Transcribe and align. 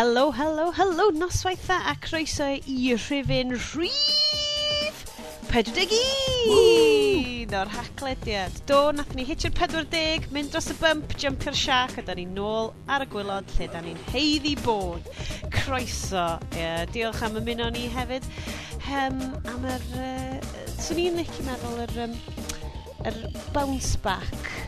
Helo, 0.00 0.30
helo, 0.32 0.70
helo, 0.72 1.10
noswaitha 1.12 1.76
a 1.90 1.92
croeso 2.00 2.46
i 2.74 2.94
rhywun 2.96 3.50
rhif 3.52 5.02
41 5.50 7.52
o'r 7.58 7.72
haclediad. 7.74 8.56
Do, 8.70 8.78
nath 8.96 9.12
ni 9.18 9.26
hitio'r 9.28 9.52
40, 9.58 10.30
mynd 10.32 10.54
dros 10.54 10.70
y 10.72 10.76
bump, 10.80 11.12
jumpio'r 11.20 11.58
siac 11.64 11.98
a 12.00 12.06
da 12.06 12.16
ni'n 12.16 12.32
nôl 12.32 12.72
ar 12.88 13.04
y 13.04 13.10
gwylod 13.12 13.52
lle 13.58 13.68
da 13.74 13.84
ni'n 13.84 14.00
heiddi 14.14 14.54
bod. 14.64 15.12
Croeso, 15.58 16.24
yeah, 16.56 16.86
diolch 16.96 17.20
am 17.28 17.36
ymuno 17.42 17.68
ni 17.76 17.84
hefyd. 17.92 18.24
Um, 18.88 19.20
am 19.52 19.68
yr, 19.74 19.84
uh, 20.00 20.64
swn 20.78 21.04
i'n 21.04 21.20
licio 21.20 21.44
meddwl 21.44 21.84
yr, 21.84 21.94
um, 22.08 22.16
yr 23.04 23.20
bounce 23.52 24.00
back 24.00 24.59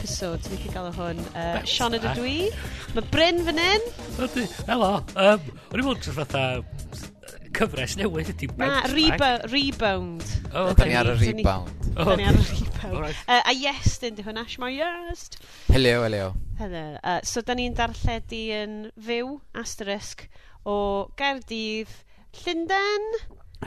episode, 0.00 0.40
ni'n 0.48 0.72
cael 0.72 0.86
o 0.88 0.92
hwn. 0.96 1.18
Uh, 1.36 1.58
Sean 1.68 1.92
ydw 1.92 2.14
dwi. 2.16 2.36
Mae 2.96 3.04
Bryn 3.12 3.42
fan 3.44 3.60
hyn. 3.60 3.82
Helo. 4.64 4.94
Um, 5.12 5.50
o'n 5.68 5.82
i'n 5.82 5.84
mwyn 5.84 6.00
trwy 6.00 6.14
fatha 6.16 6.44
cyfres 7.56 7.96
newydd 7.98 8.30
ydy 8.32 8.48
Na, 8.56 8.80
rebo 8.88 9.28
Rebound. 9.52 10.24
O, 10.48 10.62
oh, 10.62 10.70
okay. 10.72 10.88
ni 10.88 10.96
ar 10.96 11.10
y 11.12 11.16
Rebound. 11.20 11.90
Da 11.98 12.16
ni 12.16 12.24
ar 12.30 12.38
y 12.38 12.46
Rebound. 12.46 13.20
A 13.28 13.52
yes, 13.52 13.98
dyn 14.00 14.16
di 14.16 14.24
hwn, 14.24 14.40
Ash 14.40 14.56
yes. 14.56 14.78
Yest. 14.78 15.38
Helio, 15.68 16.00
helio. 16.06 16.32
Helio. 16.62 16.96
Uh, 17.04 17.20
so, 17.22 17.44
da 17.44 17.58
ni'n 17.58 17.76
darlledu 17.76 18.42
yn 18.56 18.80
fyw, 18.96 19.36
asterisk, 19.60 20.30
o 20.64 21.10
Gaerdydd, 21.20 21.92
Llundain. 22.40 23.08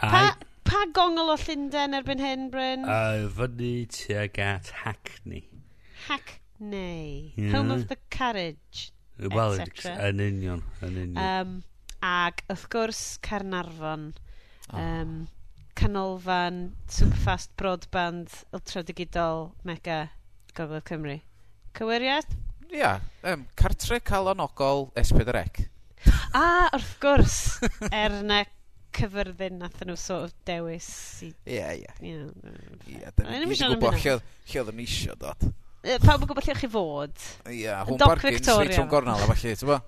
Pa, 0.01 0.25
pa 0.65 0.85
gongol 0.97 1.35
o 1.35 1.37
Llundain 1.45 1.93
erbyn 1.99 2.25
hyn, 2.25 2.49
Bryn? 2.53 2.89
Uh, 2.89 3.29
fyny 3.37 3.83
tuag 3.93 4.41
at 4.41 4.73
Hackney. 4.81 5.52
Hackney. 6.07 7.33
Yeah. 7.35 7.51
Home 7.51 7.71
of 7.71 7.87
the 7.87 7.97
Carriage. 8.09 8.91
Wel, 9.17 9.59
yn 9.59 10.19
union, 10.19 10.63
yn 10.81 10.95
union. 10.97 11.17
Um, 11.21 11.51
ag, 12.01 12.41
wrth 12.49 12.65
gwrs, 12.73 13.01
Carnarfon. 13.23 14.09
Oh. 14.71 14.79
Um, 14.79 15.27
canolfan, 15.77 16.73
superfast 16.89 17.53
broadband, 17.57 18.33
ultra 18.53 18.83
digidol, 18.83 19.51
mega, 19.63 20.07
Gogledd 20.57 20.85
Cymru. 20.89 21.19
Cywiriad? 21.77 22.35
Ia, 22.71 22.79
yeah, 22.79 22.99
um, 23.23 23.45
cartre 23.55 23.99
calonogol 24.01 24.89
S4C. 24.97 25.67
A, 26.33 26.69
wrth 26.73 26.97
gwrs, 27.01 27.39
er 28.01 28.19
na 28.25 28.43
cyfyrddin 28.93 29.59
nath 29.61 29.81
nhw 29.85 29.97
sort 29.97 30.29
of 30.29 30.33
dewis. 30.45 30.89
Ie, 31.25 31.33
ie. 31.49 31.89
Ie, 32.01 32.17
mm. 32.29 33.11
dyna 33.17 33.41
ni 33.41 33.57
gwybod 33.57 33.97
lle 34.01 34.17
oedd 34.17 34.73
yn 34.73 34.83
eisiau 34.85 35.17
dod. 35.19 35.53
Yy, 35.83 35.97
pawb 35.99 36.21
yn 36.23 36.29
gwybod 36.29 36.45
lle 36.47 36.55
chi 36.55 36.67
fod. 36.71 37.23
Ia, 37.51 37.81
hwn 37.83 37.97
Doc 37.99 38.13
bargain, 38.13 38.37
Victoria. 38.37 38.69
straight 38.71 38.79
hwn 38.79 38.91
gornal 38.91 39.19
a 39.19 39.27
falle, 39.27 39.55
ti'n 39.59 39.67
bo? 39.67 39.79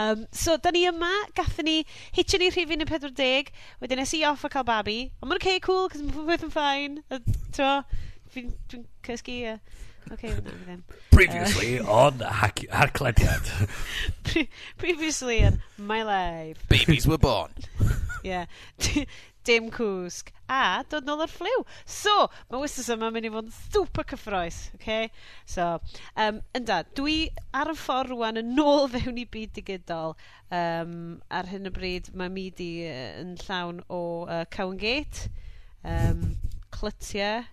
Um, 0.00 0.22
so, 0.42 0.56
da 0.56 0.72
ni 0.72 0.86
yma, 0.88 1.10
gathon 1.36 1.68
ni 1.68 1.76
hitio 2.16 2.40
ni 2.40 2.48
rhifin 2.54 2.80
y 2.80 2.88
40, 2.88 3.50
wedyn 3.82 4.00
nes 4.00 4.14
i 4.16 4.22
off 4.28 4.46
a 4.48 4.52
cael 4.52 4.64
babi. 4.64 4.98
Ond 5.20 5.28
mae'n 5.28 5.42
okay, 5.42 5.60
cool, 5.66 5.90
cos 5.92 6.00
mae'n 6.00 6.16
popeth 6.16 6.48
yn 6.48 6.54
ffain. 6.54 6.96
A 7.12 7.20
T'mo, 7.52 7.74
fi'n 8.32 8.54
dwi'n 8.72 8.88
cysgu... 9.04 9.36
Uh, 9.52 9.86
okay, 10.14 10.32
na, 10.32 10.48
fi 10.48 10.64
ddim. 10.64 10.80
Previously 11.12 11.72
on 11.84 12.24
Hac- 12.40 12.64
Harclediad. 12.72 13.52
Pre 14.30 14.46
previously 14.80 15.42
in 15.50 15.60
my 15.76 16.00
life. 16.08 16.64
Babies 16.72 17.06
were 17.06 17.18
born. 17.20 17.52
Yeah 18.22 18.44
dim 19.46 19.68
cwsg, 19.74 20.30
a 20.50 20.82
dod 20.90 21.06
nôl 21.06 21.22
o'r 21.24 21.32
ffliw. 21.32 21.62
So, 21.88 22.14
mae 22.50 22.62
wsos 22.64 22.90
yma 22.92 23.10
mynd 23.14 23.28
i 23.28 23.32
fod 23.32 23.48
yn 23.48 23.54
super 23.56 24.06
cyffroes, 24.10 24.58
okay? 24.76 25.08
So, 25.48 25.66
um, 26.20 26.40
ynda, 26.56 26.82
dwi 26.98 27.30
ar 27.56 27.72
y 27.72 27.76
ffordd 27.78 28.12
rwan 28.12 28.40
yn 28.40 28.52
nôl 28.58 28.90
fewn 28.92 29.20
i 29.22 29.26
byd 29.36 29.54
digidol. 29.58 30.16
Um, 30.50 31.20
ar 31.30 31.48
hyn 31.50 31.70
o 31.70 31.74
bryd, 31.74 32.10
mae 32.16 32.32
mi 32.32 32.48
di 32.56 32.70
uh, 32.88 33.22
yn 33.22 33.36
llawn 33.44 33.80
o 33.88 34.02
uh, 34.26 34.42
Cowan 34.54 34.80
Gate, 34.80 35.30
um, 35.86 36.24
clytiau, 36.74 37.46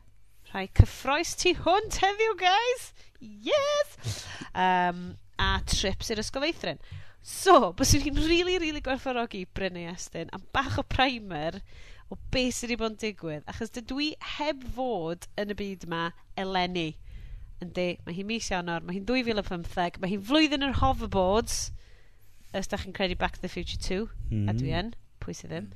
rhai 0.51 0.67
cyffroes 0.79 1.35
tu 1.39 1.53
hwnt 1.63 2.01
heddiw, 2.03 2.37
guys! 2.41 2.91
Yes! 3.19 4.23
Um, 4.53 5.17
a 5.37 5.57
trips 5.69 6.11
i'r 6.11 6.21
ysgol 6.23 6.47
feithrin. 6.47 6.81
So, 7.27 7.73
bys 7.75 7.89
i'n 7.97 8.05
rili, 8.15 8.21
really, 8.29 8.53
really 8.61 8.79
gwerthfawrogi 8.79 9.41
Brynau 9.57 9.89
Estyn 9.91 10.29
am 10.31 10.45
bach 10.55 10.77
o 10.79 10.83
primer 10.88 11.57
o 12.07 12.15
beth 12.31 12.55
sydd 12.55 12.69
wedi 12.71 12.77
bod 12.79 12.93
yn 12.93 13.01
digwydd. 13.01 13.43
Achos 13.51 13.73
dydw 13.75 13.97
i 13.99 14.07
heb 14.38 14.63
fod 14.77 15.27
yn 15.43 15.51
y 15.51 15.57
byd 15.59 15.83
yma 15.89 16.05
eleni. 16.39 16.85
Yndi, 17.65 17.88
mae 18.05 18.15
hi'n 18.15 18.29
mis 18.29 18.47
Iawnor, 18.53 18.88
mae 18.88 18.95
hi'n 18.95 19.09
2015, 19.11 19.99
mae 19.99 20.13
hi'n 20.13 20.23
flwyddyn 20.29 20.63
yr 20.69 20.79
hoverboards, 20.79 21.59
os 22.55 22.71
da 22.71 22.79
chi'n 22.79 22.95
credu 22.95 23.19
Back 23.19 23.35
to 23.35 23.44
the 23.44 23.51
Future 23.51 23.83
2, 23.89 24.07
mm 24.31 24.47
a 24.47 24.55
dwi 24.55 24.71
hmm. 24.71 24.79
yn, 24.79 24.95
pwy 25.19 25.35
sydd 25.35 25.51
ddim. 25.51 25.69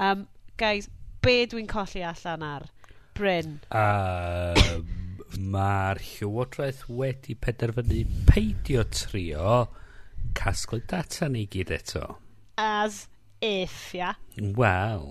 Um, 0.00 0.24
guys, 0.56 0.88
be 1.20 1.42
dwi'n 1.44 1.68
colli 1.68 2.08
allan 2.14 2.48
ar 2.48 2.68
Bryn? 3.12 3.58
Uh, 3.68 4.80
Mae'r 5.52 6.00
llywodraeth 6.00 6.86
wedi 6.88 7.36
penderfynu 7.36 8.06
peidio 8.32 8.88
trio 8.88 9.64
casglu 10.36 10.82
data 10.90 11.28
ni 11.30 11.46
gyd 11.50 11.72
eto. 11.78 12.04
As 12.58 13.06
if, 13.40 13.94
ia. 13.94 14.12
Yeah. 14.36 14.52
Wel. 14.58 15.08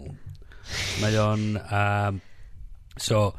Mae 1.01 1.19
o'n... 1.19 1.49
Um, 1.63 2.21
so, 2.97 3.33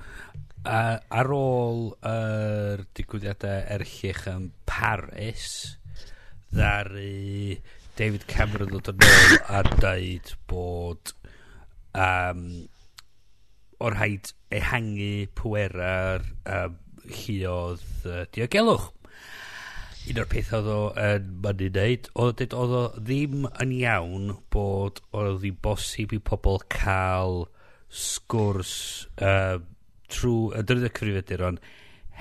uh, 0.65 0.99
ar 0.99 1.33
ôl 1.37 1.87
yr 2.00 2.83
uh, 2.83 2.87
digwyddiadau 2.97 3.65
erchiach 3.77 4.27
yn 4.33 4.50
Paris, 4.69 5.49
ddaru 6.55 7.59
David 7.99 8.27
Cameron 8.31 8.72
ddod 8.72 8.91
yn 8.95 9.05
ôl 9.06 9.37
a 9.55 9.62
dweud 9.69 10.33
bod 10.51 11.15
um, 11.95 12.47
o'r 13.84 13.99
rhaid 13.99 14.33
ehangu 14.55 15.28
pwera'r 15.39 16.27
um, 16.56 16.81
lluodd 17.05 17.87
uh, 18.09 18.25
diogelwch 18.34 18.91
un 20.10 20.20
o'r 20.20 20.28
peth 20.28 20.50
oedd 20.56 20.69
o 20.69 20.78
yn 21.00 21.28
mynd 21.44 21.62
i 21.65 21.70
wneud, 21.70 22.09
oedd 22.20 22.42
oedd 22.44 22.75
o 22.76 22.82
ddim 22.98 23.47
yn 23.62 23.72
iawn 23.78 24.34
bod 24.53 25.00
oedd 25.16 25.47
hi 25.47 25.53
bosib 25.65 26.12
i 26.12 26.20
pobl 26.31 26.60
cael 26.72 27.47
sgwrs 27.94 28.75
uh, 29.22 29.56
trwy 30.12 30.53
y 30.59 30.65
dyrdd 30.66 30.88
y 30.88 30.92
cyfrifiaduron 30.98 31.60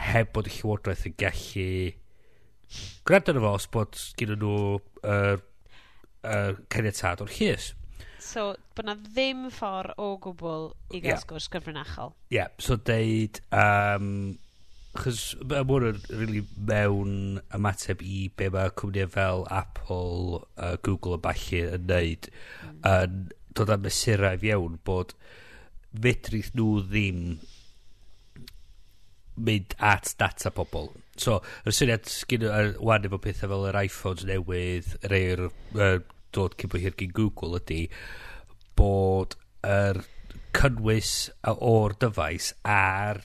heb 0.03 0.31
bod 0.35 0.47
y 0.49 0.55
llywodraeth 0.55 1.07
yn 1.09 1.17
gallu 1.19 1.69
gwrando 3.05 3.33
arno 3.33 3.45
fo 3.45 3.53
os 3.59 3.69
bod 3.73 4.03
gyda 4.19 4.38
nhw 4.39 4.57
yr 5.03 5.38
uh, 5.38 5.47
uh, 6.23 6.51
caniatad 6.73 7.23
o'r 7.25 7.33
llys. 7.35 7.73
So, 8.23 8.53
bod 8.77 8.88
na 8.88 8.95
ddim 8.95 9.50
ffordd 9.51 10.00
o 10.00 10.13
gwbl 10.23 10.69
i 10.94 11.01
gael 11.03 11.17
yeah. 11.17 11.21
sgwrs 11.21 11.50
gyfrinachol. 11.51 12.13
Ie, 12.31 12.38
yeah. 12.39 12.53
so 12.63 12.77
deud, 12.79 13.41
um, 13.51 14.38
Chos 14.93 15.21
mae 15.49 15.65
hwn 15.65 15.87
yn 15.89 16.01
really 16.13 16.43
mewn 16.69 17.15
ymateb 17.57 18.03
i 18.05 18.27
be 18.37 18.49
mae 18.53 18.73
cwmnïau 18.77 19.09
fel 19.15 19.47
Apple, 19.49 20.43
uh, 20.57 20.75
Google 20.85 21.17
a 21.17 21.23
balli 21.23 21.63
yn 21.65 21.87
neud 21.89 22.29
mm. 22.29 22.83
yn 22.91 23.17
dod 23.57 23.73
â 23.73 23.79
mesurau 23.81 24.37
fiewn 24.41 24.77
bod 24.85 25.15
fedrith 25.93 26.53
nhw 26.57 26.83
ddim 26.89 27.23
mynd 29.33 29.73
at 29.81 30.13
data 30.19 30.51
pobl. 30.53 30.91
So, 31.18 31.39
yr 31.65 31.73
syniad 31.75 32.09
sgyn 32.09 32.45
wan 32.81 33.06
efo 33.07 33.19
pethau 33.21 33.50
fel 33.51 33.68
yr 33.69 33.79
iPhones 33.83 34.25
newydd, 34.29 34.95
yr 35.06 35.18
eir 35.18 35.45
uh, 35.50 36.00
dod 36.33 36.57
cyn 36.57 36.77
hir 36.81 36.97
gyn 36.97 37.13
Google 37.18 37.59
ydy 37.62 37.83
bod 38.77 39.38
yr 39.65 40.01
cynnwys 40.57 41.13
o'r 41.50 41.95
dyfais 42.01 42.51
a'r 42.69 43.21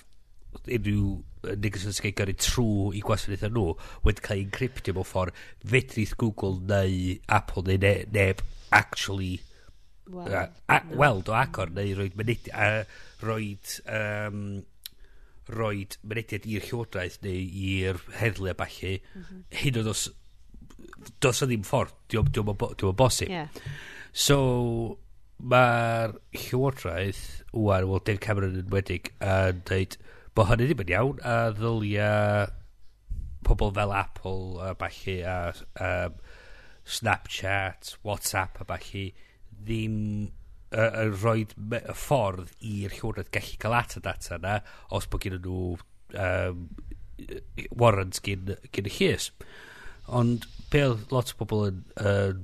unrhyw 0.68 1.16
neges 1.58 1.86
yn 1.88 1.96
sgei 1.96 2.14
gyrru 2.16 2.34
trw 2.38 2.68
i 2.98 3.02
gwasanaethau 3.04 3.52
nhw 3.54 3.66
wedi 4.06 4.24
cael 4.24 4.40
ei 4.40 4.46
encryptio 4.46 4.96
mewn 4.96 5.08
ffordd 5.08 5.42
fedrith 5.74 6.16
Google 6.20 6.58
neu 6.70 7.18
Apple 7.38 7.66
neu 7.68 7.82
ne, 7.84 7.92
neb 8.14 8.42
actually 8.74 9.38
well, 10.08 10.26
uh, 10.28 10.46
a, 10.68 10.80
no. 10.84 10.98
weld 11.02 11.30
o 11.30 11.36
agor 11.38 11.72
neu 11.74 11.94
roed 11.98 12.18
mynediad 12.18 12.54
uh, 12.54 12.98
roed 13.24 13.74
um, 14.00 14.42
roed 15.48 15.98
mynediad 16.04 16.46
i'r 16.48 16.66
llywodraeth 16.68 17.20
neu 17.24 17.42
i'r 17.64 18.00
heddlu 18.20 18.52
a 18.52 18.56
balli 18.58 18.98
mm 18.98 19.22
-hmm. 19.22 19.44
hyn 19.62 19.82
oedd 19.82 19.92
os 19.94 20.08
dos 21.22 21.42
o 21.42 21.48
ddim 21.48 21.66
ffordd 21.66 21.94
diwm 22.12 22.32
di 22.32 22.42
o 22.88 22.92
bosib 22.96 23.30
yeah. 23.30 23.48
so 24.12 24.38
mae'r 25.38 26.16
llywodraeth 26.34 27.24
wwan, 27.52 27.86
wel 27.88 28.02
Dave 28.04 28.20
Cameron 28.22 28.58
yn 28.58 28.70
wedig 28.72 29.12
yn 29.22 29.62
dweud 29.68 29.96
bod 30.38 30.52
hynny 30.52 30.68
ddim 30.68 30.82
yn 30.84 30.90
iawn 30.92 31.22
a 31.26 31.36
ddylia 31.50 32.10
pobl 33.46 33.72
fel 33.74 33.94
Apple 33.98 34.60
a 34.62 34.74
falle 34.78 35.16
a 35.26 35.38
um, 35.86 36.20
Snapchat, 36.86 37.96
Whatsapp 38.06 38.60
a 38.62 38.66
falle 38.68 39.08
ddim 39.50 39.96
uh, 40.70 40.84
uh, 40.86 41.08
rhoi 41.10 41.42
y 41.42 41.80
ffordd 42.04 42.54
i'r 42.70 42.94
llywodraeth 42.94 43.32
gallu 43.34 43.58
cael 43.64 43.76
at 43.80 43.98
y 43.98 44.04
data 44.06 44.38
yna 44.38 44.54
os 44.94 45.10
bod 45.10 45.26
gen 45.26 45.40
nhw 45.40 45.74
um, 46.22 46.62
warrant 47.82 48.22
gyn, 48.22 48.54
gyn 48.70 48.92
y 48.92 48.94
llys. 49.00 49.32
Ond 50.06 50.46
be 50.70 50.86
oedd 50.86 51.10
lot 51.10 51.34
o 51.34 51.42
bobl 51.42 51.66
yn, 51.72 51.84
yn 51.98 52.42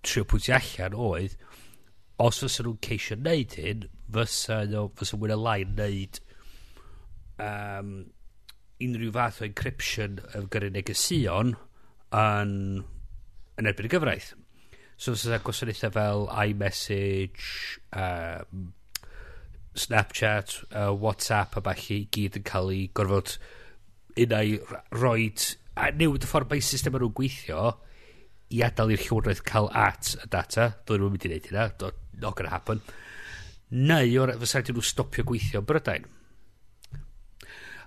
trio 0.00 0.24
pwyntio 0.32 0.56
allan 0.56 0.96
oedd, 1.10 1.36
os 2.16 2.40
fysa 2.40 2.64
nhw'n 2.64 2.80
ceisio 2.88 3.20
wneud 3.20 3.60
hyn, 3.60 3.88
fysa, 4.16 4.62
no, 4.72 4.88
fysa 4.96 5.20
mwyn 5.20 5.36
y 5.36 5.42
lai 5.44 5.60
wneud 5.68 6.24
um, 7.42 7.94
unrhyw 8.82 9.12
fath 9.14 9.40
o 9.42 9.48
encryption 9.48 10.20
y 10.34 10.44
gyrru 10.52 10.70
negesion 10.74 11.56
yn, 12.18 12.54
yn 13.58 13.70
erbyn 13.70 13.88
y 13.88 13.92
gyfraith. 13.92 14.32
So 14.96 15.14
fysa 15.16 15.40
gwasanaethau 15.42 15.94
fel 15.96 16.28
iMessage, 16.44 17.80
um, 17.98 18.70
Snapchat, 19.74 20.58
uh, 20.76 20.92
WhatsApp 20.92 21.56
a 21.56 21.62
falle 21.64 21.96
i 21.96 22.04
gyd 22.12 22.36
yn 22.38 22.46
cael 22.46 22.70
ei 22.74 22.84
gorfod 22.94 23.38
unau 24.20 24.58
roed 25.00 25.46
a 25.80 25.88
newid 25.96 26.26
y 26.26 26.28
ffordd 26.28 26.52
mae 26.52 26.64
system 26.64 26.98
nhw'n 26.98 27.14
gweithio 27.16 27.70
i 28.52 28.60
adael 28.66 28.92
i'r 28.92 29.00
llywodraeth 29.06 29.40
cael 29.48 29.70
at 29.72 30.12
y 30.18 30.28
data. 30.34 30.68
Dwi'n 30.84 31.00
nhw'n 31.00 31.14
mynd 31.14 31.24
i 31.24 31.32
wneud 31.32 31.48
hynna. 31.48 31.92
Not 32.20 32.36
gonna 32.36 32.52
happen. 32.52 32.82
Neu, 33.72 34.26
fysa 34.42 34.60
nhw 34.60 34.84
stopio 34.84 35.24
gweithio 35.24 35.62
yn 35.62 35.70
Brydain. 35.70 36.04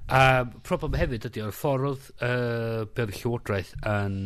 A 0.06 0.46
problem 0.62 0.94
hefyd 1.00 1.26
ydy 1.32 1.42
o'r 1.42 1.56
ffordd 1.56 2.12
uh, 2.22 2.86
be 2.86 3.06
oedd 3.06 3.14
y 3.16 3.20
llywodraeth 3.20 3.72
yn 3.90 4.18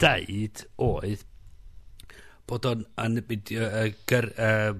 deud 0.00 0.62
oedd 0.86 1.24
bod 2.50 2.68
o'n 2.70 2.84
yn 3.02 3.18
mynd 3.18 3.50
uh, 3.58 3.88
gyr, 4.10 4.28
uh, 4.38 4.76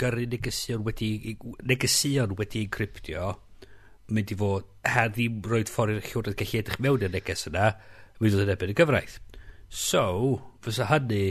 gyrru 0.00 0.24
negesion 0.32 0.86
wedi 0.86 1.10
negesion 1.68 2.32
wedi 2.38 2.62
encryptio 2.64 3.34
mynd 4.08 4.32
i 4.32 4.38
fod 4.40 4.70
her 4.88 5.12
ddim 5.12 5.44
roed 5.52 5.72
ffordd 5.72 5.98
i'r 5.98 6.08
llywodraeth 6.08 6.40
gallu 6.40 6.62
edrych 6.62 6.80
mewn 6.86 7.04
i'r 7.04 7.12
neges 7.12 7.44
yna 7.52 7.68
mynd 8.22 8.38
o'n 8.40 8.54
ebyn 8.56 8.72
y 8.72 8.78
gyfraith. 8.80 9.18
So 9.68 10.06
fysa 10.64 10.88
hynny 10.88 11.26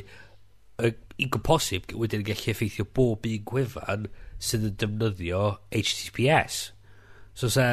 i 0.83 1.25
gymposib 1.25 1.89
wedyn 1.97 2.21
yn 2.21 2.29
gallu 2.29 2.53
effeithio 2.53 2.85
bob 2.85 3.25
un 3.29 3.49
gwefan 3.49 4.07
sydd 4.37 4.69
yn 4.69 4.79
defnyddio 4.81 5.43
HTTPS 5.73 6.61
so 7.33 7.49
sa 7.49 7.67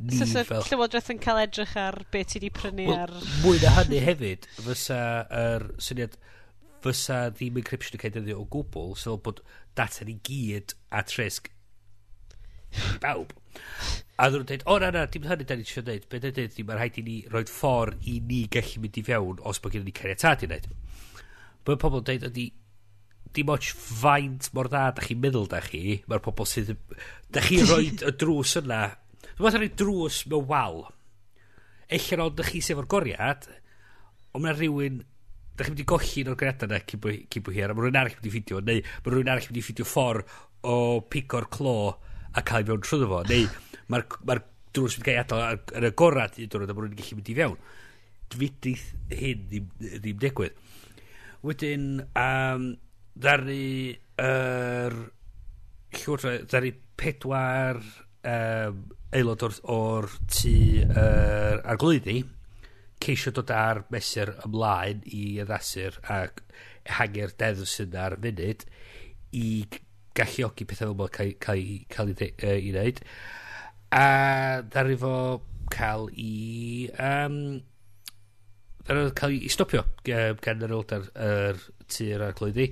ni 0.00 0.18
so, 0.18 0.26
so, 0.30 0.44
fel... 0.46 0.64
Llywodraeth 0.68 1.10
yn 1.14 1.20
cael 1.22 1.42
edrych 1.42 1.74
ar 1.80 2.00
beth 2.14 2.32
ti 2.32 2.42
di 2.42 2.50
prynu 2.54 2.88
well, 2.88 3.04
ar... 3.08 3.28
Mwy 3.42 3.60
na 3.62 3.74
hynny 3.80 4.00
hefyd, 4.04 4.48
fysa 4.62 4.98
yr 5.26 5.66
er, 5.66 5.68
syniad, 5.82 6.18
fysa 6.84 7.24
ddim 7.34 7.58
encryption 7.62 7.98
yn 7.98 8.02
cael 8.02 8.14
defnyddio 8.14 8.42
o 8.42 8.48
gwbl, 8.54 8.94
so 9.00 9.16
bod 9.22 9.42
data 9.78 10.06
ni 10.06 10.18
gyd 10.26 10.76
a 10.94 11.02
tresg 11.06 11.50
bawb. 13.02 13.32
A 14.18 14.28
ddyn 14.28 14.42
nhw'n 14.42 14.48
dweud, 14.50 14.64
o 14.70 14.76
na 14.82 14.90
na, 14.94 15.04
dim 15.10 15.26
hynny 15.26 15.46
da 15.46 15.56
ni 15.58 15.66
eisiau 15.66 15.84
dweud, 15.86 16.06
beth 16.12 16.28
ydy 16.30 16.46
ni, 16.46 16.64
mae'n 16.68 16.80
rhaid 16.80 17.00
i 17.00 17.04
ni 17.06 17.16
roed 17.32 17.50
ffordd 17.52 18.06
i 18.10 18.18
ni 18.28 18.44
gallu 18.54 18.82
mynd 18.82 18.98
i 19.00 19.04
fewn 19.06 19.42
os 19.50 19.62
bod 19.62 19.74
gen 19.74 19.86
ni 19.86 19.94
cariatad 19.94 20.44
i 20.44 20.50
wneud. 20.50 20.70
Mae 21.66 21.80
pobl 21.80 22.00
yn 22.00 22.08
dweud, 22.08 22.26
ydy, 22.30 22.46
dim 23.34 23.52
ots 23.52 23.70
faint 23.74 24.50
mor 24.56 24.70
dda 24.70 24.88
da 24.96 25.04
chi'n 25.04 25.20
meddwl 25.22 25.50
da 25.50 25.62
chi, 25.64 26.00
mae'r 26.06 26.24
pobl 26.24 26.48
sydd... 26.48 26.74
Da 27.34 27.42
chi 27.44 27.60
roed 27.68 28.04
y 28.06 28.14
drws 28.20 28.56
yna 28.62 28.82
Dwi'n 29.38 29.46
meddwl 29.46 29.60
rhaid 29.62 29.74
drws 29.78 30.16
mewn 30.26 30.46
wal. 30.50 30.80
Ella'n 31.94 32.22
ond 32.24 32.40
chi 32.42 32.58
sef 32.58 32.80
o'r 32.80 32.88
goriad, 32.90 33.44
ond 34.34 34.42
mae 34.42 34.56
rhywun... 34.56 34.96
Da 35.54 35.66
chi'n 35.66 35.76
mynd 35.76 35.82
i 35.82 35.86
golli 35.90 36.24
un 36.24 36.30
o'r 36.32 36.38
goriadau 36.40 36.66
yna 36.66 36.80
cyn 36.90 37.02
bwy 37.04 37.54
hir, 37.54 37.70
a 37.70 37.76
mae 37.76 37.84
rhywun 37.84 38.00
arall 38.00 38.16
yn 38.16 38.18
mynd 38.18 38.26
i 38.26 38.32
ffidio, 38.34 38.58
neu 38.66 38.82
mae 38.82 39.12
rhywun 39.14 39.30
arall 39.30 39.46
yn 39.46 39.52
mynd 39.52 39.60
i 39.60 39.62
ffidio 39.62 39.86
ffordd 39.86 40.34
o 40.70 40.74
picor 41.14 41.46
clo 41.54 41.76
a 42.34 42.44
cael 42.50 42.64
ei 42.64 42.68
fewn 42.72 42.82
trwy 42.82 43.08
fo, 43.12 43.22
neu 43.30 43.46
mae'r 43.94 44.04
ma 44.26 44.38
drws 44.74 44.98
yn 44.98 45.06
cael 45.06 45.16
ei 45.16 45.22
adael 45.22 45.62
yn 45.78 45.86
y 45.86 45.92
gorad 46.02 46.42
i 46.42 46.50
ddod, 46.50 46.66
a 46.66 46.74
mae 46.74 46.82
rhywun 46.82 46.98
yn 46.98 47.00
gallu 47.04 47.20
mynd 47.20 47.30
i 47.30 47.38
fewn. 47.38 47.56
Dwydith 48.34 48.86
hyn 49.22 49.48
ddim, 49.54 49.72
ddim 49.86 50.20
digwydd. 50.26 50.60
Wedyn, 51.46 51.88
um, 52.26 52.68
ddaru 53.14 53.62
yr 54.18 54.98
er, 54.98 55.00
llwydra, 56.02 56.38
ddaru 56.50 56.74
pedwar 56.98 57.82
um, 58.26 58.86
aelod 59.16 59.44
o'r, 59.46 59.54
or 59.72 60.08
tŷ 60.28 60.54
uh, 60.84 61.70
arglwyddi 61.72 62.18
ceisio 63.00 63.32
dod 63.36 63.52
ar 63.54 63.84
mesur 63.94 64.34
ymlaen 64.44 65.04
i 65.14 65.38
addasur 65.44 65.96
ac 66.12 66.42
hangi'r 66.98 67.32
deddf 67.40 67.70
sydd 67.70 67.96
ar 67.96 68.18
funud 68.20 68.64
i 69.38 69.48
galluogi 70.18 70.66
pethau 70.68 70.90
fel 70.92 70.98
mae 70.98 71.14
cael, 71.14 71.34
cael, 71.44 71.64
cael 71.94 72.12
ei 72.12 72.30
uh, 72.34 72.58
wneud 72.72 73.02
a 73.96 74.04
ddari 74.66 74.98
fo 75.00 75.14
cael 75.72 76.08
i 76.12 76.88
um, 77.08 77.40
cael 78.88 79.36
i 79.38 79.52
stopio 79.52 79.84
uh, 79.84 80.32
gan 80.44 80.64
yr 80.64 80.74
aelod 80.74 80.96
yr, 80.98 81.10
yr 81.28 81.66
tir 81.92 82.24
a 82.24 82.30
clwyddi. 82.36 82.68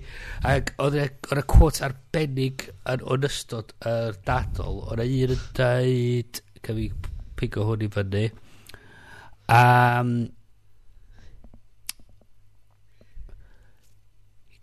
Ac 0.48 0.72
oedd 0.82 0.98
y 1.00 1.44
quote 1.50 1.84
arbennig 1.86 2.68
yn 2.92 3.04
o'n 3.04 3.28
ystod 3.28 3.74
yr 3.86 4.18
dadol. 4.28 4.82
Oedd 4.86 5.04
yna 5.04 5.10
un 5.26 5.36
yn 5.36 5.44
dweud, 5.58 6.42
cael 6.62 6.80
fi 6.82 6.88
pigo 7.36 7.68
hwn 7.68 7.84
i 7.84 7.92
fyny, 7.92 8.26
um, 9.52 10.16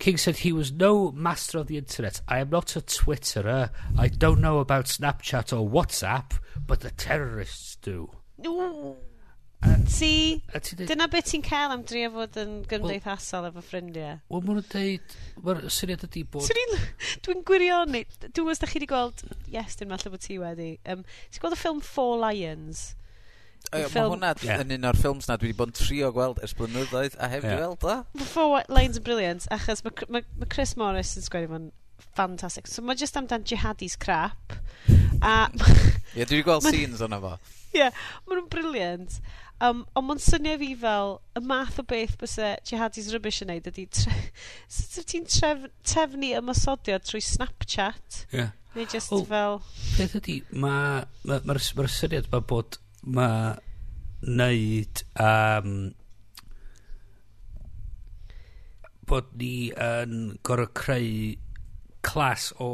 King 0.04 0.18
said 0.18 0.36
he 0.36 0.52
was 0.52 0.70
no 0.70 1.14
master 1.14 1.60
of 1.60 1.68
the 1.68 1.78
internet. 1.78 2.20
I 2.28 2.40
am 2.40 2.50
not 2.50 2.76
a 2.76 2.82
Twitterer. 2.82 3.70
I 3.98 4.10
don't 4.10 4.42
know 4.42 4.60
about 4.60 4.88
Snapchat 4.88 5.58
or 5.58 5.66
WhatsApp, 5.66 6.34
but 6.68 6.82
the 6.82 6.92
terrorists 6.92 7.78
do. 7.78 8.10
Ooh. 8.46 8.98
Ti, 9.94 10.42
dyna 10.88 11.08
beth 11.12 11.30
ti'n 11.30 11.44
cael 11.46 11.74
am 11.76 11.84
drio 11.88 12.10
fod 12.16 12.40
yn 12.42 12.56
gymdeithasol 12.70 13.48
efo 13.50 13.62
ffrindiau. 13.64 14.18
Wel, 14.32 14.44
mwyn 14.48 14.62
yn 14.64 14.68
deud, 14.72 15.14
mae'r 15.46 15.62
syniad 15.72 16.04
ydi 16.08 16.26
bod... 16.34 16.50
Dwi'n 17.24 17.44
gwirioni, 17.48 18.04
dwi'n 18.24 18.34
gwybod 18.40 18.66
chi 18.66 18.80
wedi 18.80 18.90
gweld, 18.90 19.24
yes, 19.54 19.78
dyn 19.80 19.94
falle 19.94 20.12
bod 20.16 20.26
ti 20.26 20.40
wedi, 20.42 20.74
um, 20.90 21.06
ti'n 21.30 21.44
gweld 21.44 21.56
y 21.56 21.62
ffilm 21.62 21.80
Four 21.86 22.18
Lions? 22.24 22.90
Mae 23.72 23.88
hwnna 23.88 24.34
yn 24.60 24.74
un 24.76 24.90
o'r 24.90 25.00
ffilms 25.00 25.30
na 25.30 25.38
dwi 25.40 25.50
wedi 25.50 25.58
bod 25.62 25.72
yn 25.72 25.78
trio 25.78 26.10
gweld 26.14 26.42
ers 26.44 26.54
blynyddoedd 26.58 27.16
a 27.16 27.30
heb 27.32 27.48
yeah. 27.48 27.62
gweld 27.62 27.88
o. 27.88 28.26
Four 28.34 28.60
Lions 28.68 29.00
yn 29.00 29.06
briliant, 29.08 29.48
achos 29.56 29.86
mae 29.86 30.26
Chris 30.52 30.76
Morris 30.80 31.16
yn 31.18 31.26
sgwennu 31.26 31.50
fo'n 31.54 31.72
fantastic. 32.18 32.68
So 32.68 32.84
mae 32.86 33.00
jyst 33.00 33.18
amdan 33.18 33.48
jihadis 33.48 33.96
crap. 34.00 34.58
A... 35.24 35.48
Ie, 36.14 36.26
dwi 36.28 36.42
wedi 36.42 36.44
gweld 36.46 36.68
scenes 36.68 37.02
o'na 37.06 37.22
fo. 37.24 37.38
Ie, 37.74 37.80
yeah, 37.80 38.04
maen 38.28 38.42
nhw'n 38.42 38.52
briliant. 38.54 39.18
Um, 39.62 39.84
ond 39.96 40.08
mae'n 40.10 40.22
swnio 40.24 40.58
fi 40.60 40.72
fel 40.80 41.14
y 41.38 41.44
math 41.46 41.78
o 41.80 41.86
beth 41.88 42.18
byse 42.20 42.50
jihadis 42.68 43.12
rubbish 43.14 43.44
yn 43.46 43.52
neud 43.54 43.70
ydy 43.70 43.86
sut 44.76 45.06
ti'n 45.12 45.28
tref, 45.30 45.68
tefnu 45.88 46.34
ymysodiad 46.40 47.06
trwy 47.08 47.22
Snapchat? 47.24 48.26
Yeah. 48.34 48.52
Neu 48.74 48.88
just 48.90 49.12
well, 49.14 49.28
fel... 49.30 49.60
Peth 50.00 50.18
ydy, 50.18 50.40
mae'r 50.52 51.06
ma, 51.30 51.38
ma, 51.38 51.40
ma, 51.46 51.60
ma 51.78 51.88
syniad 51.94 52.32
mae 52.34 52.48
bod 52.50 52.80
mae 53.04 53.54
neud 54.24 55.04
um, 55.20 55.94
bod 59.10 59.32
ni 59.40 59.70
yn 59.76 60.38
gorau 60.48 60.72
creu 60.80 61.36
clas 62.04 62.52
o 62.60 62.68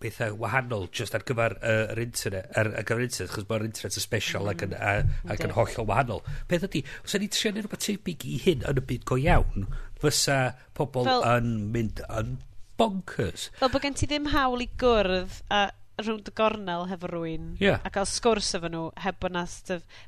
bethau 0.00 0.36
wahanol 0.38 0.86
just 0.94 1.16
ar 1.18 1.24
gyfer 1.26 1.56
uh, 1.58 1.90
yr 1.92 2.00
internet, 2.04 2.46
ar, 2.56 2.70
ar 2.78 2.86
gyfer 2.86 3.04
internet, 3.04 3.32
chos 3.34 3.48
mae'r 3.50 3.66
internet 3.66 3.98
yn 3.98 4.04
special 4.04 4.46
mm. 4.46 4.52
ac, 4.52 4.64
yn, 4.66 4.76
mm-hmm. 4.76 5.24
a, 5.26 5.32
ac 5.34 5.42
yn 5.48 5.54
hollol 5.56 5.88
wahanol. 5.90 6.22
Peth 6.50 6.68
ydy, 6.68 6.84
os 7.02 7.16
ydy 7.18 7.30
trio 7.34 7.52
neud 7.52 7.66
rhywbeth 7.66 7.84
tebyg 7.88 8.28
i 8.28 8.38
hyn 8.46 8.62
yn 8.70 8.80
y 8.80 8.86
byd 8.92 9.08
go 9.10 9.18
iawn, 9.18 9.66
fysa 9.98 10.38
pobl 10.78 11.10
Fel, 11.10 11.26
yn 11.34 11.50
mynd 11.74 12.04
yn 12.06 12.38
bonkers. 12.78 13.50
Fel 13.58 13.74
bod 13.74 13.84
gen 13.84 13.98
ti 13.98 14.08
ddim 14.08 14.30
hawl 14.32 14.62
i 14.62 14.70
gwrdd 14.80 15.42
a 15.50 15.66
rhwng 15.98 16.22
dy 16.22 16.32
gornel 16.38 16.86
hefo 16.92 17.10
rwy'n 17.10 17.56
yeah. 17.58 17.82
a 17.82 17.90
cael 17.90 18.06
sgwrs 18.06 18.54
efo 18.54 18.70
nhw 18.70 18.88
heb 19.02 19.18
bod 19.18 19.34
na 19.34 19.46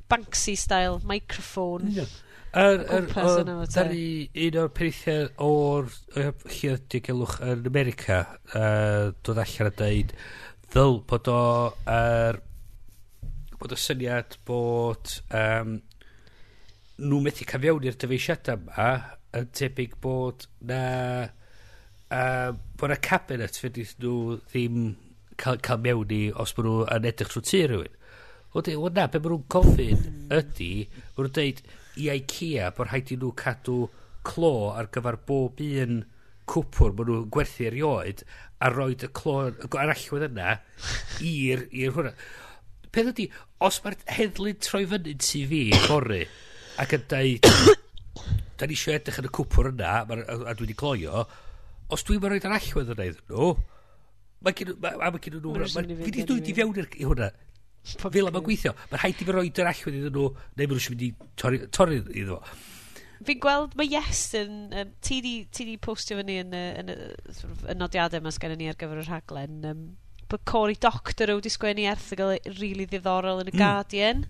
Banksy-style 0.07 1.01
microphone. 1.03 1.91
Yeah 1.99 2.11
Yr, 2.51 2.81
yr, 2.83 3.05
da 3.71 3.83
ni 3.87 4.27
un 4.43 4.55
o'r 4.59 4.71
perithiau 4.75 5.29
o'r 5.39 5.85
llydigelwch 6.19 7.37
yn 7.47 7.61
America 7.69 8.17
uh, 8.51 9.13
dod 9.23 9.39
allan 9.39 9.69
a 9.69 9.71
dweud 9.79 10.11
ddyl 10.73 10.99
bod 11.07 11.29
o 11.31 11.43
er, 11.87 12.41
bod 13.55 13.71
o 13.71 13.79
syniad 13.79 14.35
bod 14.43 15.15
um, 15.31 15.77
nhw 16.99 17.23
methu 17.23 17.47
cafiown 17.47 17.87
i'r 17.87 17.95
dyfeisiadau 18.03 18.59
yma 18.59 18.91
yn 19.39 19.47
tebyg 19.55 19.95
bod 20.03 20.43
na 20.67 20.83
uh, 21.23 22.51
bod 22.51 22.91
na 22.91 22.99
cabinet 22.99 23.63
fyddi 23.63 23.87
nhw 24.03 24.41
ddim 24.41 24.89
cael, 25.39 25.63
cael 25.63 25.79
mewn 25.87 26.11
i 26.19 26.25
os 26.35 26.51
bod 26.57 26.67
nhw 26.67 26.79
yn 26.97 27.13
edrych 27.13 27.31
trwy 27.31 27.47
tu 27.47 27.63
rhywun. 27.63 27.99
Wel 28.51 28.91
na, 28.91 29.07
be 29.07 29.23
maen 29.23 29.37
nhw'n 29.37 29.47
gofyn 29.55 30.09
ydy, 30.35 30.73
maen 31.15 31.23
nhw'n 31.23 31.39
dweud, 31.39 31.63
i 32.01 32.09
IKEA 32.15 32.71
bod 32.77 32.89
rhaid 32.89 33.13
i 33.13 33.19
nhw 33.21 33.31
cadw 33.41 33.77
clo 34.27 34.53
ar 34.75 34.89
gyfer 34.93 35.17
bob 35.27 35.61
un 35.65 36.03
cwpwr 36.51 36.95
maen 36.97 37.11
nhw'n 37.11 37.27
gwerthu 37.33 37.67
erioed 37.69 38.23
a 38.61 38.69
roed 38.73 39.05
y 39.07 39.11
clo 39.17 39.35
ar 39.47 39.93
allwedd 39.95 40.27
yna 40.29 40.55
i'r 41.25 41.65
hwnna. 41.95 42.13
Peth 42.91 43.11
ydy, 43.13 43.27
os 43.63 43.79
mae'r 43.83 43.99
heddlu'n 44.17 44.59
troi 44.65 44.83
fyny'n 44.91 45.21
tu 45.23 45.45
fi 45.51 45.61
fory 45.87 46.25
ac 46.81 46.95
yn 46.97 47.05
dweud 47.11 47.47
da 48.59 48.67
ni 48.67 48.75
eisiau 48.77 48.97
edrych 48.97 49.19
yn 49.21 49.27
y 49.29 49.33
cwpwr 49.37 49.71
yna 49.71 49.91
a 50.01 50.01
a 50.05 50.55
dwi 50.55 50.65
wedi 50.65 50.77
cloio 50.77 51.23
os 51.91 52.03
dwi'n 52.07 52.21
rhoi'r 52.23 52.57
allwedd 52.57 52.91
yna 52.95 53.07
iddyn 53.11 53.31
nhw 53.31 53.51
mae 54.45 54.57
gen 54.57 54.71
nhw 54.71 54.77
mae 54.81 55.23
gen 55.23 55.37
nhw 55.37 55.55
mae 55.55 56.11
gen 56.11 56.19
nhw 56.21 56.37
dwi 56.41 56.55
fewn 56.57 56.83
i 56.85 57.07
hwnna 57.07 57.31
fel 57.83 58.29
yma 58.29 58.43
gweithio. 58.43 58.75
Mae'n 58.91 59.01
rhaid 59.01 59.21
i 59.21 59.27
fi 59.27 59.37
roed 59.37 59.63
yr 59.63 59.71
allwedd 59.71 59.97
iddyn 60.01 60.13
nhw, 60.17 60.27
neu 60.31 60.67
mae'n 60.67 60.77
rwy'n 60.77 60.93
mynd 60.95 61.07
i 61.07 61.13
torri, 61.39 61.63
torri 61.73 62.01
iddo 62.11 62.41
fo. 62.41 62.59
Fi'n 63.21 63.41
gweld, 63.41 63.75
mae 63.77 63.89
yes 63.91 64.21
yn... 64.39 64.53
Um, 64.73 64.93
ti 65.05 65.19
di, 65.21 65.33
ti 65.53 65.65
di 65.67 65.75
postio 65.77 66.17
fyny 66.17 66.39
yn, 66.41 66.55
yn, 66.57 66.87
yn, 66.89 67.57
yn 67.69 67.77
nodiadau 67.77 68.21
yma 68.21 68.33
sgan 68.33 68.55
ni 68.57 68.69
ar 68.71 68.77
gyfer 68.79 69.03
y 69.03 69.05
rhaglen. 69.05 69.59
Um, 69.69 69.83
bod 70.31 70.41
Cory 70.49 70.77
Doctor 70.81 71.35
wedi 71.35 71.51
sgwennu 71.53 71.85
erthigol 71.91 72.33
e 72.37 72.55
rili 72.57 72.87
ddiddorol 72.89 73.43
yn 73.43 73.51
y 73.51 73.53
mm. 73.53 73.59
Guardian. 73.61 74.23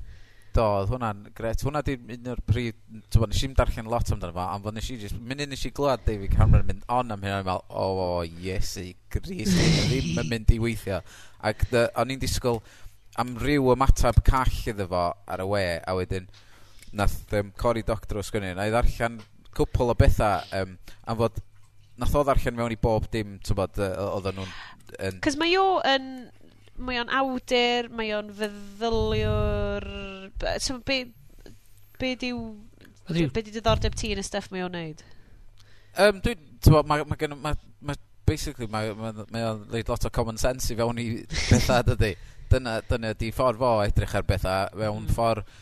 Do, 0.51 0.65
oedd 0.81 0.91
hwnna'n 0.91 1.29
gret. 1.37 1.63
Hwnna 1.63 1.79
di 1.87 1.95
un 1.95 2.27
o'r 2.33 2.43
prif... 2.43 2.75
Twa, 3.15 3.29
nes 3.31 3.45
i'n 3.47 3.55
darllen 3.55 3.87
lot 3.87 4.11
amdano 4.11 4.35
fo, 4.35 4.43
am 4.43 4.65
fod 4.65 4.75
nes 4.75 4.91
i 4.91 4.99
just... 4.99 5.15
Mynd 5.23 5.45
nes 5.47 5.63
i 5.63 5.71
glwad 5.71 6.03
David 6.03 6.35
Cameron 6.35 6.67
mynd 6.67 6.83
on 6.91 7.15
am 7.15 7.23
hynny, 7.23 7.37
o'n 7.37 7.47
meddwl, 7.47 7.63
o, 7.71 7.85
oh, 8.03 8.25
yes, 8.43 8.73
i 8.81 8.89
gris, 9.13 9.55
ddim 9.55 10.19
yn 10.19 10.31
mynd 10.33 10.51
i 10.51 10.59
weithio. 10.59 10.99
Ac 11.47 11.63
o'n 11.71 12.11
i'n 12.11 12.19
disgwyl 12.19 12.59
am 13.19 13.35
ryw 13.41 13.73
ymatab 13.73 14.21
call 14.27 14.57
iddo 14.71 14.87
fo 14.91 15.03
ar 15.27 15.43
y 15.43 15.47
we, 15.51 15.63
a 15.79 15.95
wedyn 15.97 16.27
nath 16.95 17.33
um, 17.37 17.51
Cory 17.57 17.83
o 17.87 18.23
sgwennu, 18.23 18.53
na 18.55 18.67
i 18.67 18.73
ddarllen 18.73 19.19
cwpl 19.55 19.91
o 19.91 19.95
bethau 19.95 20.43
um, 20.61 20.77
am 21.07 21.17
fod 21.19 21.39
nath 21.99 22.15
o 22.15 22.23
ddarllen 22.23 22.57
mewn 22.57 22.75
i 22.75 22.79
bob 22.79 23.07
dim, 23.11 23.37
ti'n 23.43 23.57
bod, 23.57 23.79
oedden 23.79 24.39
nhw'n... 24.39 24.53
Yn... 24.99 25.19
Cys 25.25 25.39
mae 25.39 25.57
o 25.59 25.79
yn... 25.87 26.13
Mae 26.81 26.97
o'n 26.97 27.11
awdur, 27.13 27.91
mae 27.93 28.13
o'n 28.17 28.31
feddyliwr... 28.33 29.85
So, 30.63 30.79
be, 30.87 31.03
be 32.01 32.15
diw... 32.17 32.39
Be 33.11 33.43
di 33.43 33.51
diddordeb 33.51 33.93
ti 33.99 34.13
yn 34.15 34.21
y 34.21 34.25
stuff 34.25 34.47
mae 34.53 34.63
o'n 34.65 34.73
neud? 34.73 35.03
Um, 35.99 36.21
dwi, 36.23 36.37
ti'n 36.63 36.73
bod, 36.73 36.87
mae 36.89 37.03
ma, 37.03 37.17
ma, 37.19 37.35
ma, 37.35 37.53
ma 37.91 37.97
basically 38.31 38.69
mae, 38.71 38.93
ma, 38.97 39.11
mae 39.31 39.47
o'n 39.49 39.65
leid 39.73 39.91
lot 39.91 40.07
o 40.07 40.13
common 40.13 40.39
sense 40.41 40.71
i 40.71 40.77
fewn 40.79 41.01
i 41.01 41.09
bethau 41.49 41.83
dydy. 41.91 42.13
Dyna, 42.51 42.79
dyna 42.87 43.13
di 43.15 43.31
ffordd 43.35 43.59
fo 43.59 43.73
edrych 43.83 44.15
ar 44.19 44.25
bethau 44.27 44.71
mewn 44.79 45.05
mm. 45.05 45.11
ffordd 45.15 45.59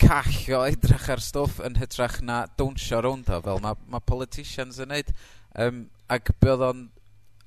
call 0.00 0.58
o 0.58 0.60
edrych 0.68 1.08
ar 1.12 1.22
stwff 1.24 1.62
yn 1.64 1.78
hytrach 1.80 2.18
na 2.24 2.42
dawnsio 2.60 3.00
rownd 3.04 3.30
o 3.32 3.40
fel 3.44 3.62
mae 3.64 3.78
ma 3.92 4.00
politicians 4.04 4.80
yn 4.82 4.92
neud. 4.92 5.12
Um, 5.56 5.86
ac 6.12 6.34
be 6.40 6.52
oedd 6.52 6.68
o'n... 6.70 6.86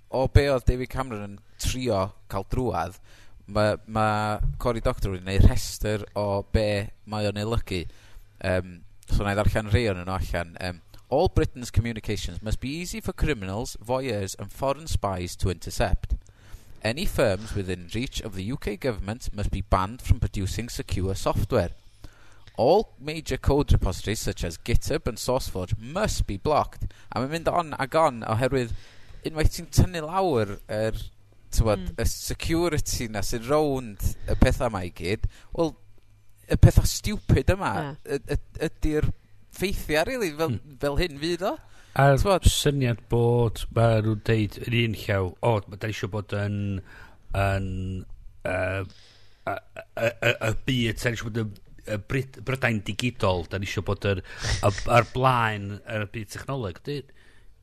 O 0.10 0.24
be 0.34 0.48
oedd 0.50 0.66
David 0.66 0.90
Cameron 0.90 1.26
yn 1.28 1.36
trio 1.62 2.00
cael 2.34 2.46
drwad, 2.50 2.96
mae 3.54 3.76
ma 3.86 4.06
Cory 4.62 4.82
Doctor 4.82 5.14
wedi 5.14 5.22
gwneud 5.22 5.44
rhestr 5.46 6.06
o 6.18 6.42
be 6.54 6.88
mae 7.06 7.30
o'n 7.30 7.38
ei 7.38 7.46
lygu. 7.46 7.84
Um, 8.42 8.80
so 9.06 9.22
na 9.22 9.36
i 9.36 9.38
ddarllen 9.38 9.70
rhai 9.70 9.84
o'n 9.92 10.02
nhw 10.02 10.16
allan. 10.16 10.56
Um, 10.66 10.80
All 11.10 11.28
Britain's 11.28 11.72
communications 11.72 12.42
must 12.42 12.60
be 12.60 12.70
easy 12.70 13.02
for 13.02 13.14
criminals, 13.14 13.76
voyeurs 13.84 14.36
and 14.38 14.52
foreign 14.52 14.86
spies 14.86 15.36
to 15.38 15.50
intercept. 15.50 16.16
Any 16.84 17.06
firms 17.06 17.56
within 17.56 17.90
reach 17.96 18.22
of 18.22 18.36
the 18.36 18.52
UK 18.52 18.80
government 18.80 19.34
must 19.34 19.50
be 19.50 19.62
banned 19.62 20.04
from 20.04 20.20
producing 20.20 20.70
secure 20.70 21.16
software. 21.16 21.72
All 22.58 22.94
major 23.00 23.38
code 23.38 23.72
repositories 23.72 24.20
such 24.20 24.44
as 24.44 24.60
GitHub 24.60 25.08
and 25.08 25.18
SourceForge 25.18 25.80
must 25.80 26.28
be 26.28 26.38
blocked. 26.38 26.86
A 27.12 27.20
mae'n 27.20 27.34
mynd 27.34 27.50
on 27.50 27.74
ag 27.80 27.96
on 27.96 28.22
oherwydd 28.30 28.76
unwaith 29.26 29.54
ti'n 29.56 29.70
tynnu 29.74 30.04
lawr 30.06 30.60
yr 30.60 30.92
er, 30.94 31.00
tywod, 31.56 31.88
mm. 31.88 31.96
y 31.98 32.06
security 32.06 33.08
na 33.10 33.24
sy'n 33.26 33.48
rownd 33.50 34.12
y 34.30 34.36
pethau 34.38 34.70
yma 34.70 34.84
i 34.86 34.92
gyd, 34.94 35.26
wel, 35.58 35.74
y 36.46 36.58
pethau 36.60 36.86
stupid 36.88 37.50
yma 37.56 37.74
yeah. 37.80 38.38
ydy'r 38.70 39.10
ffeithiau, 39.60 40.06
really, 40.08 40.32
fel, 40.40 40.56
mm. 40.56 40.78
fel 40.82 41.00
hyn 41.00 41.20
fydd 41.22 41.46
o. 41.50 41.56
A'r 42.00 42.20
Twod? 42.22 42.46
syniad 42.48 43.02
bod, 43.12 43.64
mae 43.76 44.04
nhw'n 44.06 44.22
deud 44.28 44.60
yn 44.66 44.78
un 44.84 44.98
llaw, 45.04 45.32
o, 45.34 45.54
oh, 45.56 45.64
da 45.74 45.90
eisiau 45.90 46.12
bod 46.14 46.36
yn, 46.38 46.60
yn 47.36 47.66
uh, 48.48 48.84
y, 49.50 49.56
y, 50.06 50.32
y 50.32 50.54
byd, 50.68 51.02
da 51.02 51.12
eisiau 51.12 51.30
bod 51.30 51.42
yn 51.44 51.58
Bryd, 52.10 52.38
Brydain 52.46 52.84
digidol, 52.86 53.48
da 53.50 53.58
ni 53.58 53.66
eisiau 53.66 53.86
bod 53.88 54.06
yr, 54.06 54.22
ar 54.64 55.08
blaen 55.16 55.72
yr 55.82 56.06
byd 56.14 56.34
technoleg. 56.36 56.82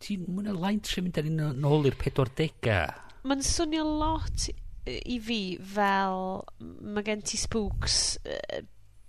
Ti'n 0.03 0.27
mwyn 0.29 0.51
y 0.51 0.57
lain 0.57 0.83
tre 0.85 1.05
mynd 1.05 1.21
ar 1.21 1.29
un 1.31 1.43
nôl 1.63 1.87
i'r 1.89 1.99
40au. 2.03 2.87
Mae'n 3.27 3.45
swnio 3.47 3.87
lot 3.87 4.49
i 4.87 5.19
fi 5.23 5.41
fel 5.75 6.19
mae 6.59 7.07
gen 7.07 7.23
ti 7.27 7.39
spooks 7.41 7.97
uh, 8.23 8.61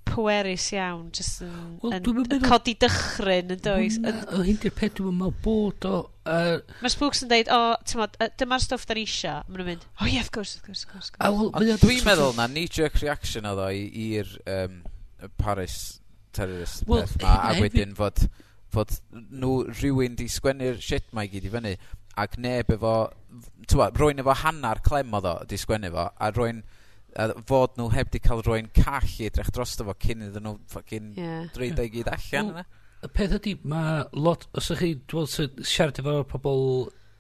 pwerus 0.10 0.68
iawn, 0.76 1.08
just 1.16 1.42
yn, 1.46 1.78
well, 1.84 1.96
yn, 1.98 2.24
yn 2.38 2.44
codi 2.46 2.74
dychryn 2.80 3.54
yn 3.56 3.62
does. 3.64 4.00
O 4.34 4.42
hyn 4.46 4.60
di'r 4.64 4.76
peth 4.78 4.98
dwi'n 5.00 5.18
meddwl 5.20 5.36
bod 5.44 5.88
o... 5.90 6.00
Uh, 6.28 6.58
Mae 6.84 6.92
Spooks 6.92 7.24
yn 7.24 7.32
deud, 7.32 7.52
o, 7.54 7.60
tymod, 7.88 8.18
dyma'r 8.40 8.64
stwff 8.64 8.88
da 8.90 8.98
ni 8.98 9.06
isio. 9.08 9.38
Mae'n 9.52 9.70
mynd, 9.72 9.86
o 9.88 10.02
oh, 10.02 10.10
ie, 10.10 10.18
yeah, 10.18 10.26
of 10.26 10.32
course, 10.36 10.58
of 10.58 10.66
course, 10.66 10.84
of 10.84 10.92
course. 10.94 11.12
A, 11.20 11.32
Well, 11.32 11.80
dwi'n 11.84 12.04
meddwl 12.08 12.36
na 12.38 12.50
knee-jerk 12.52 13.00
reaction 13.04 13.48
oedd 13.50 13.64
o 13.64 13.70
i'r 13.76 14.34
um, 14.58 14.82
Paris 15.40 15.78
terrorist 16.38 16.84
well, 16.88 17.06
peth 17.06 17.22
ma, 17.24 17.36
a 17.50 17.54
wedyn 17.62 17.96
fod, 17.98 18.26
fod 18.74 18.98
nhw 19.14 19.54
rhywun 19.72 20.18
di 20.20 20.28
sgwennu'r 20.32 20.82
shit 20.84 21.08
ma 21.16 21.26
i 21.26 21.32
gyd 21.32 21.48
i 21.48 21.54
fyny, 21.54 21.78
ac 22.18 22.38
neb 22.42 22.74
efo, 22.74 22.96
twa, 23.70 23.90
rwy'n 23.94 24.24
efo 24.24 24.36
hannar 24.44 24.82
clem 24.86 25.16
oedd 25.18 25.30
o 25.30 25.38
di 25.50 25.60
sgwennu 25.62 25.94
fo, 25.94 26.10
a 26.12 26.32
rwy'n 26.34 26.64
a 27.18 27.28
fod 27.50 27.78
nhw 27.80 27.88
heb 27.96 28.12
'di 28.14 28.22
cael 28.22 28.44
rywun 28.46 28.70
call 28.78 29.14
i 29.18 29.30
edrych 29.30 29.50
drosto 29.54 29.86
fo 29.88 29.96
cyn 30.04 30.28
iddyn 30.28 30.46
nhw 30.46 30.58
ffocin... 30.70 31.14
Ie. 31.18 31.32
...roid 31.58 31.80
o 31.82 31.86
i 31.88 31.94
gyd 31.94 32.12
allan 32.14 32.52
yna. 32.54 32.66
Y 33.06 33.10
peth 33.14 33.36
ydy, 33.40 33.54
mae 33.70 34.04
lot... 34.18 34.46
Os 34.58 34.70
ydych 34.74 34.84
chi 34.84 34.92
dwi 35.10 35.24
weld, 35.24 35.64
siarad 35.72 36.02
efo 36.02 36.16
pobl 36.32 36.62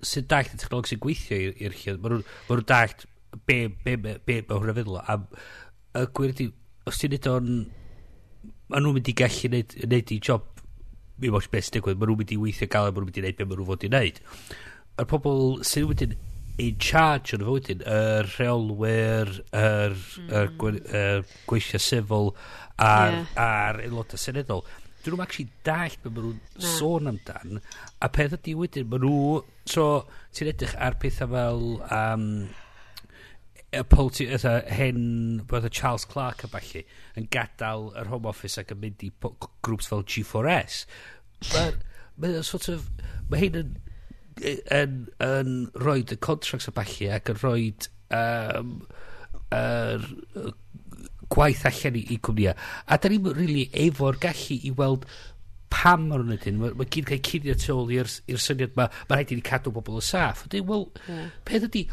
sy'n 0.06 0.28
dallt 0.30 0.54
y 0.54 0.60
technolog 0.62 0.90
sy'n 0.90 1.02
gweithio 1.02 1.40
i'r 1.50 1.78
lle, 1.80 1.96
mae 2.02 2.14
nhw'n 2.14 2.68
dallt 2.70 3.08
be, 3.50 3.58
be, 3.86 3.96
be, 3.98 4.16
be 4.22 4.40
mae 4.44 4.62
hwnna'n 4.62 4.78
feddwl. 4.78 5.00
A 5.02 5.18
y 5.98 6.06
gwir 6.18 6.36
ydy, 6.36 6.50
os 6.90 7.02
ti'n 7.02 7.16
neud 7.16 7.32
o'n... 7.34 7.52
Mae 8.68 8.84
nhw'n 8.84 8.98
mynd 8.98 9.10
i 9.10 9.18
gallu 9.18 9.54
neud, 9.54 9.78
neud 9.90 10.14
i 10.14 10.22
job 10.22 10.46
mi 11.18 11.32
mwyn 11.34 11.52
beth 11.54 11.70
sy'n 11.70 11.80
digwydd, 11.80 11.98
mae 11.98 12.10
nhw'n 12.10 12.22
mynd 12.22 12.34
i 12.36 12.40
weithio 12.42 12.70
gael, 12.70 12.92
mae 12.92 13.02
nhw'n 13.02 13.10
mynd 13.10 13.22
i 13.22 13.26
neud 13.26 13.38
be 13.40 13.50
mae 13.50 13.58
nhw'n 13.58 13.70
fod 13.72 13.86
i 13.88 13.94
neud. 13.94 14.22
A'r 14.98 15.10
pobl 15.10 15.46
sy'n 15.66 15.90
wedyn 15.90 16.18
in 16.58 16.78
charge 16.82 17.36
yn 17.38 17.44
y 17.44 17.48
fywydyn, 17.48 17.84
y 17.86 17.94
er 17.94 18.30
rheolwyr, 18.34 19.32
yr 19.54 19.94
er, 19.94 19.96
er, 20.28 20.52
mm. 20.58 21.32
gweithio 21.50 21.82
sefol 21.82 22.32
a'r, 22.82 23.14
yeah. 23.14 23.34
ar 23.44 23.82
aelodau 23.84 24.22
senedol. 24.22 24.64
Dyn 25.04 25.14
nhw'n 25.14 25.24
actually 25.24 25.52
dall 25.68 25.98
beth 26.04 26.16
maen 26.16 26.32
nhw'n 26.32 26.70
sôn 26.78 27.12
amdan. 27.14 27.60
A 28.02 28.10
peth 28.14 28.38
ydy 28.40 28.56
wedyn, 28.58 28.88
maen 28.90 29.06
nhw... 29.06 29.44
So, 29.70 30.08
ti'n 30.36 30.54
edrych 30.54 30.78
ar 30.82 30.98
pethau 31.02 31.30
fel... 31.36 31.68
Um, 31.94 32.30
y 33.78 33.84
politi, 33.92 34.26
eitha, 34.32 34.62
hen, 34.72 35.02
bod 35.48 35.66
y 35.68 35.70
Charles 35.70 36.08
Clark 36.08 36.46
a 36.48 36.50
falle, 36.50 36.86
yn 37.20 37.28
gadael 37.34 37.90
yr 38.00 38.08
Home 38.14 38.30
Office 38.32 38.62
ac 38.62 38.72
yn 38.74 38.80
mynd 38.82 39.04
i 39.04 39.12
grwps 39.22 39.90
fel 39.92 40.06
G4S. 40.08 40.86
But, 41.52 41.84
mae 42.18 42.42
sort 42.48 42.70
of, 42.72 42.88
mae 43.30 43.44
hyn 43.44 43.60
yn 43.60 43.76
yn, 44.44 44.98
yn 45.24 45.54
rhoi 45.78 46.02
y 46.04 46.18
contracts 46.24 46.70
a 46.70 46.74
bachu 46.76 47.10
ac 47.14 47.32
yn 47.34 47.40
rhoi 47.42 47.64
um, 48.16 48.74
er, 49.54 50.06
gwaith 51.34 51.66
allan 51.68 51.98
i, 52.00 52.04
i 52.16 52.20
cwmnïau. 52.24 52.56
A 52.88 53.00
da 53.02 53.12
ni'n 53.12 53.32
really 53.34 53.68
efo'r 53.86 54.20
gallu 54.24 54.60
i 54.64 54.74
weld 54.78 55.08
pam 55.74 56.08
maen 56.08 56.24
nhw'n 56.24 56.38
edyn. 56.38 56.60
Mae 56.62 56.76
ma 56.80 56.88
gyd 56.88 57.10
cael 57.10 57.24
cydio 57.28 57.58
tu 57.60 57.74
ôl 57.76 57.96
i'r 57.98 58.12
syniad 58.42 58.78
ma. 58.80 58.90
Mae 59.10 59.20
rhaid 59.20 59.34
i 59.36 59.40
ni 59.40 59.46
cadw 59.46 59.74
bobl 59.76 60.00
yn 60.00 60.06
saff. 60.08 60.46
Ydy, 60.48 60.64
wel, 60.68 60.88
yeah. 61.08 61.32
peth 61.48 61.72
ydy... 61.72 61.88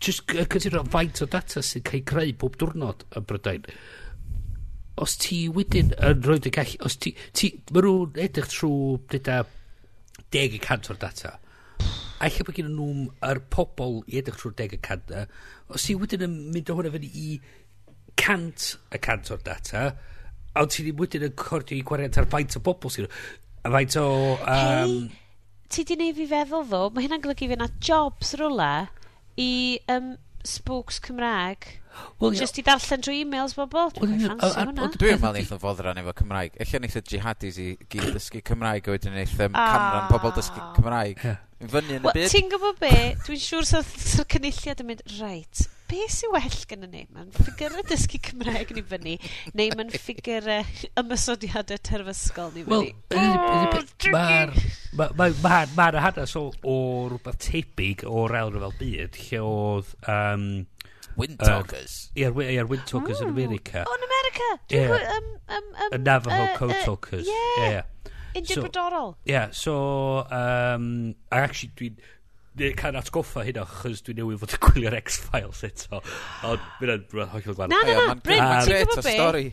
Just 0.00 0.30
cytuno 0.30 0.80
faint 0.88 1.18
o 1.20 1.26
data 1.28 1.60
sy'n 1.60 1.82
cael 1.84 2.06
creu 2.08 2.30
bob 2.40 2.54
diwrnod 2.56 3.02
yn 3.18 3.26
Brydain 3.28 3.66
os 5.00 5.16
ti 5.20 5.46
wedyn 5.52 5.94
yn 5.96 6.22
rhoi 6.24 6.38
dy 6.44 6.52
gallu, 6.54 6.78
os 6.84 6.96
ti, 7.00 7.12
ti 7.36 7.50
mae 7.72 7.84
nhw'n 7.84 8.18
edrych 8.20 8.50
trwy 8.52 8.98
dyda 9.12 9.40
10% 10.34 10.92
o'r 10.92 11.00
data. 11.00 11.36
A 12.20 12.28
lle 12.28 12.44
bod 12.44 12.56
gen 12.56 12.70
nhw'n 12.74 13.06
yr 13.30 13.40
pobl 13.52 14.00
i 14.10 14.20
edrych 14.20 14.38
trwy'r 14.40 14.56
10%. 14.60 15.14
Uh, 15.16 15.24
os 15.74 15.88
i 15.88 15.96
wedyn 15.98 16.26
yn 16.26 16.36
mynd 16.54 16.70
o 16.70 16.76
hwnna 16.76 16.92
fyny 16.94 17.10
i 17.10 17.26
cant 18.20 18.74
y 18.92 19.00
cant 19.02 19.32
o'r 19.32 19.42
data, 19.46 19.86
a 20.54 20.66
ti 20.66 20.84
ddim 20.84 21.00
wedyn 21.00 21.28
yn 21.30 21.36
cordio 21.38 21.78
i 21.78 21.84
gwariant 21.86 22.18
ar 22.20 22.28
faint 22.30 22.58
o 22.58 22.64
bobl 22.64 22.92
sy'n... 22.92 23.08
A 23.64 23.72
faint 23.72 23.96
o... 24.00 24.06
Um, 24.40 24.48
hey, 24.48 24.94
ti 25.70 25.84
di 25.88 25.96
neud 26.00 26.16
fi 26.18 26.26
feddwl 26.30 26.66
ddo, 26.68 26.82
mae 26.94 27.06
hynna'n 27.06 27.22
golygu 27.24 27.48
fi 27.50 27.58
na 27.60 27.68
jobs 27.80 28.34
rwla 28.40 28.72
i 29.40 29.52
um, 29.92 30.14
spooks 30.46 31.00
Cymraeg 31.04 31.68
Well, 32.20 32.34
Just 32.36 32.58
i 32.60 32.64
darllen 32.64 33.02
drwy 33.04 33.22
e-mails 33.24 33.54
bobl. 33.56 33.90
Dwi'n 33.96 34.26
meddwl 34.28 35.36
neith 35.36 35.52
yn 35.54 35.60
foddran 35.62 36.00
efo 36.00 36.14
Cymraeg. 36.20 36.56
Ella 36.62 36.80
neith 36.84 36.98
y 37.00 37.04
jihadis 37.14 37.60
i 37.60 37.68
gyd 37.90 38.10
dysgu 38.16 38.42
Cymraeg 38.46 38.88
a 38.88 38.96
wedyn 38.96 39.16
neith 39.16 39.36
um, 39.40 39.56
ah. 39.56 39.70
canran 39.74 40.10
pobl 40.12 40.34
dysgu 40.36 40.60
Cymraeg. 40.76 41.24
Fyny 41.60 41.98
yn 41.98 42.06
y 42.08 42.14
byd. 42.14 42.30
Ti'n 42.32 42.48
gwybod 42.52 42.80
be? 42.80 42.94
Dwi'n 43.26 43.42
siŵr 43.44 43.66
sa'r 43.68 44.26
cynulliad 44.32 44.80
yn 44.80 44.88
mynd, 44.88 45.02
right, 45.18 45.62
be 45.90 46.06
sy'n 46.08 46.32
well 46.32 46.56
gyda 46.70 46.88
ni? 46.88 47.02
Mae'n 47.12 47.32
ffigur 47.34 47.76
y 47.76 47.84
dysgu 47.90 48.20
Cymraeg 48.30 48.72
ni 48.76 48.84
fyny, 48.92 49.16
neu 49.58 49.76
mae'n 49.76 49.92
ffigur 49.92 50.46
ffigurau 50.46 51.00
ymysodiadau 51.02 51.82
terfysgol 51.84 52.52
ni 52.54 52.64
fyny. 52.64 52.92
Wel, 54.96 55.36
mae'r 55.76 56.00
hanes 56.06 56.36
o, 56.40 56.46
o 56.64 56.76
rhywbeth 57.10 57.40
tebyg 57.44 58.04
o'r 58.08 58.36
elfen 58.40 58.64
fel 58.64 58.76
byd, 58.80 59.20
lle 59.28 59.46
oedd... 59.50 59.96
Um, 60.08 60.46
Windtalkers. 61.20 61.96
Ia'r 62.18 62.36
uh, 62.36 62.46
yeah, 62.46 62.68
Windtalkers 62.68 63.20
yn 63.20 63.30
hmm. 63.30 63.36
America. 63.38 63.84
O, 63.86 63.96
yn 63.98 64.06
America! 64.08 64.48
Yeah. 64.72 64.92
Gwy, 64.92 65.02
um, 65.16 65.32
um, 65.48 65.68
um, 65.74 65.92
y 65.92 66.00
Navajo 66.02 66.46
uh, 66.46 66.56
Code 66.56 66.78
uh, 66.78 66.84
Talkers. 66.84 67.28
Uh, 67.28 67.34
yeah. 67.60 67.70
yeah. 67.70 68.14
Indian 68.34 68.56
so, 68.56 68.62
brodorol. 68.66 69.14
Yeah, 69.24 69.50
so... 69.50 70.26
Um, 70.30 71.14
I 71.30 71.44
actually, 71.44 71.72
dwi'n 71.78 72.00
Dwi'n 72.58 72.74
cael 72.74 72.96
atgoffa 72.98 73.44
hynna, 73.46 73.62
chys 73.80 74.00
dwi'n 74.02 74.18
newid 74.18 74.40
fod 74.42 74.56
yn 74.56 74.62
gwylio'r 74.64 74.96
X-Files 74.98 75.60
eto. 75.68 76.00
Ond 76.48 76.64
mynd 76.80 76.92
yn 77.14 77.28
hollol 77.30 77.54
gwan. 77.54 77.70
Na, 77.70 77.78
na, 77.86 77.92
na, 78.08 78.16
Bryn, 78.18 78.42
ti'n 78.66 78.72
gwybod 78.74 79.06
be? 79.06 79.44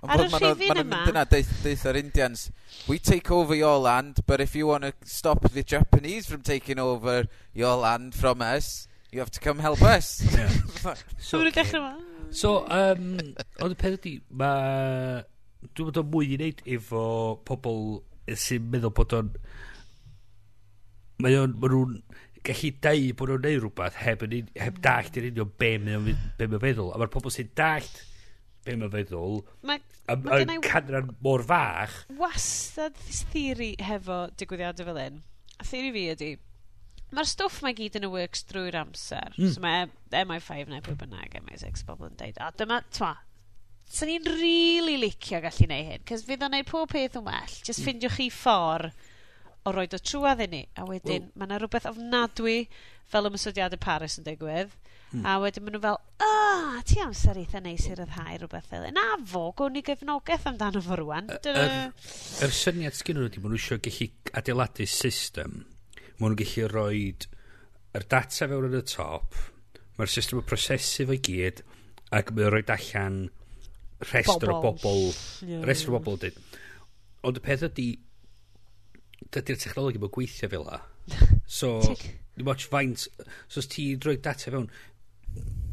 Ar 0.00 0.22
y 0.24 0.28
rhifin 0.30 0.80
yma... 0.84 1.00
Dyna, 1.08 1.24
deith 1.28 1.82
yr 1.90 1.98
Indians, 1.98 2.46
we 2.86 3.00
take 3.02 3.32
over 3.34 3.54
your 3.54 3.82
land, 3.82 4.22
but 4.30 4.40
if 4.40 4.54
you 4.54 4.68
want 4.68 4.86
to 4.86 4.94
stop 5.04 5.42
the 5.50 5.62
Japanese 5.62 6.30
from 6.30 6.40
taking 6.46 6.78
over 6.78 7.26
your 7.52 7.76
land 7.76 8.14
from 8.14 8.40
us, 8.40 8.86
you 9.12 9.20
have 9.20 9.30
to 9.30 9.40
come 9.40 9.58
help 9.58 9.82
us. 9.82 10.06
so, 11.18 11.38
Mae'n 11.38 11.52
dechrau 11.54 11.80
yma. 11.80 11.94
So, 12.30 12.64
um, 12.70 13.16
ond 13.62 13.74
y 13.74 13.78
peth 13.78 13.98
ydi, 13.98 14.14
mae... 14.30 15.24
Dwi'n 15.60 15.90
bod 15.90 15.98
o'n 16.00 16.06
mwy 16.08 16.30
i 16.30 16.36
wneud 16.38 16.60
efo 16.72 17.04
pobl 17.48 17.80
sy'n 18.38 18.68
meddwl 18.72 18.94
bod 18.96 19.16
o'n... 19.18 19.32
Mae 21.20 21.36
o'n... 21.40 21.56
Mae 21.60 21.72
nhw'n 21.74 21.96
gallu 22.46 22.70
dau 22.80 23.08
bod 23.18 23.32
nhw'n 23.32 23.42
neud 23.44 23.64
rhywbeth 23.64 23.98
heb, 24.00 24.22
yn, 24.24 24.52
heb 24.56 24.78
dallt 24.84 25.18
i'r 25.20 25.28
union 25.32 25.50
be 25.60 25.74
mae'n 25.82 26.06
be 26.38 26.48
mae 26.48 26.62
feddwl. 26.62 26.92
A 26.94 27.00
mae'r 27.00 27.12
pobl 27.12 27.34
sy'n 27.34 27.50
dallt 27.58 27.98
be 28.64 28.76
mae'n 28.76 28.94
feddwl 28.94 29.40
yn 30.14 30.54
canran 30.64 31.10
mor 31.24 31.44
fach. 31.46 31.98
Wastad 32.20 32.96
theori 33.32 33.74
hefo 33.90 34.22
digwyddiadau 34.40 34.88
fel 34.88 35.02
un. 35.04 35.20
A 35.60 35.66
theori 35.68 35.92
fi 35.96 36.06
ydy, 36.14 36.30
Mae'r 37.10 37.26
stwff 37.26 37.62
mae 37.64 37.74
gyd 37.74 37.98
yn 37.98 38.06
y 38.06 38.12
works 38.12 38.44
drwy'r 38.50 38.78
amser. 38.84 39.34
Mm. 39.34 39.50
So 39.54 39.62
mae 39.64 39.88
MI5 40.14 40.70
neu 40.70 40.84
pwy 40.86 40.94
bynnag 41.00 41.34
MI6 41.42 41.82
bobl 41.88 42.10
yn 42.10 42.18
deud, 42.20 42.38
a 42.38 42.50
dyma, 42.54 42.80
twa, 42.94 43.16
so 43.90 44.06
ni'n 44.06 44.26
really 44.38 44.96
licio 45.02 45.40
gallu 45.42 45.66
neud 45.70 45.88
hyn, 45.90 46.04
cys 46.06 46.22
fydd 46.28 46.44
o'n 46.46 46.54
neud 46.54 46.68
pob 46.68 46.92
peth 46.92 47.18
yn 47.18 47.26
well, 47.26 47.56
just 47.66 47.80
hmm. 47.80 47.88
ffindiwch 47.88 48.18
chi 48.20 48.28
ffordd 48.34 48.92
o 49.66 49.72
roed 49.74 49.96
o 49.96 49.98
trwad 50.00 50.40
i 50.44 50.46
ni. 50.48 50.62
A 50.78 50.86
wedyn, 50.88 51.26
wow. 51.26 51.40
mae 51.40 51.50
yna 51.50 51.58
rhywbeth 51.60 51.88
ofnadwy 51.90 52.60
fel 53.10 53.26
y 53.28 53.32
mysodiadau 53.34 53.82
Paris 53.82 54.16
yn 54.20 54.28
digwydd. 54.28 54.70
Hmm. 55.10 55.26
A 55.26 55.34
wedyn 55.42 55.66
maen 55.66 55.74
nhw 55.76 55.82
fel, 55.82 55.98
ah, 56.22 56.78
ti 56.86 57.00
amser 57.02 57.42
eitha 57.42 57.60
neis 57.64 57.88
i 57.90 57.96
ryddhau 57.98 58.38
rhywbeth 58.38 58.70
fel. 58.70 58.86
Na 58.94 59.18
fo, 59.32 59.48
gwn 59.58 59.74
ni 59.74 59.82
gefnogaeth 59.84 60.46
amdano 60.52 60.80
fo 60.86 61.00
rwan. 61.02 61.28
Yr 61.40 61.60
er, 61.66 61.76
er 62.46 62.54
syniad 62.54 62.96
sgyn 62.96 63.18
nhw 63.18 63.26
ydy, 63.26 63.42
maen 63.42 63.56
nhw 63.56 63.60
eisiau 63.60 63.82
gallu 63.84 64.08
adeiladu 64.38 64.86
system 64.88 65.64
maen 66.20 66.34
nhw'n 66.34 66.40
gallu 66.42 66.68
rhoi 66.68 67.04
yr 67.96 68.06
data 68.12 68.46
fewn 68.46 68.68
yn 68.68 68.78
y 68.78 68.82
top, 68.86 69.36
mae'r 69.96 70.12
system 70.12 70.42
yn 70.42 70.48
prosesu 70.48 71.06
fo'i 71.08 71.20
gyd, 71.26 71.62
ac 72.16 72.32
mae'n 72.36 72.52
rhoi 72.52 72.64
allan 72.76 73.20
rhestr 74.04 74.52
o 74.52 74.60
bobl, 74.64 75.10
yeah. 75.46 75.64
rhestr 75.64 75.90
o 75.90 75.98
bobl 75.98 76.20
dyn. 76.20 76.36
Ond 77.26 77.40
y 77.40 77.44
peth 77.44 77.66
ydy, 77.70 77.88
dydy'r 79.32 79.60
technologi 79.60 80.00
mae'n 80.00 80.14
gweithio 80.16 80.52
fel 80.52 80.66
la. 80.68 80.80
So, 81.50 81.80
ni'n 82.36 82.46
watch 82.46 82.68
faint, 82.70 83.08
so 83.50 83.58
os 83.58 83.66
ti 83.72 83.88
rhoi 83.96 84.20
data 84.22 84.52
fewn, 84.52 84.68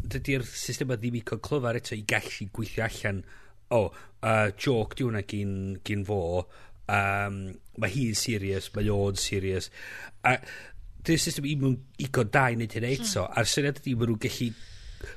dydy'r 0.07 0.45
system 0.47 0.95
ddim 0.95 1.19
i 1.19 1.21
cael 1.27 1.43
clyfar 1.43 1.77
eto 1.77 1.93
i 1.93 2.01
gallu 2.09 2.47
gweithio 2.55 2.87
allan, 2.87 3.21
o, 3.67 3.83
oh, 3.83 3.99
uh, 4.23 4.47
joke 4.57 4.97
di 4.97 5.05
hwnna 5.05 5.21
gyn, 5.27 5.53
gyn 5.85 6.05
fo, 6.07 6.19
um, 6.87 7.43
mae 7.81 7.93
hi'n 7.93 8.17
serious, 8.17 8.71
mae 8.75 8.89
o'n 8.93 9.19
serious. 9.19 9.69
A 10.27 10.37
dy'r 11.07 11.21
system 11.21 11.47
i 11.47 11.55
mewn 11.59 11.77
igon 12.03 12.31
da 12.33 12.47
i 12.51 12.57
wneud 12.57 12.73
hynny 12.75 12.95
hmm. 12.95 13.05
eto, 13.05 13.23
mm. 13.27 13.37
a'r 13.39 13.51
syniad 13.51 13.81
ydy 13.81 13.95
maen 13.95 14.13
nhw'n 14.13 14.23
gallu 14.25 14.49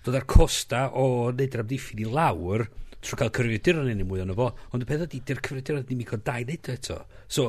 dod 0.04 0.18
ar 0.18 0.28
costa 0.28 0.84
o 0.92 1.06
wneud 1.30 1.56
yr 1.56 1.64
amddiffyn 1.64 2.04
i 2.04 2.08
lawr 2.08 2.66
trwy 3.00 3.16
cael 3.16 3.32
cyfrifiaduron 3.32 3.88
yn 3.94 4.02
mwy 4.04 4.20
ond 4.22 4.36
fo, 4.36 4.50
ond 4.74 4.84
y 4.84 4.88
peth 4.88 5.06
ydy, 5.06 5.22
dy'r 5.24 5.40
cyfrifiaduron 5.40 5.86
ddim 5.88 6.02
igon 6.04 6.24
da 6.26 6.36
i 6.36 6.44
wneud 6.44 6.68
eto. 6.74 6.98
So, 7.32 7.46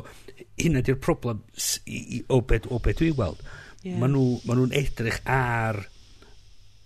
hynna 0.61 0.83
di'r 0.87 0.99
problem 1.03 1.41
i, 1.83 1.99
i, 1.99 2.21
o 2.31 2.39
beth 2.47 2.69
be 2.85 2.95
dwi'n 2.95 3.17
weld. 3.19 3.41
Yeah. 3.83 3.97
Maen 3.99 4.15
nhw'n 4.15 4.45
ma 4.47 4.55
nhw 4.55 4.69
edrych 4.79 5.19
ar 5.27 5.81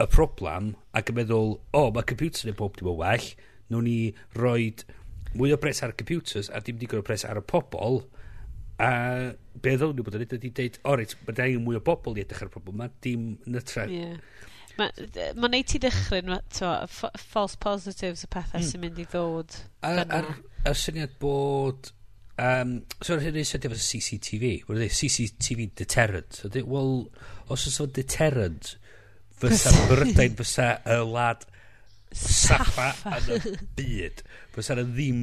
y 0.02 0.08
problem 0.12 0.74
ac 0.98 1.12
yn 1.12 1.20
meddwl, 1.20 1.54
o, 1.60 1.84
oh, 1.84 1.92
mae 1.94 2.08
computer 2.10 2.50
neu 2.50 2.58
bob 2.58 2.80
dim 2.80 2.90
yn 2.90 3.00
well, 3.00 3.28
nhw'n 3.70 3.86
ni 3.86 4.00
roed 4.40 4.84
mwy 5.36 5.54
o 5.56 5.60
bres 5.62 5.84
ar 5.84 5.94
y 5.94 6.00
computers 6.00 6.50
a 6.50 6.62
dim 6.64 6.80
digon 6.82 7.04
o 7.04 7.06
bres 7.06 7.26
ar 7.28 7.40
y 7.42 7.46
pobol 7.46 8.02
a 8.82 8.90
be 9.64 9.76
ddown 9.80 9.96
nhw 9.96 10.04
bod 10.04 10.18
yn 10.18 10.26
ydy 10.26 10.52
dweud 10.52 10.82
o 10.84 10.98
reit 11.00 11.16
mae 11.28 11.38
da 11.38 11.48
mwy 11.64 11.80
o 11.80 11.84
bobl 11.84 12.18
i 12.18 12.26
edrych 12.26 12.44
ar 12.44 12.52
y 12.52 12.56
pobl 12.56 12.76
mae 12.76 12.92
dim 13.04 13.36
nytra 13.48 13.88
yeah. 13.92 14.20
Mae'n 14.76 15.38
ma 15.40 15.48
neud 15.48 15.68
ti 15.72 15.80
ddechryn, 15.80 16.34
to, 16.52 16.70
false 17.32 17.56
positives 17.64 18.26
y 18.26 18.30
pethau 18.32 18.60
mm. 18.60 18.66
sy'n 18.68 18.82
mynd 18.82 18.98
i 19.00 19.06
ddod. 19.08 19.60
A'r, 19.88 20.02
ar, 20.18 20.32
ar 20.68 20.80
syniad 20.80 21.14
bod... 21.22 21.94
Um, 22.36 22.82
so 23.00 23.16
ar 23.16 23.24
hynny 23.24 23.46
sydd 23.48 23.70
efo 23.70 23.78
CCTV, 23.80 24.50
wedi 24.68 24.82
dweud 24.82 24.98
CCTV 24.98 25.70
deterrent. 25.80 26.36
So 26.36 26.52
dweud, 26.52 26.68
wel, 26.68 26.92
os 27.48 27.64
oes 27.70 27.80
o'n 27.86 27.94
deterrent, 27.96 28.74
fysa 29.40 29.72
Brydain, 29.88 30.36
fysa 30.42 30.68
y 30.84 31.00
lad 31.08 31.48
saffa 32.16 32.92
yn 33.18 33.30
y 33.36 33.54
byd. 33.78 34.24
Bys 34.56 34.72
yna 34.74 34.86
ddim 34.88 35.22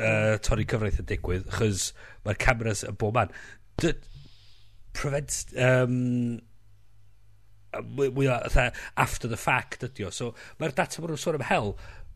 uh, 0.00 0.36
torri 0.44 0.66
cyfraith 0.68 1.00
yn 1.02 1.08
digwydd, 1.10 1.46
chys 1.58 1.90
mae'r 2.26 2.40
cameras 2.42 2.84
yn 2.88 2.98
bob 3.00 3.16
man. 3.18 3.34
D 3.80 3.94
prevent... 4.96 5.42
Um, 5.54 6.40
mwy 7.76 8.08
mwy 8.16 8.30
o, 8.32 8.36
after 8.96 9.28
the 9.28 9.36
fact 9.36 9.84
ydi 9.84 10.06
o. 10.06 10.10
So, 10.14 10.32
mae'r 10.60 10.72
data 10.76 11.02
mae'n 11.02 11.20
sôn 11.20 11.36
am 11.36 11.48
hel, 11.50 11.74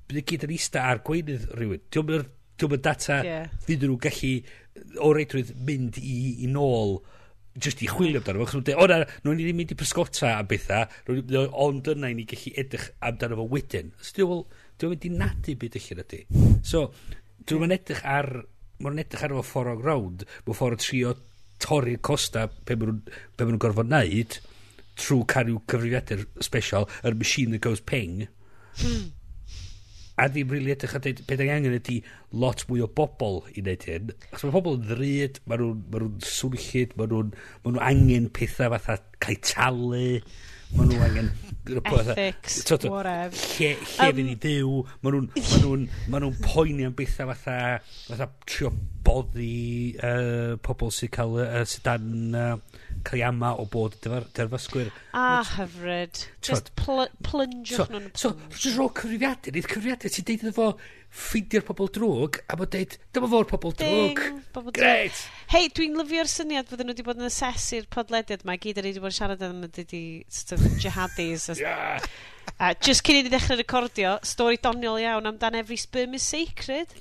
bydd 0.08 0.22
y 0.22 0.26
gyd 0.32 0.46
yn 0.48 0.54
eista 0.56 0.86
ar 0.88 1.02
gweinydd 1.04 1.50
rhywun. 1.58 1.82
Diolch 1.92 2.30
yn 2.64 2.84
data 2.84 3.20
yeah. 3.26 3.56
fydd 3.66 3.84
nhw'n 3.84 4.00
gallu 4.06 4.34
o 5.04 5.14
reidrwydd 5.16 5.56
mynd 5.68 6.00
i, 6.00 6.20
i 6.46 6.52
nôl... 6.52 7.00
Uh, 7.00 7.16
just 7.58 7.82
i 7.82 7.88
chwilio 7.90 8.20
amdano 8.20 8.42
fo, 8.42 8.48
chos 8.48 8.58
mae'n 8.58 8.66
dweud, 8.68 8.82
o 8.84 8.86
na, 8.90 9.34
ni 9.34 9.54
mynd 9.56 9.74
i 9.74 9.78
pysgota 9.78 10.34
am 10.36 10.50
bethau, 10.50 10.86
ond 11.64 11.90
yna 11.94 12.12
i 12.12 12.18
ni 12.18 12.26
gallu 12.30 12.52
edrych 12.62 12.90
amdano 13.06 13.40
fo 13.40 13.48
wedyn. 13.50 13.90
So 13.98 14.14
dwi'n 14.18 14.30
well, 14.30 14.44
dwi'n 14.78 14.94
mynd 14.94 15.08
i 15.08 15.12
nadu 15.16 15.56
byd 15.60 15.80
allan 15.80 16.04
ydy. 16.04 16.20
So, 16.66 16.84
dwi'n 17.48 17.64
mynd 17.64 17.76
edrych 17.80 18.04
ar, 18.06 18.30
mae'n 18.80 19.02
edrych 19.02 19.26
ar 19.26 19.34
efo 19.34 19.46
ffordd 19.50 19.74
o 19.74 19.82
grawd, 19.82 20.24
mae'n 20.46 20.60
ffordd 20.60 20.78
o 20.78 20.84
trio 20.84 21.16
torri'r 21.60 22.00
costa 22.06 22.46
pe 22.48 22.78
maen 22.80 23.02
nhw'n 23.40 23.60
gorfod 23.60 23.90
wneud 23.90 24.38
trwy 25.00 25.24
cario 25.28 25.62
cyfrifiadur 25.70 26.26
special 26.44 26.88
yr 27.06 27.16
machine 27.16 27.54
that 27.54 27.64
goes 27.64 27.80
ping. 27.80 28.28
Hmm 28.80 29.10
a 30.20 30.28
ddim 30.28 30.50
rili 30.52 30.60
really 30.60 30.74
edrych 30.74 30.94
a 30.96 31.00
dweud, 31.00 31.22
beth 31.28 31.42
angen 31.46 31.76
ydy 31.78 31.96
lot 32.42 32.64
mwy 32.68 32.84
o 32.84 32.88
bobl 33.00 33.40
i 33.54 33.62
wneud 33.62 33.86
hyn. 33.88 34.12
Achos 34.30 34.46
mae 34.46 34.54
pobl 34.56 34.76
yn 34.76 34.86
ddryd, 34.88 35.40
mae 35.48 35.60
nhw'n 35.60 35.82
ma 35.90 36.02
nhw 36.02 36.10
swnllid, 36.28 36.96
mae 36.98 37.10
nhw'n 37.10 37.34
ma 37.64 37.74
nhw 37.74 37.84
angen 37.88 38.28
pethau 38.36 38.74
fatha 38.74 38.98
cael 39.22 39.40
talu, 39.46 40.04
mae 40.76 40.90
nhw 40.90 41.00
angen... 41.08 41.32
Ethics, 41.70 42.62
fatha, 42.66 42.90
whatever. 42.90 43.36
Lle, 43.60 43.74
lle 43.78 44.06
um, 44.10 44.16
fynd 44.16 44.32
i 44.32 44.36
ddiw, 44.44 44.76
mae 45.04 45.14
nhw'n 45.14 45.28
ma 45.30 45.44
nhw, 45.64 45.74
ma 46.12 46.22
nhw 46.24 46.32
poeni 46.44 46.88
am 46.88 46.96
bethau 46.98 47.30
fatha, 47.32 47.58
fatha 48.08 48.28
trio 48.44 48.72
boddi 49.06 49.96
uh, 50.04 50.56
pobl 50.64 50.92
sy'n 50.94 51.12
cael 51.16 51.38
uh, 51.44 51.62
sy'n 51.68 51.86
dan 51.86 52.36
uh, 52.36 52.69
cael 53.06 53.20
ei 53.20 53.26
ama 53.26 53.52
o 53.58 53.66
bod 53.70 53.96
dyfar, 54.04 54.26
derfysgwyr. 54.36 54.90
A 55.16 55.26
Which, 55.40 55.52
hyfryd. 55.58 56.22
Just 56.46 56.72
pl 56.78 57.06
plunge 57.26 57.76
so, 57.76 57.86
nhw'n... 57.90 58.08
So, 58.14 58.34
just 58.54 58.78
rôl 58.78 58.90
cyfrifiadur. 58.96 59.56
Nid 59.56 59.68
cyfrifiadur 59.70 60.14
ti'n 60.16 60.28
deud 60.30 60.44
iddo 60.44 60.56
fo 60.56 60.68
ffeidio'r 61.10 61.64
pobl 61.66 61.88
drwg 61.90 62.38
a 62.46 62.56
bod 62.58 62.70
deud, 62.74 62.96
dyma 63.14 63.30
fo'r 63.32 63.48
pobl 63.50 63.74
drwg. 63.80 64.20
Ding, 64.20 64.68
Gret! 64.76 65.22
Hei, 65.50 65.70
dwi'n 65.74 65.96
lyfio'r 65.98 66.30
syniad 66.30 66.70
fydden 66.70 66.86
nhw 66.86 66.94
wedi 66.94 67.06
bod 67.06 67.18
yn 67.18 67.26
asesu'r 67.26 67.88
podlediad 67.90 68.44
mae 68.46 68.60
Gyd 68.62 68.78
ar 68.78 68.86
ei 68.86 68.94
wedi 68.94 69.02
bod 69.02 69.10
yn 69.10 69.18
siarad 69.18 69.42
am 69.46 69.64
ydy 69.66 69.86
di 69.90 70.02
sort 70.30 70.54
of 70.58 70.68
jihadis. 70.82 71.48
yeah. 71.58 71.98
A 72.60 72.74
just 72.74 73.02
cyn 73.06 73.18
i 73.18 73.24
ni 73.24 73.32
ddechrau 73.32 73.58
recordio, 73.58 74.18
stori 74.26 74.60
doniol 74.62 75.00
iawn 75.02 75.28
amdan 75.32 75.58
every 75.58 75.78
sperm 75.80 76.14
is 76.14 76.26
sacred. 76.26 76.94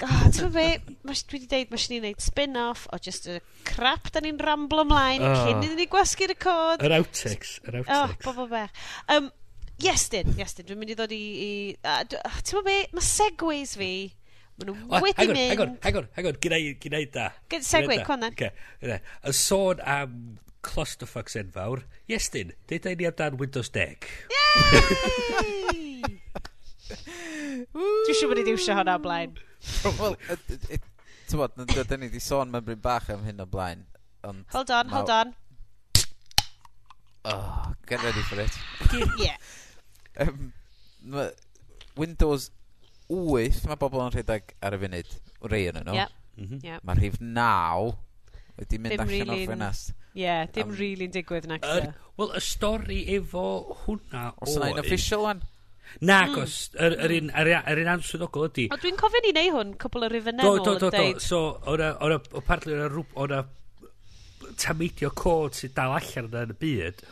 God, 0.00 0.34
ti'n 0.34 0.52
fe, 0.54 0.66
mas, 1.06 1.22
dwi 1.28 1.38
wedi 1.38 1.48
deud, 1.50 1.70
mae 1.72 1.86
ni'n 1.90 2.02
gwneud 2.02 2.24
spin-off 2.24 2.84
o 2.94 2.98
just 3.02 3.28
y 3.30 3.38
crap 3.68 4.10
da 4.14 4.22
ni'n 4.24 4.40
ramblo 4.42 4.84
ymlaen 4.86 5.24
oh. 5.24 5.34
cyn 5.44 5.62
iddyn 5.62 5.80
ni 5.80 5.86
gwasgu'r 5.92 6.34
y 6.34 6.36
cod. 6.40 6.84
Yr 6.84 6.96
outtakes, 6.98 7.56
yr 7.64 7.80
outtakes. 7.80 7.96
Oh, 7.98 8.14
bobl 8.24 8.50
bech. 8.52 8.84
Um, 9.14 9.30
Iestyn, 9.84 10.34
Iestyn, 10.38 10.68
dwi'n 10.68 10.80
mynd 10.80 10.94
i 10.94 10.98
ddod 10.98 11.14
i... 11.14 11.22
i 11.46 11.50
uh, 11.82 12.04
ti'n 12.06 12.66
fe, 12.68 12.76
mae 12.94 13.06
segways 13.08 13.74
fi, 13.80 13.90
maen 14.60 14.70
nhw 14.70 15.02
wedi 15.04 15.28
mynd... 15.32 15.42
Hang 15.52 15.64
on, 15.66 15.76
hang 15.86 16.00
on, 16.00 16.08
hang 16.18 16.30
on, 16.30 16.40
gynnau 16.44 17.04
da. 17.14 17.28
Gynnau 17.52 17.68
segway, 17.68 18.00
conan. 18.06 18.34
Okay. 18.36 18.54
Y 18.82 19.36
sôn 19.36 19.82
am 19.82 20.18
clusterfucks 20.64 21.36
enfawr, 21.42 21.84
Iestyn, 22.08 22.54
deudau 22.70 22.96
ni 22.96 23.10
amdan 23.10 23.38
Windows 23.42 23.72
10. 23.74 24.08
Yay! 24.38 26.02
Dwi'n 26.88 28.18
siŵr 28.18 28.30
bod 28.32 28.40
i 28.42 28.44
ddiwsio 28.46 28.76
hwnna 28.76 28.96
o 28.98 29.02
blaen. 29.04 29.38
Wel, 30.00 30.16
ti'n 31.28 31.40
bod, 31.40 31.56
dyn 31.56 32.00
ni 32.02 32.10
wedi 32.10 32.22
sôn 32.22 32.52
mewn 32.52 32.66
bryd 32.66 32.82
bach 32.84 33.08
am 33.14 33.24
hyn 33.26 33.40
o 33.44 33.48
blaen. 33.48 33.86
Ond 34.24 34.44
hold 34.52 34.72
on, 34.72 34.92
hold 34.92 35.12
on. 35.12 35.34
Oh, 37.24 37.72
get 37.86 38.02
ready 38.02 38.20
for 38.28 38.40
it. 38.40 38.52
yeah. 39.18 39.36
um, 40.20 40.52
Windows 41.96 42.50
8, 43.08 43.64
mae 43.68 43.80
bobl 43.80 44.02
yn 44.04 44.12
rhedeg 44.12 44.52
ar 44.64 44.76
y 44.76 44.80
funud. 44.84 45.14
Rei 45.48 45.68
yn 45.70 45.80
nhw. 45.80 45.96
Yep. 45.96 46.20
Mm 46.34 46.48
-hmm. 46.48 46.64
yep. 46.66 46.84
Mae 46.84 47.00
rhif 47.00 47.20
9 47.20 47.94
wedi 48.58 48.78
mynd 48.78 48.94
dim 48.94 49.00
allan 49.00 49.12
really 49.14 49.40
o'r 49.40 49.48
ffenest. 49.48 49.94
Ie, 50.14 50.22
yeah, 50.22 50.44
dim 50.52 50.68
um, 50.68 50.76
really'n 50.78 51.14
digwydd 51.14 51.48
na. 51.50 51.58
Wel, 52.20 52.36
y 52.38 52.42
stori 52.44 53.00
efo 53.16 53.46
hwnna. 53.84 54.28
Os 54.44 54.54
yna 54.54 54.70
un 54.74 54.82
official 54.84 55.24
one? 55.26 55.53
Nag 56.00 56.30
hmm. 56.30 56.38
gos, 56.38 56.54
yr, 56.74 56.96
yr, 57.06 57.12
un, 57.20 57.28
yr, 57.42 57.50
yr 57.60 57.82
un 57.84 57.92
answyddogol 57.94 58.48
ydy... 58.48 58.68
O, 58.74 58.78
dwi'n 58.82 58.96
cofio 58.98 59.22
ni 59.22 59.34
neu 59.36 59.52
hwn, 59.54 59.74
cwbl 59.82 60.08
o 60.08 60.08
ryfyn 60.10 60.40
enol 60.40 60.58
yn 60.58 60.64
deud. 60.64 60.80
Do, 60.82 60.90
do, 60.90 60.94
do, 60.96 61.22
so, 61.22 61.42
o'na, 61.70 61.92
o'na, 62.02 62.18
partly, 62.46 62.74
o'na, 62.78 63.04
o'na 63.14 63.44
tameidio 64.60 65.10
cod 65.16 65.56
sydd 65.58 65.74
dal 65.76 65.94
allan 65.96 66.28
yna 66.28 66.42
yn 66.46 66.54
y 66.54 66.58
byd 66.60 67.04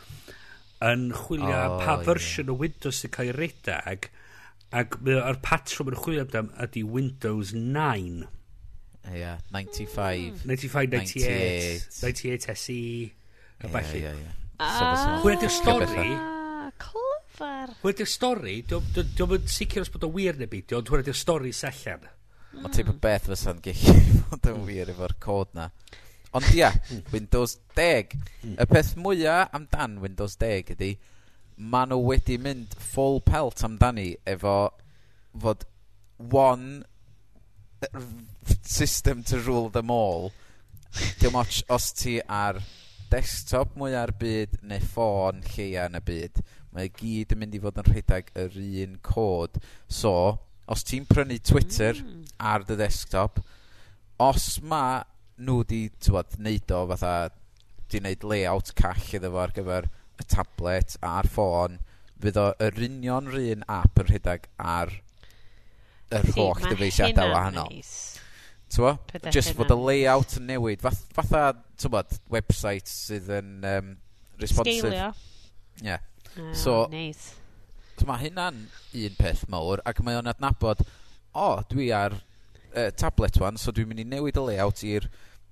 yn 0.83 1.07
chwilio 1.15 1.55
oh, 1.55 1.79
pa 1.81 1.97
fersiwn 2.03 2.47
yeah. 2.47 2.53
o 2.53 2.59
Windows 2.59 2.99
sy'n 3.01 3.13
cael 3.15 3.31
ei 3.31 3.37
redag 3.37 4.09
ac 4.81 4.97
mae'r 5.05 5.39
patrwm 5.45 5.91
yn 5.93 5.99
chwilio 5.99 6.25
amdano 6.25 6.53
ydy 6.65 6.83
Windows 6.97 7.53
9 7.55 8.27
yeah, 9.13 9.39
95 9.55 10.45
95, 10.49 10.93
98 10.93 10.93
98, 10.93 11.99
98 12.03 12.57
SE 12.63 12.79
a 12.79 13.67
yeah, 13.67 13.75
falle 13.75 14.05
yeah, 14.05 14.21
yeah. 14.23 14.39
So, 14.63 14.85
ah. 14.85 15.19
Hwna 15.23 15.41
di'r 15.41 15.51
stori 15.51 16.13
cyfar. 17.33 17.73
Wel, 17.83 17.95
di'r 17.97 18.09
stori, 18.09 18.57
diolch 18.67 19.37
yn 19.37 19.49
sicr 19.49 19.83
os 19.83 19.91
bod 19.93 20.05
o 20.07 20.11
wir 20.13 20.37
neu 20.37 20.49
beidio, 20.49 20.79
ond 20.79 20.91
hwnna 20.91 21.07
di'r 21.07 21.17
stori 21.17 21.53
sellan. 21.55 22.05
Mm. 22.53 22.65
O 22.67 22.71
tip 22.73 22.89
o 22.91 22.95
beth 23.01 23.29
fysa'n 23.31 23.61
gallu 23.65 23.97
bod 24.29 24.49
yn 24.51 24.63
wir 24.67 24.93
efo'r 24.93 25.17
cod 25.23 25.53
na. 25.57 25.69
Ond 26.33 26.47
ia, 26.57 26.71
hmm. 26.73 27.03
Windows 27.13 27.59
10. 27.77 28.15
Y 28.57 28.65
peth 28.65 28.95
mwyaf 28.97 29.53
amdan 29.53 29.99
Windows 30.01 30.33
10 30.41 30.73
ydy, 30.73 30.95
maen 31.61 31.91
nhw 31.93 31.99
wedi 32.07 32.39
mynd 32.41 32.73
full 32.81 33.19
pelt 33.21 33.61
amdani 33.65 34.15
efo 34.25 34.71
fod 35.43 35.67
one 36.33 36.81
system 38.65 39.21
to 39.29 39.37
rule 39.45 39.69
them 39.69 39.93
all. 39.93 40.31
Dim 41.21 41.37
ots 41.37 41.61
os 41.69 41.91
ti 41.97 42.17
ar 42.25 42.63
desktop 43.13 43.77
mwyaf 43.77 44.07
ar 44.07 44.15
byd 44.17 44.57
neu 44.65 44.81
ffôn 44.89 45.45
lleia 45.53 45.85
yn 45.89 46.01
y 46.01 46.03
byd. 46.09 46.41
Mae 46.73 46.89
gyd 46.89 47.33
yn 47.35 47.41
mynd 47.41 47.55
i 47.57 47.61
fod 47.61 47.79
yn 47.81 47.89
rhedeg 47.89 48.31
yr 48.39 48.57
un 48.85 48.97
cod. 49.05 49.59
So, 49.87 50.13
os 50.65 50.85
ti'n 50.87 51.05
prynu 51.09 51.37
Twitter 51.45 51.99
mm. 51.99 52.23
ar 52.41 52.65
dy 52.67 52.77
desktop, 52.79 53.41
os 54.23 54.57
ma 54.63 55.03
nhw 55.37 55.63
di, 55.67 55.85
tywad, 56.01 56.37
neud 56.41 56.73
o 56.73 56.83
fatha, 56.93 57.31
di 57.89 58.01
wneud 58.01 58.25
layout 58.29 58.73
call 58.77 59.15
iddo 59.17 59.31
fo 59.33 59.41
ar 59.43 59.53
gyfer 59.55 59.89
y 60.21 60.27
tablet 60.29 60.97
a'r 61.05 61.29
ffôn, 61.29 61.79
fydd 62.23 62.39
o 62.39 62.47
yr 62.63 62.79
union 62.87 63.29
rhan 63.33 63.65
app 63.71 63.99
yn 64.01 64.09
rhedeg 64.09 64.47
ar 64.57 64.93
yr 66.13 66.29
See, 66.29 66.37
holl 66.37 66.61
dyfeisiadau 66.69 67.33
wahanol. 67.33 67.69
Nice. 67.73 68.21
Twa? 68.73 68.95
Just 69.29 69.53
fod 69.57 69.73
y 69.73 69.77
layout 69.77 70.37
yn 70.39 70.47
newid. 70.49 70.81
Fath, 70.81 71.03
fatha, 71.13 71.43
tywad, 71.81 72.17
website 72.33 72.89
sydd 72.89 73.29
yn 73.41 73.51
um, 73.69 73.93
responsive. 74.41 74.89
Scalio. 74.89 75.11
Yeah. 75.81 76.01
Oh, 76.39 76.53
so, 76.53 76.75
ah, 76.83 76.87
nice. 76.91 77.33
So 77.99 78.07
mae 78.09 78.23
hynna'n 78.23 78.63
un 79.03 79.17
peth 79.19 79.43
mawr, 79.53 79.83
ac 79.85 80.01
mae 80.05 80.17
o'n 80.17 80.29
adnabod, 80.31 80.81
o, 81.33 81.43
oh, 81.43 81.61
dwi 81.69 81.91
ar 81.93 82.15
uh, 82.15 82.89
tablet 82.97 83.37
wan, 83.41 83.59
so 83.61 83.73
dwi'n 83.73 83.89
mynd 83.89 84.01
i 84.01 84.07
newid 84.15 84.39
y 84.39 84.45
layout 84.47 84.81
i'r 84.87 85.07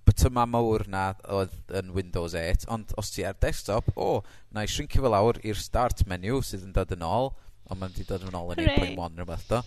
bytyma 0.08 0.48
mawr 0.50 0.88
na 0.90 1.12
oedd 1.30 1.54
yn 1.78 1.94
Windows 1.96 2.34
8, 2.38 2.66
ond 2.74 2.94
os 2.98 3.14
ti 3.14 3.26
ar 3.28 3.38
desktop, 3.42 3.92
o, 3.94 4.08
oh, 4.18 4.36
na 4.52 4.66
i 4.66 4.72
shrinkio 4.72 5.04
fel 5.06 5.14
lawr 5.14 5.40
i'r 5.46 5.60
start 5.62 6.06
menu 6.10 6.42
sydd 6.46 6.66
yn 6.66 6.74
dod 6.76 6.94
yn 6.96 7.06
ôl, 7.06 7.32
ond 7.70 7.82
mae'n 7.82 7.96
di 7.96 8.08
dod 8.08 8.26
yn 8.26 8.38
ôl 8.38 8.56
yn 8.56 8.64
8.1 8.66 9.22
rhywbeth 9.22 9.48
do. 9.52 9.62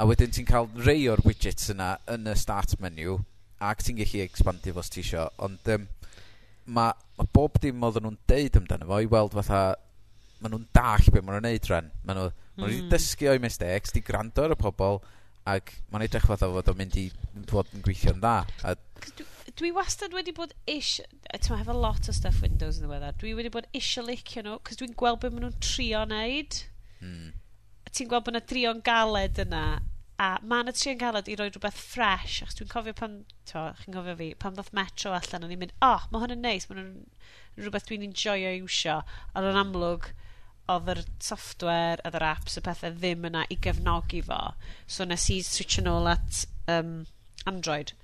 A 0.00 0.08
wedyn 0.08 0.34
ti'n 0.34 0.48
cael 0.48 0.66
rei 0.82 1.06
o'r 1.12 1.22
widgets 1.24 1.70
yna 1.72 1.94
yn 2.10 2.26
y 2.28 2.34
start 2.38 2.74
menu, 2.82 3.20
ac 3.62 3.84
ti'n 3.86 4.00
gallu 4.00 4.24
expandio 4.24 4.74
fos 4.74 4.90
ti 4.90 5.04
isio, 5.04 5.28
ond 5.42 5.70
um, 5.76 5.86
mae 6.66 6.92
ma 7.18 7.26
bob 7.34 7.58
dim 7.62 7.82
oedden 7.86 8.06
nhw'n 8.06 8.20
deud 8.30 8.58
amdano 8.58 8.88
fo 8.90 8.98
i 9.02 9.08
weld 9.10 9.34
fatha 9.38 9.62
ma 10.42 10.50
nhw'n 10.50 10.68
dall 10.74 11.08
beth 11.08 11.24
maen 11.24 11.38
nhw'n 11.38 11.48
neud 11.48 11.68
rhan. 11.70 11.90
Maen 12.06 12.18
nhw, 12.18 12.30
maen 12.58 12.72
nhw 12.72 12.78
mm. 12.84 12.92
dysgu 12.92 13.30
o'i 13.32 13.42
mistakes, 13.42 13.94
di 13.94 14.02
gwrando 14.04 14.46
ar 14.46 14.54
y 14.56 14.58
pobol, 14.58 15.00
ac 15.48 15.74
maen 15.90 16.06
edrych 16.06 16.26
fatha 16.30 16.48
fod 16.50 16.70
o'n 16.70 16.78
mynd 16.78 16.98
i 17.00 17.06
fod 17.50 17.70
yn 17.76 17.84
gweithio'n 17.86 18.22
dda. 18.22 18.34
A... 18.68 18.74
Dwi, 19.02 19.26
dwi 19.58 19.70
wastad 19.74 20.14
wedi 20.14 20.34
bod 20.36 20.54
ish, 20.70 20.98
ti'n 21.32 21.60
hefo 21.60 21.76
lot 21.76 22.10
o 22.10 22.14
stuff 22.16 22.42
Windows 22.44 22.78
yn 22.78 22.86
ddiweddar, 22.86 23.16
dwi 23.20 23.34
wedi 23.38 23.52
bod 23.54 23.70
isio 23.76 24.04
licio 24.06 24.44
nhw, 24.44 24.58
cos 24.66 24.78
dwi'n 24.80 24.94
gweld 24.98 25.22
beth 25.22 25.34
maen 25.34 25.48
nhw'n 25.48 25.62
trio 25.64 26.04
wneud. 26.06 26.60
Mm. 27.02 27.32
Ti'n 27.92 28.08
gweld 28.08 28.26
bod 28.26 28.36
yna 28.36 28.44
drio'n 28.48 28.84
galed 28.86 29.42
yna, 29.42 29.64
a 30.22 30.28
mae 30.46 30.62
yna 30.62 30.74
trio'n 30.76 31.00
galed 31.00 31.28
i 31.28 31.36
roi 31.38 31.50
rhywbeth 31.50 31.80
fresh, 31.82 32.40
achos 32.44 32.60
dwi'n 32.60 32.70
cofio 32.70 32.94
pan, 32.96 33.18
to, 33.50 33.66
chi'n 33.82 33.96
cofio 33.96 34.14
fi, 34.20 34.30
pan 34.38 34.54
ddoth 34.56 34.72
Metro 34.76 35.14
allan, 35.16 35.46
o'n 35.46 35.54
i'n 35.54 35.60
mynd, 35.64 35.74
oh, 35.84 36.06
mae 36.12 36.22
hwn 36.22 36.36
yn 36.36 36.44
neis, 36.46 36.68
mae 36.68 36.78
hwn 36.78 36.84
yn 36.86 37.64
rhywbeth 37.64 37.88
dwi'n 37.90 38.06
enjoyo 38.06 38.52
iwsio, 38.60 39.00
ar 39.34 39.48
yn 39.50 39.58
amlwg, 39.64 40.12
oedd 40.70 40.90
yr 40.94 41.02
software, 41.22 41.98
oedd 42.06 42.16
yr 42.18 42.28
apps, 42.28 42.58
y 42.58 42.64
pethau 42.64 42.94
ddim 42.94 43.26
yna 43.28 43.44
i 43.50 43.58
gefnogi 43.62 44.22
fo. 44.26 44.40
So 44.86 45.06
nes 45.08 45.28
i 45.34 45.40
switch 45.46 45.80
yn 45.82 45.90
ôl 45.90 46.10
at 46.12 46.44
um, 46.70 47.02
Android 47.50 47.94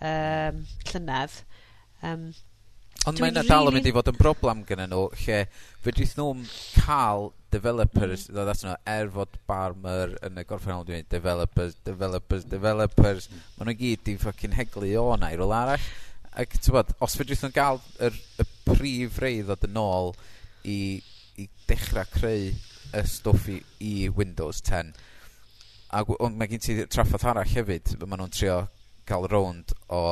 um, 0.00 0.64
llynedd. 0.90 1.42
Um, 2.02 2.32
Ond 3.08 3.18
mae'n 3.18 3.40
dal 3.48 3.66
yn 3.66 3.74
mynd 3.74 3.88
i 3.88 3.92
fod 3.94 4.12
yn 4.12 4.18
broblem 4.18 4.60
gyda 4.66 4.84
nhw, 4.86 5.08
lle 5.24 5.38
fedrith 5.82 6.12
nhw'n 6.18 6.44
cael 6.76 7.32
developers, 7.50 8.28
mm. 8.28 8.36
ddod 8.36 8.50
atyn 8.52 8.68
nhw, 8.70 8.76
er 8.92 9.10
fod 9.16 9.38
barmer 9.50 10.12
yn 10.28 10.38
y 10.38 10.44
gorffennol 10.46 10.84
dwi'n 10.86 11.08
developers, 11.10 11.74
developers, 11.88 12.46
developers, 12.52 13.26
mm. 13.26 13.48
maen 13.56 13.72
nhw 13.72 13.78
gyd 13.80 14.04
di 14.06 14.14
ffocin 14.20 14.54
heglu 14.54 14.92
o 15.00 15.08
na 15.18 15.32
i 15.32 15.40
rôl 15.40 15.54
arall. 15.56 15.88
Ac 16.38 16.54
ti'n 16.60 16.76
bod, 16.76 16.92
os 17.02 17.16
fedrith 17.18 17.42
nhw'n 17.42 17.56
gael 17.56 17.82
y, 17.98 18.12
y 18.12 18.46
prif 18.68 19.18
reidd 19.24 19.48
ddod 19.48 19.66
yn 19.66 19.82
ôl 19.82 20.14
i 20.68 20.78
i 21.40 21.48
dechrau 21.68 22.06
creu 22.12 22.52
y 22.92 23.02
stwff 23.08 23.48
i, 23.52 23.58
i 23.80 23.94
Windows 24.12 24.60
10. 24.68 24.92
A 25.92 26.04
ond 26.18 26.38
mae 26.38 26.50
gen 26.50 26.62
ti 26.62 26.78
traffath 26.90 27.26
arall 27.28 27.48
hefyd, 27.48 27.94
maen 28.04 28.22
nhw'n 28.22 28.34
trio 28.34 28.62
cael 29.08 29.28
rownd 29.30 29.74
o 29.92 30.02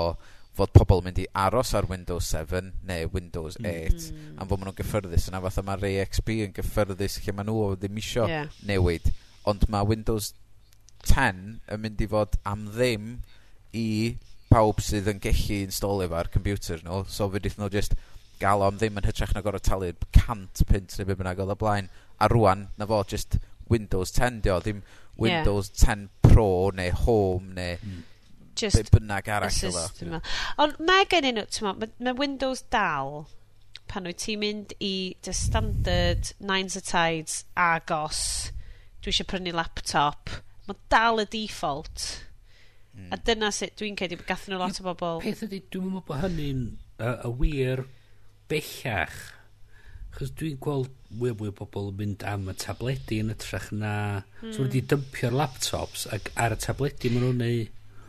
fod 0.56 0.72
pobl 0.74 1.00
yn 1.00 1.06
mynd 1.08 1.20
i 1.22 1.26
aros 1.44 1.72
ar 1.78 1.86
Windows 1.88 2.26
7 2.34 2.72
neu 2.88 3.08
Windows 3.14 3.56
8 3.60 3.66
mm. 3.70 4.32
am 4.36 4.48
fod 4.50 4.58
maen 4.58 4.70
nhw'n 4.70 4.78
gyffyrddus 4.80 5.28
yna 5.30 5.40
fatha 5.44 5.64
mae 5.64 5.78
Ray 5.80 6.00
XP 6.02 6.32
yn 6.46 6.54
gyffyrddus 6.56 7.20
lle 7.22 7.34
maen 7.36 7.48
nhw 7.48 7.76
ddim 7.78 8.00
isio 8.02 8.26
yeah. 8.28 8.50
newid 8.66 9.06
ond 9.50 9.68
mae 9.72 9.86
Windows 9.88 10.32
10 11.06 11.60
yn 11.70 11.84
mynd 11.84 12.02
i 12.02 12.08
fod 12.10 12.36
am 12.50 12.66
ddim 12.74 13.12
i 13.76 13.86
pawb 14.50 14.82
sydd 14.82 15.08
yn 15.12 15.22
gellu 15.22 15.60
installio 15.68 16.10
fo 16.10 16.18
ar 16.18 16.32
computer 16.34 16.82
nhw 16.84 17.04
so 17.08 17.30
fe 17.30 17.42
nhw 17.46 17.70
just 17.72 17.94
gael 18.42 18.64
o 18.64 18.68
am 18.70 18.78
ddim 18.80 19.00
yn 19.00 19.08
hytrach 19.08 19.34
na 19.36 19.44
gorau 19.44 19.62
talu'r 19.62 19.98
cant 20.16 20.62
pint 20.68 20.98
neu 20.98 21.08
be' 21.08 21.18
bynnag 21.18 21.42
oedd 21.44 21.54
o 21.54 21.58
blaen. 21.60 21.90
A 22.20 22.28
rwan, 22.32 22.68
'na 22.76 22.88
fo 22.90 23.02
just 23.14 23.38
Windows 23.70 24.14
10 24.16 24.40
'di 24.44 24.54
o 24.54 24.60
ddim... 24.60 24.84
Ie. 24.84 25.26
...Windows 25.26 25.72
10 25.82 26.08
Pro 26.26 26.70
neu 26.74 26.94
Home 27.04 27.54
neu... 27.58 27.76
Hmm. 27.82 28.06
Jyst... 28.60 28.90
bynnag 28.92 29.28
arall 29.32 29.60
oedd 29.70 30.16
o. 30.16 30.22
Ond 30.64 30.80
mae 30.84 31.06
gennyn 31.08 31.38
nw, 31.38 31.46
t'mo' 31.48 31.76
mae 31.80 31.92
ma 32.04 32.16
Windows 32.18 32.64
dal 32.72 33.24
pan 33.90 34.06
wyt 34.06 34.22
ti'n 34.22 34.40
mynd 34.42 34.74
i 34.78 34.94
dy 35.24 35.34
standard 35.34 36.32
nines 36.38 36.76
a 36.78 36.82
tides 36.84 37.40
agos 37.58 38.22
dwi 39.02 39.12
eisiau 39.12 39.28
prynu 39.30 39.54
laptop 39.56 40.34
mae 40.68 40.78
dal 40.92 41.22
y 41.22 41.26
default 41.32 42.04
mm. 42.94 43.08
a 43.14 43.18
dyna 43.26 43.50
sut 43.54 43.74
dwi'n 43.80 43.98
cedi 43.98 44.18
gathyn 44.28 44.54
nhw 44.54 44.60
lot 44.62 44.78
o 44.82 44.86
bobl 44.86 45.24
peth 45.24 45.42
ydy 45.48 45.62
dwi'n 45.72 45.88
meddwl 45.96 46.06
bod 46.10 46.22
hynny'n 46.22 46.62
y, 46.70 47.10
y 47.10 47.32
wir 47.40 47.84
bellach. 48.50 49.18
Chos 50.16 50.32
dwi'n 50.36 50.58
gweld 50.62 50.90
mwy 51.14 51.32
o 51.32 51.36
mwy 51.38 51.52
o 51.52 51.54
bobl 51.60 51.92
yn 51.92 51.98
mynd 52.00 52.24
am 52.26 52.48
y 52.50 52.56
tabledi 52.58 53.20
yn 53.22 53.32
ytrach 53.34 53.70
na... 53.72 53.94
Mm. 54.40 54.52
So 54.52 54.64
wedi 54.64 54.82
hmm. 54.82 54.90
dympio'r 54.92 55.36
laptops 55.38 56.08
ac 56.14 56.32
ar 56.34 56.56
y 56.56 56.60
tabledi 56.60 57.12
maen 57.14 57.28
nhw'n 57.28 57.40
neu... 57.44 57.64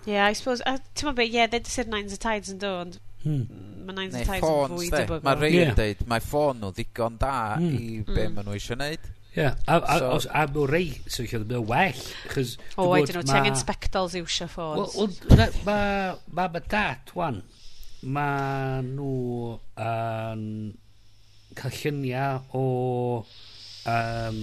Yeah, 0.09 0.25
I 0.25 0.33
suppose. 0.33 0.65
Uh, 0.65 0.79
Ti'n 0.97 1.11
meddwl, 1.11 1.29
yeah, 1.29 1.45
they 1.45 1.61
just 1.61 1.77
said 1.77 1.91
nines 1.93 2.13
a 2.13 2.17
tides 2.17 2.49
yn 2.49 2.57
dod. 2.61 2.97
Hmm. 3.21 3.45
Mae 3.85 3.97
nines 3.99 4.17
a 4.17 4.25
tides 4.25 4.49
yn 4.49 4.75
fwy 4.75 4.89
debygol. 4.89 5.23
Mae 5.27 5.37
rei 5.37 5.61
yn 5.61 5.75
deud 5.77 6.05
mae 6.09 6.25
ffôn 6.25 6.61
nhw 6.61 6.73
ddigon 6.73 7.21
da 7.21 7.35
mm. 7.61 7.73
i 7.77 7.89
be 8.09 8.25
mm. 8.25 8.37
maen 8.37 8.49
nhw 8.49 8.57
eisiau 8.57 8.81
neud 8.81 9.11
yeah. 9.35 9.55
a, 9.67 9.77
a, 9.77 9.99
so, 9.99 10.09
os, 10.09 10.27
a 10.33 10.45
mewn 10.51 10.69
rei 10.69 10.89
sy'n 11.05 11.29
so 11.29 11.39
mynd 11.39 11.69
well. 11.69 12.03
O, 12.35 12.85
oh, 12.85 12.93
I 12.95 13.03
dyn 13.05 13.19
nhw, 13.19 13.25
ti 13.27 13.37
angen 13.39 13.57
spectols 13.59 14.15
iwsio 14.19 14.47
ffôns. 14.51 14.97
Wel, 14.97 15.15
mae 15.37 15.51
ma, 15.67 15.79
ma 16.35 16.47
ma 16.55 16.63
dat, 16.71 17.13
wan, 17.17 17.41
mae 18.01 18.81
nhw 18.85 19.57
yn 19.81 20.45
cael 21.57 21.75
lluniau 21.77 22.39
o 22.57 22.65
um, 23.91 24.39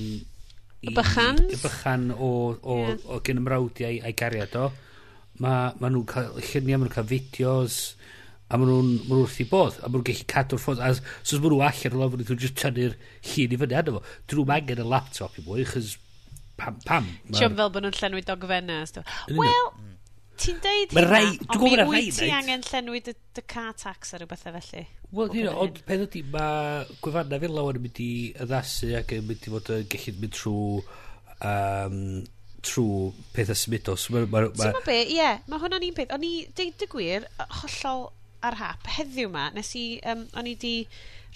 y 0.85 0.94
bychan? 0.94 1.40
y 1.49 1.59
bychan 1.59 2.11
o, 2.14 2.31
o, 2.62 2.77
yeah. 2.85 3.01
o 3.11 3.21
gen 3.27 3.42
ymrawdiau 3.42 4.03
a'i 4.05 4.14
gariad 4.18 4.55
o. 4.61 4.68
Mae 5.42 5.75
ma 5.81 5.90
nhw'n 5.90 6.07
cael 6.11 6.35
lluniau, 6.38 6.79
mae 6.79 6.87
nhw'n 6.87 6.94
cael 6.94 7.11
fideos 7.11 7.81
a 8.49 8.57
maen 8.57 8.71
nhw'n 8.71 8.92
ma 9.09 9.16
nhw 9.16 9.25
wrth 9.27 9.40
i 9.42 9.49
bod 9.49 9.75
a 9.77 9.88
maen 9.88 9.99
nhw'n 9.99 10.09
gallu 10.09 10.29
cadw'r 10.33 10.62
ffôn 10.62 10.85
a 10.85 10.92
so 10.97 11.40
maen 11.40 11.53
nhw 11.53 11.64
allan 11.66 11.97
o 11.99 12.03
lofyn 12.05 12.25
nhw'n 12.25 12.42
just 12.44 12.59
tynnu'r 12.62 12.94
llun 13.33 13.57
i 13.57 13.61
fyny 13.64 13.79
arno 13.81 13.99
fo. 13.99 14.05
Dyn 14.25 14.42
nhw'n 14.42 14.55
angen 14.57 14.85
y 14.85 14.88
laptop 14.94 15.37
i 15.37 15.44
mwy 15.49 15.66
chys 15.68 15.97
pam 16.61 16.79
pam? 16.87 17.11
Ma... 17.27 17.37
Siom 17.40 17.59
fel 17.59 17.75
bod 17.75 17.85
nhw'n 17.85 17.99
llenwi 17.99 18.25
dogfenna 18.29 18.83
Wel 19.35 19.73
Ti'n 20.38 20.61
deud 20.62 20.94
hynna, 20.94 21.05
rai, 21.11 21.27
ond 21.51 21.64
mi 21.64 21.85
wyt 21.90 22.18
ti 22.20 22.31
angen 22.35 22.62
llenwi 22.66 23.03
dy, 23.09 23.14
dy 23.35 23.44
car 23.51 23.72
tax 23.79 24.14
ar 24.14 24.22
rhywbeth 24.22 24.46
felly? 24.46 24.85
Wel, 25.11 25.35
you 25.35 25.44
know, 25.44 25.64
ond 25.64 25.81
peth 25.88 26.05
ydy, 26.07 26.22
mae 26.33 26.85
gwefanna 27.03 27.40
fel 27.42 27.55
lawer 27.57 27.79
yn 27.81 27.87
mynd 27.87 28.01
i 28.05 28.11
addasu 28.44 28.92
ac 28.98 29.14
yn 29.16 29.27
mynd 29.29 29.46
i 29.48 29.55
fod 29.55 29.70
yn 29.74 29.87
gallu 29.94 30.14
mynd 30.22 30.37
trwy 30.37 30.83
um, 31.51 31.98
trwy 32.68 33.11
pethau 33.35 33.59
symudos. 33.59 34.07
Ti'n 34.09 34.31
ma, 34.31 34.44
ma 34.46 34.85
be, 34.87 34.98
ie, 35.03 35.18
yeah, 35.18 35.42
mae 35.51 35.62
hwnna'n 35.64 35.88
un 35.88 35.96
peth. 35.98 36.14
O'n 36.14 36.27
i, 36.29 36.33
deud 36.59 36.87
y 36.87 36.90
gwir, 36.94 37.29
hollol 37.62 38.09
ar 38.46 38.59
hap, 38.61 38.90
heddiw 38.98 39.31
ma, 39.35 39.48
nes 39.55 39.72
i, 39.79 39.87
um, 40.07 40.27
o'n 40.38 40.51
i 40.51 40.55
di 40.61 40.74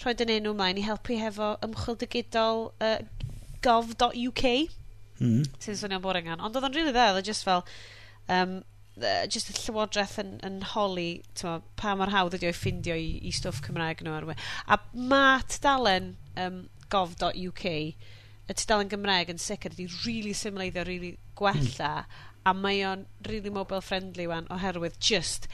rhoi 0.01 0.15
dyn 0.19 0.31
enw 0.37 0.53
mlaen 0.55 0.79
i 0.79 0.85
helpu 0.85 1.17
hefo 1.19 1.53
ymchwil 1.65 1.99
digidol 1.99 2.69
uh, 2.83 2.99
gov.uk. 3.63 4.45
Mm. 5.23 5.43
Sy'n 5.63 5.79
swnio'n 5.79 6.03
boring 6.03 6.29
an. 6.31 6.43
Ond 6.43 6.55
oedd 6.55 6.67
o'n 6.67 6.75
rili 6.75 6.87
really 6.87 6.95
dda, 6.95 7.17
oedd 7.17 7.27
just 7.27 7.47
fel, 7.47 7.65
um, 8.31 8.61
uh, 9.01 9.25
just 9.27 9.51
y 9.51 9.55
llywodraeth 9.57 10.17
yn, 10.21 10.35
yn 10.45 10.61
holi 10.73 11.23
twa, 11.39 11.59
pa 11.79 11.95
mor 11.99 12.13
hawdd 12.13 12.37
ydi 12.37 12.49
o'i 12.49 12.57
ffindio 12.57 12.97
i, 12.99 13.09
i 13.25 13.33
stwff 13.35 13.63
Cymraeg 13.65 14.03
nhw 14.05 14.15
arwe. 14.17 14.37
A 14.67 14.79
mae 14.93 15.43
tudalen 15.49 16.13
um, 16.39 16.63
gov.uk 16.93 17.65
y 18.43 18.57
tudalen 18.59 18.91
Gymraeg 18.91 19.31
yn 19.33 19.41
sicr 19.41 19.73
wedi 19.73 19.87
really 20.03 20.33
symleiddio, 20.37 20.83
really 20.87 21.13
gwella 21.39 21.93
mm. 22.03 22.17
a 22.49 22.55
mae 22.57 22.81
o'n 22.87 23.05
really 23.29 23.53
mobile 23.53 23.81
friendly 23.81 24.27
wan 24.27 24.49
oherwydd 24.53 24.99
just 24.99 25.47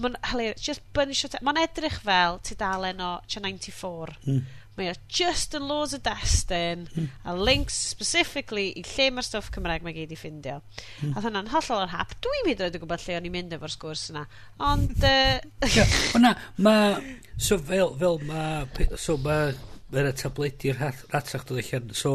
mae'n 0.00 0.16
just 0.56 0.82
bunch 0.96 1.26
o... 1.26 1.30
Mae'n 1.44 1.60
edrych 1.66 2.00
fel 2.02 2.40
tudalen 2.48 3.00
o 3.04 3.14
94. 3.28 4.18
Mm 4.26 4.42
Mae 4.78 4.88
o 4.88 4.94
just 5.12 5.52
yn 5.58 5.66
loads 5.68 5.92
o 5.92 5.98
destyn 6.00 6.86
hmm. 6.94 7.08
a 7.28 7.34
links 7.36 7.76
specifically 7.90 8.70
i 8.80 8.84
lle 8.86 9.10
mae'r 9.12 9.26
stwff 9.26 9.50
Cymraeg 9.52 9.84
mae 9.84 9.92
gyd 9.96 10.14
i 10.14 10.16
ffindio. 10.16 10.62
Mm. 11.02 11.10
A 11.12 11.24
hwnna'n 11.26 11.50
hollol 11.52 11.82
o'r 11.82 11.92
hap. 11.92 12.14
Dwi'n 12.24 12.46
mynd 12.46 12.62
oed 12.64 12.78
o 12.78 12.80
gwybod 12.80 13.04
lle 13.04 13.18
o'n 13.18 13.28
i'n 13.28 13.34
mynd 13.34 13.52
efo'r 13.58 13.74
sgwrs 13.74 14.06
yna. 14.14 14.22
Ond... 14.70 15.04
Uh... 15.04 15.76
Ona, 16.16 16.32
mae... 16.64 17.18
So 17.36 17.60
fel, 17.60 17.92
fel 18.00 18.16
mae... 18.30 18.88
So 18.96 19.18
mae... 19.20 19.52
Mae'r 19.92 20.08
tabledi'r 20.16 20.78
ratach 20.80 21.44
dod 21.44 21.58
allan. 21.60 21.92
So, 21.92 22.14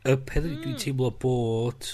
y 0.00 0.16
peth 0.16 0.46
mm. 0.46 0.56
dwi'n 0.62 0.72
hmm. 0.72 0.80
teimlo 0.80 1.12
bod... 1.20 1.92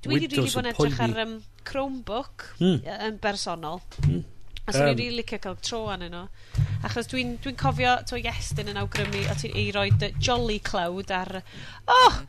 Dwi 0.00 0.14
wedi 0.14 0.32
rili 0.32 0.48
bod 0.48 0.62
yn 0.62 0.72
edrych 0.72 1.00
ar 1.04 1.22
um, 1.26 1.38
Chromebook 1.68 2.48
mm. 2.62 2.76
yn 3.10 3.20
bersonol. 3.20 3.82
Mm. 4.06 4.24
A 4.68 4.74
swn 4.74 4.84
um, 4.84 4.90
i'n 4.92 4.98
rili 5.00 5.22
licio 5.22 5.38
cael 5.40 5.56
tro 5.64 5.84
anyn 5.94 6.12
nhw. 6.12 6.26
Achos 6.84 7.08
dwi'n 7.08 7.36
dwi, 7.42 7.54
cofio, 7.58 7.94
to 8.08 8.18
Iestyn 8.20 8.68
yn 8.68 8.80
awgrymu 8.82 9.22
o 9.32 9.36
ti'n 9.40 9.56
ei 9.56 9.70
roi 9.74 9.88
Jolly 10.20 10.58
Cloud 10.64 11.12
ar... 11.14 11.40
Oh! 11.88 12.20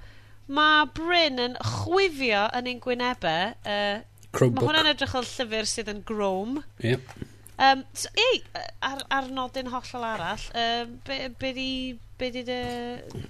Mae 0.50 0.88
Bryn 0.98 1.38
yn 1.44 1.58
chwifio 1.62 2.48
yn 2.58 2.70
ein 2.72 2.80
gwynebau. 2.82 3.52
Uh, 3.62 4.00
Chromebook. 4.34 4.64
Mae 4.64 4.70
hwnna'n 4.70 4.92
edrych 4.94 5.12
fel 5.14 5.28
llyfr 5.28 5.68
sydd 5.70 5.92
yn 5.92 6.00
grome. 6.08 6.64
Yep. 6.86 7.12
Um, 7.60 7.84
so, 7.94 8.10
ei, 8.16 8.40
ar, 8.88 9.04
ar 9.12 9.28
nodyn 9.36 9.68
hollol 9.74 10.06
arall, 10.08 10.46
um, 10.56 10.94
be, 11.06 11.18
be 11.42 11.52
di, 11.54 11.72
be 12.18 12.30
di 12.32 12.46
dy 12.48 12.60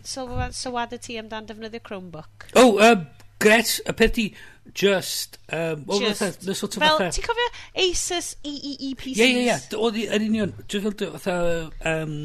sylwad, 0.06 0.54
sylwad 0.54 0.94
y 0.94 1.00
ti 1.02 1.18
amdan 1.18 1.50
defnyddio 1.50 1.82
Chromebook? 1.88 2.46
Oh, 2.54 2.78
um, 2.78 3.08
Gret, 3.40 3.76
y 3.88 3.94
peth 3.96 4.16
di, 4.18 4.26
just... 4.76 5.40
Um, 5.48 5.86
just. 6.00 6.20
Fatha, 6.20 6.46
na 6.46 6.52
e 6.52 6.56
sort 6.56 6.76
of 6.76 6.84
fel, 6.84 6.98
fatha... 6.98 7.12
ti'n 7.16 7.28
cofio 7.28 7.48
ASUS 7.86 8.34
EEEPCs? 8.44 9.16
Ie, 9.16 9.30
ie, 9.30 9.46
ie. 9.46 9.56
Oedd 9.80 10.00
i, 10.02 10.04
yn 10.18 10.26
union, 10.28 10.52
just 10.68 10.84
fel 10.84 11.14
fatha... 11.16 11.38
Um, 11.88 12.18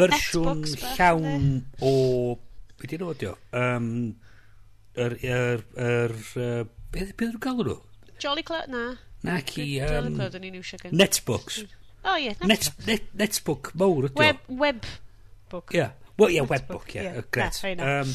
fersiwn 0.00 0.64
llawn 0.96 1.46
o... 1.84 1.92
Be 2.80 2.88
di'n 2.88 3.04
odio? 3.04 3.36
Um, 3.52 3.92
yr... 4.96 5.18
yr, 5.20 5.64
yr, 5.76 6.16
er, 6.40 6.66
beth 6.94 7.12
ydw'n 7.12 7.38
galw 7.44 7.68
nhw? 7.68 7.78
Jolly 8.20 8.44
Club, 8.46 8.72
na. 8.72 8.86
Na 9.28 9.38
ki... 9.44 9.68
Um, 9.84 9.92
Jolly 9.92 10.16
Club, 10.16 10.50
iwsio 10.50 10.80
gan. 10.80 10.96
Netbooks. 10.96 11.62
O, 12.08 12.16
ie. 12.16 12.32
Net, 12.48 12.72
net, 12.88 13.08
netbook 13.20 13.74
mawr 13.76 14.08
ydy 14.08 14.16
o. 14.16 14.20
Web, 14.24 14.46
webbook. 14.48 15.74
Ie. 15.74 15.82
Yeah. 15.82 15.96
Wel, 16.16 16.32
ie, 16.32 16.40
netbook. 16.40 16.54
webbook, 16.54 16.94
ie. 16.94 17.02
Yeah. 17.02 17.18
Yeah. 17.20 17.26
Gret. 17.36 17.60
Um, 17.84 18.14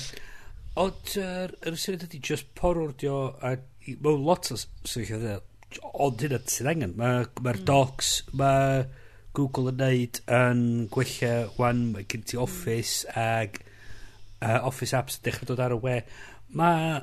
Ond 0.76 1.16
yr 1.16 1.54
er, 1.64 1.78
syniad 1.80 2.08
ydy 2.10 2.20
just 2.20 2.50
porwrdio 2.58 3.18
a 3.40 3.54
mewn 4.04 4.26
lot 4.28 4.50
o 4.52 4.58
sylwyddiau 4.60 5.40
ond 6.04 6.24
hynna 6.24 6.40
sydd 6.52 6.70
angen. 6.72 6.96
Mae'r 7.00 7.30
ma 7.40 7.54
mm. 7.54 7.66
docs, 7.68 8.12
mae 8.36 8.86
Google 9.36 9.72
yn 9.72 9.80
neud 9.82 10.20
yn 10.32 10.64
gwella 10.92 11.34
wan, 11.60 11.84
mae 11.94 12.08
gen 12.12 12.26
ti 12.28 12.36
mm. 12.36 12.44
Office 12.44 13.08
ag 13.20 13.60
uh, 14.42 14.62
Office 14.68 14.96
apps 14.98 15.20
dechrau 15.24 15.48
dod 15.52 15.64
ar 15.64 15.76
y 15.76 15.82
we. 15.86 16.00
Mae 16.56 17.00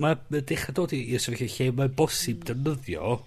ma, 0.00 0.14
ma 0.16 0.40
dechrau 0.40 0.76
dod 0.80 0.94
i 0.96 1.02
i'r 1.12 1.24
sefyllfa 1.24 1.50
lle 1.58 1.74
mae 1.82 1.92
bosib 2.00 2.40
mm. 2.40 2.48
defnyddio 2.52 3.18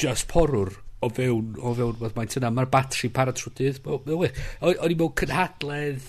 just 0.00 0.28
porwr 0.30 0.72
o 1.00 1.08
fewn, 1.16 1.54
o 1.60 1.72
fewn, 1.76 2.00
mae'n 2.16 2.32
tyna, 2.32 2.50
mae'r 2.52 2.72
batri 2.72 3.08
para 3.12 3.32
trwydydd. 3.36 3.84
O'n 3.84 4.92
i 4.92 4.96
mewn 4.96 5.14
cynhadledd 5.20 6.08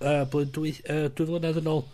uh, 0.00 0.24
blwyddyn 0.30 0.54
dwy, 0.56 0.72
uh, 0.90 1.06
dwy 1.14 1.28
flynedd 1.30 1.60
yn 1.62 1.70
ôl, 1.70 1.84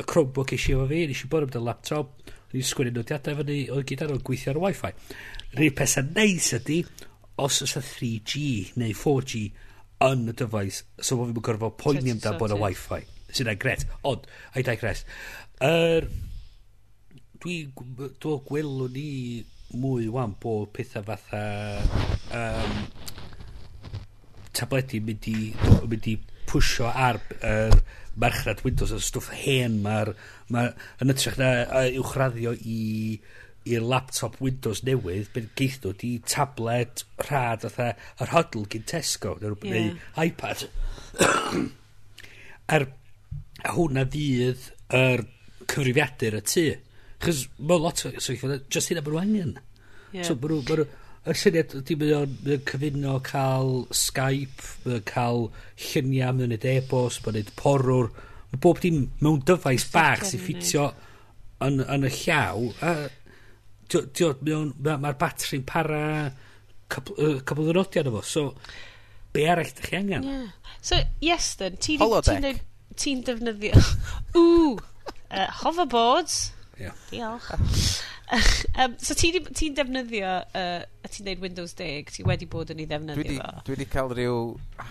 y 0.00 0.06
Chromebook 0.06 0.54
eisiau 0.56 0.80
efo 0.80 0.90
fi, 0.90 1.02
eisiau 1.06 1.30
bod 1.32 1.56
am 1.58 1.66
laptop, 1.66 2.12
o'n 2.50 2.58
i'n 2.60 2.66
sgwini 2.66 2.94
nodiadau 2.94 3.36
efo 3.36 3.46
ni, 3.48 3.60
oedd 3.72 3.86
gyd 3.88 4.04
ar 4.04 4.14
ôl 4.14 4.22
gweithio 4.26 4.54
ar 4.54 4.60
y 4.60 4.64
Wi-Fi. 4.66 4.92
Rhyw 5.56 5.74
pethau 5.78 6.08
neis 6.16 6.50
ydy, 6.56 6.80
os 7.40 7.60
oes 7.64 7.76
y 7.78 7.84
3G 7.86 8.42
neu 8.80 8.96
4G 8.96 9.44
yn 10.06 10.32
y 10.32 10.34
dyfais, 10.40 10.82
so 10.98 11.20
bod 11.20 11.30
fi'n 11.30 11.46
gorfod 11.50 11.78
poeni 11.80 12.14
amdano 12.14 12.40
bod 12.40 12.56
y 12.56 12.60
Wi-Fi. 12.64 13.00
Sy'n 13.30 13.52
ei 13.52 13.60
gret, 13.60 13.86
ond, 14.08 14.26
I 14.58 14.64
digress. 14.66 15.04
Er, 15.62 16.08
dwi, 17.40 17.62
dwi 17.70 18.36
gwelwn 18.48 18.94
ni 18.96 19.08
mwy 19.80 20.08
wan 20.10 20.34
bod 20.42 20.72
pethau 20.74 21.04
fatha 21.06 21.42
um, 22.34 22.80
tabledi 24.56 24.98
mynd 25.04 25.28
i, 25.30 25.36
mynd 25.86 26.08
i 26.10 26.16
pwysio 26.50 26.90
ar 26.90 27.20
yr 27.46 27.76
marchnad 28.20 28.64
Windows 28.66 28.92
y 28.94 29.00
stwff 29.02 29.30
hen 29.42 29.78
mae'r 29.84 30.12
ma 30.52 30.66
yn 31.02 31.12
ytrach 31.14 31.38
na 31.40 31.50
uh, 31.64 31.86
uwchraddio 32.00 32.56
i 32.58 32.80
i'r 33.70 33.84
laptop 33.84 34.38
Windows 34.40 34.82
newydd 34.86 35.30
bydd 35.34 35.50
geith 35.58 35.78
nhw 35.84 35.92
di 36.00 36.12
tablet 36.32 37.04
rhad 37.26 37.66
fatha 37.66 37.90
yr 38.24 38.32
hodl 38.34 38.64
gyn 38.72 38.86
Tesco 38.88 39.34
neu, 39.42 39.56
yeah. 39.62 39.90
neu 39.90 40.26
iPad 40.26 40.64
er, 42.76 42.86
a 43.64 43.74
hwnna 43.76 44.06
fydd 44.14 44.70
yr 44.96 45.20
er 45.20 45.26
cyfrifiadur 45.70 46.38
y 46.40 46.44
tu 46.46 46.66
chys 47.20 47.44
mae 47.58 47.82
lot 47.84 48.06
o 48.08 48.14
so, 48.16 48.34
just 48.72 48.90
hynna 48.90 49.04
bod 49.04 49.14
nhw 49.14 49.22
angen 49.22 49.54
yeah. 50.14 50.24
so 50.24 50.34
bod 50.34 50.56
nhw 50.56 50.88
y 51.30 51.36
syniad 51.38 51.76
ydy 51.78 51.96
mae 52.00 52.12
o'n 52.16 52.34
mae 52.42 52.56
o'n 52.56 52.64
cyfuno 52.68 53.14
cael 53.26 53.70
Skype, 53.94 54.66
mae 54.84 54.98
o'n 54.98 55.06
cael 55.08 55.46
lluniau, 55.90 56.34
mae 56.34 56.46
o'n 56.46 56.52
neud 56.54 56.66
e-bost, 56.72 57.22
mae 57.22 57.32
o'n 57.32 57.38
neud 57.40 57.54
porwr. 57.58 58.10
Mae 58.50 58.62
bob 58.64 58.82
dim 58.82 59.04
mewn 59.22 59.42
dyfais 59.46 59.86
bach 59.92 60.24
sy'n 60.26 60.42
ffitio 60.42 60.90
yn, 61.66 61.80
yn 61.86 62.06
y 62.08 62.12
llaw. 62.18 62.70
Mae'r 63.90 65.18
batri'n 65.20 65.66
para 65.68 66.04
cwbl 66.90 67.70
o 67.70 67.76
nodiad 67.76 68.10
efo. 68.10 68.22
So, 68.26 68.46
be 69.34 69.46
arall 69.50 69.70
ydych 69.70 69.90
chi 69.90 70.00
angen? 70.00 70.26
Yeah. 70.26 70.76
So, 70.82 70.98
yes, 71.22 71.54
then, 71.60 71.78
ti'n 71.78 72.02
ti, 72.26 72.54
ti 72.96 73.18
defnyddio... 73.26 73.84
Ww! 74.36 74.78
Uh, 75.30 75.46
hoverboards. 75.60 76.50
Yeah. 76.74 76.90
Diolch 77.06 77.52
um, 78.30 78.94
so 79.02 79.16
ti'n 79.18 79.46
ti, 79.50 79.70
defnyddio, 79.74 80.32
uh, 80.56 80.82
a 80.86 81.10
ti'n 81.10 81.26
deud 81.26 81.42
Windows 81.42 81.74
10, 81.78 82.12
ti 82.14 82.26
wedi 82.26 82.48
bod 82.50 82.72
yn 82.74 82.82
ei 82.82 82.88
ddefnyddio 82.90 83.22
dwi 83.22 83.34
di, 83.34 83.38
fo? 83.40 83.62
Dwi 83.66 83.76
wedi 83.76 83.88
cael 83.90 84.12
rhyw 84.14 84.40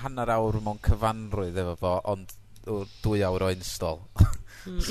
hanner 0.02 0.34
awr 0.36 0.60
mewn 0.66 0.82
cyfanrwydd 0.86 1.60
efo 1.64 1.76
fo, 1.80 1.94
ond 2.14 2.36
dwy 3.04 3.24
awr 3.28 3.48
o 3.48 3.52
install. 3.56 4.02
mm. 4.66 4.82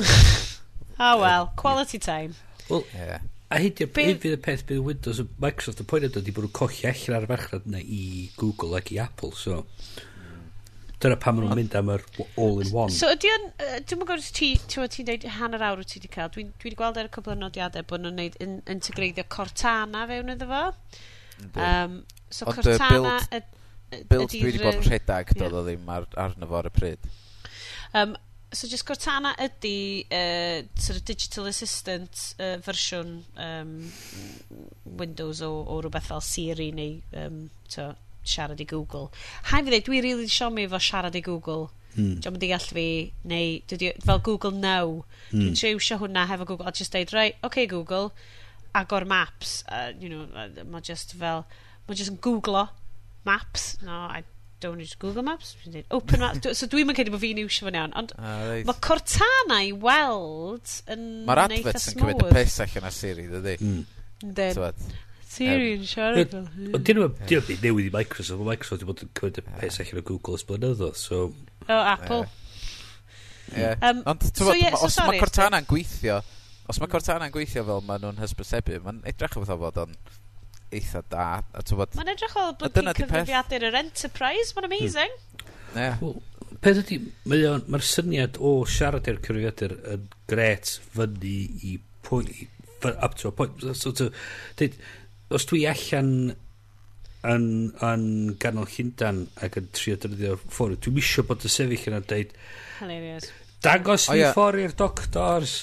oh 1.06 1.16
well, 1.20 1.50
quality 1.60 2.00
time. 2.00 2.34
Well, 2.68 2.84
yeah. 2.94 3.20
A 3.48 3.60
hyd 3.62 3.80
fydd 3.96 4.24
y 4.28 4.36
peth 4.44 4.66
bydd 4.68 4.84
Windows 4.84 5.22
Microsoft 5.40 5.80
y 5.80 5.88
pwynt 5.88 6.16
ydy 6.20 6.34
bod 6.36 6.48
nhw'n 6.48 6.56
colli 6.58 6.88
allan 6.90 7.16
ar 7.16 7.24
y 7.24 7.30
farchnad 7.30 7.68
yna 7.70 7.80
i 7.80 8.02
Google 8.36 8.76
ac 8.80 8.92
i 8.92 9.00
Apple, 9.04 9.32
so... 9.36 9.62
Dyna 10.98 11.16
pam 11.22 11.36
maen 11.38 11.46
nhw'n 11.46 11.60
mynd 11.60 11.74
am 11.78 11.90
yr 11.94 12.02
all-in-one. 12.42 12.90
So 12.94 13.10
ydy 13.14 13.30
o'n... 13.30 13.44
uh, 13.62 13.76
dwi'n 13.86 14.00
gwybod 14.02 14.24
ti, 14.34 14.48
ti'n 14.66 14.88
ti 14.90 15.04
dweud 15.06 15.26
hanner 15.36 15.62
awr 15.68 15.82
wyt 15.82 15.92
ti 15.92 16.00
wedi 16.00 16.10
cael, 16.16 16.32
dwi'n 16.34 16.50
dwi 16.58 16.72
gweld 16.78 16.98
ar 16.98 17.06
y 17.06 17.12
cwbl 17.14 17.36
o 17.36 17.38
nodiadau 17.38 17.86
bod 17.86 18.02
nhw'n 18.02 18.18
neud 18.18 18.38
in, 18.42 18.56
integreiddio 18.74 19.26
Cortana 19.30 20.08
fewn 20.10 20.34
iddo 20.34 20.48
fo. 20.50 20.64
Um, 21.54 22.00
so 22.30 22.48
Ond 22.50 22.58
Cortana... 22.58 23.18
Build, 23.30 23.54
y, 23.94 24.02
build 24.10 24.32
dwi 24.34 24.42
wedi 24.48 24.62
bod 24.64 24.80
yn 24.80 24.88
rhedeg 24.88 25.30
doedd 25.38 25.54
o 25.60 25.62
ddim 25.68 25.92
ar, 25.94 26.08
arno 26.24 26.50
fo 26.50 26.58
ar 26.58 26.70
y 26.72 26.74
pryd. 26.74 27.06
Um, 27.94 28.16
so 28.50 28.66
just 28.66 28.86
Cortana 28.88 29.36
ydy 29.46 30.02
uh, 30.10 30.66
sort 30.74 30.98
of 30.98 31.04
digital 31.04 31.46
assistant 31.46 32.34
uh, 32.40 32.56
fersiwn 32.64 33.20
um, 33.38 33.72
Windows 34.98 35.46
o, 35.46 35.52
o 35.62 35.78
rhywbeth 35.78 36.10
fel 36.10 36.26
Siri 36.26 36.72
neu 36.74 36.98
um, 37.22 37.42
to, 37.70 37.92
siarad 38.30 38.62
i 38.62 38.68
Google. 38.68 39.08
Haid 39.50 39.66
fi 39.66 39.72
dweud, 39.72 39.86
dwi 39.88 40.00
rili 40.00 40.14
really 40.14 40.32
siomi 40.32 40.66
efo 40.68 40.80
siarad 40.82 41.18
i 41.18 41.24
Google. 41.24 41.68
Mm. 41.96 42.18
Dwi'n 42.22 42.34
mynd 42.34 42.46
i 42.46 42.52
all 42.54 42.70
fi, 42.78 42.88
neu 43.32 43.52
dwi, 43.72 43.92
fel 44.04 44.24
Google 44.24 44.54
Now. 44.54 45.04
Mm. 45.30 45.30
Dwi'n 45.32 45.46
hmm. 45.48 45.60
trewsio 45.60 45.98
hwnna 46.02 46.26
hefo 46.30 46.46
Google, 46.52 46.68
a 46.70 46.72
just 46.72 46.94
dweud, 46.94 47.14
right, 47.16 47.38
ok 47.42 47.64
Google, 47.70 48.12
agor 48.76 49.06
maps. 49.08 49.62
Uh, 49.68 49.92
you 49.98 50.08
know, 50.12 50.26
mae 50.64 50.84
just 50.84 51.16
fel, 51.18 51.46
mae 51.88 51.98
just 51.98 52.12
yn 52.12 52.20
googlo 52.22 52.68
maps. 53.26 53.76
No, 53.82 53.92
I 53.92 54.22
don't 54.60 54.80
use 54.80 54.94
Google 54.94 55.22
Maps. 55.22 55.54
Dwi'n 55.62 55.74
dweud, 55.76 55.90
open 55.90 56.20
maps. 56.20 56.58
so 56.58 56.66
dwi'n 56.70 56.88
mynd 56.88 56.98
credu 56.98 57.14
bod 57.14 57.22
fi'n 57.22 57.42
iwsio 57.42 57.68
fan 57.68 57.78
iawn. 57.78 57.94
Ond 57.98 58.14
ah, 58.18 58.40
right. 58.50 58.68
mae 58.68 58.82
Cortana 58.84 59.60
i 59.66 59.74
weld 59.86 60.78
yn 60.94 61.04
Mae'r 61.28 61.44
adverts 61.46 61.90
yn 61.92 62.00
cymryd 62.00 62.24
y 62.26 62.32
pes 62.34 62.58
allan 62.64 62.88
a 62.88 62.94
Siri, 62.94 63.28
dydy. 63.30 63.58
Mm. 63.62 63.84
Then, 64.22 64.56
so, 64.56 64.72
Siri 65.38 65.70
yn 65.76 65.86
siarad 65.86 66.32
fel 66.34 66.46
hyn. 66.56 66.72
Ond 66.74 66.84
dyn 66.88 66.98
nhw'n 66.98 67.14
byd 67.30 67.64
newydd 67.64 67.88
i 67.88 67.94
Microsoft. 67.94 68.42
Mae 68.42 68.52
Microsoft 68.52 68.82
wedi 68.82 68.90
bod 68.90 69.04
yn 69.06 69.12
cymryd 69.18 69.40
y 69.40 69.46
pes 69.48 69.80
allan 69.84 70.02
o 70.02 70.04
Google 70.10 70.38
ys 70.38 70.46
blynyddoedd. 70.48 70.98
So... 70.98 71.20
O, 71.68 71.78
Apple. 71.78 72.24
Ie. 73.56 73.72
Ond, 74.04 74.24
os 74.82 74.98
mae 75.00 75.20
Cortana'n 75.22 75.68
gweithio, 75.68 76.20
os 76.68 76.80
mae 76.82 76.90
Cortana'n 76.92 77.32
gweithio 77.34 77.64
fel 77.68 77.84
maen 77.88 78.02
nhw'n 78.04 78.22
hysbysebu, 78.22 78.80
mae'n 78.84 79.04
edrych 79.08 79.38
o 79.38 79.44
fatha 79.44 79.56
fod 79.62 79.82
o'n 79.84 79.94
eitha 80.74 81.02
da. 81.08 81.28
A 81.56 81.64
tywod... 81.64 81.94
Mae'n 81.96 82.12
edrych 82.12 82.36
o 82.36 82.48
bod 82.60 82.76
chi'n 82.76 82.92
cyfrifiadur 82.98 83.68
yr 83.70 83.78
Enterprise. 83.80 84.52
Mae'n 84.56 84.68
amazing. 84.68 85.16
Hmm. 85.72 85.78
Ie. 85.78 86.14
Peth 86.64 86.80
ydy, 86.82 86.98
mae'r 87.28 87.84
syniad 87.84 88.38
o 88.42 88.52
siarad 88.68 89.08
i'r 89.08 89.20
cyfrifiadur 89.22 89.76
yn 89.94 90.06
gret 90.30 90.74
fyny 90.94 91.34
i 91.68 91.76
pwy, 92.04 92.48
up 92.90 93.14
to 93.20 93.28
a 93.28 93.32
point. 93.32 93.64
So, 93.76 93.92
to, 93.92 94.10
os 95.34 95.46
dwi 95.48 95.64
allan 95.70 96.12
yn, 97.28 97.46
yn 97.84 98.04
ganol 98.40 98.68
Llundan 98.72 99.24
ac 99.44 99.58
yn 99.60 99.70
trio 99.76 99.98
dynyddio'r 100.00 100.42
ffwrdd, 100.44 100.82
dwi'n 100.84 100.98
misio 100.98 101.24
bod 101.28 101.46
y 101.46 101.52
sefyll 101.52 101.88
yna'n 101.90 102.08
dweud... 102.08 102.34
Hilarious. 102.78 103.30
Dangos 103.64 104.06
oh, 104.08 104.14
yeah. 104.14 104.30
ni 104.30 104.36
ffordd 104.36 104.62
i'r 104.62 104.76
doctors. 104.78 105.56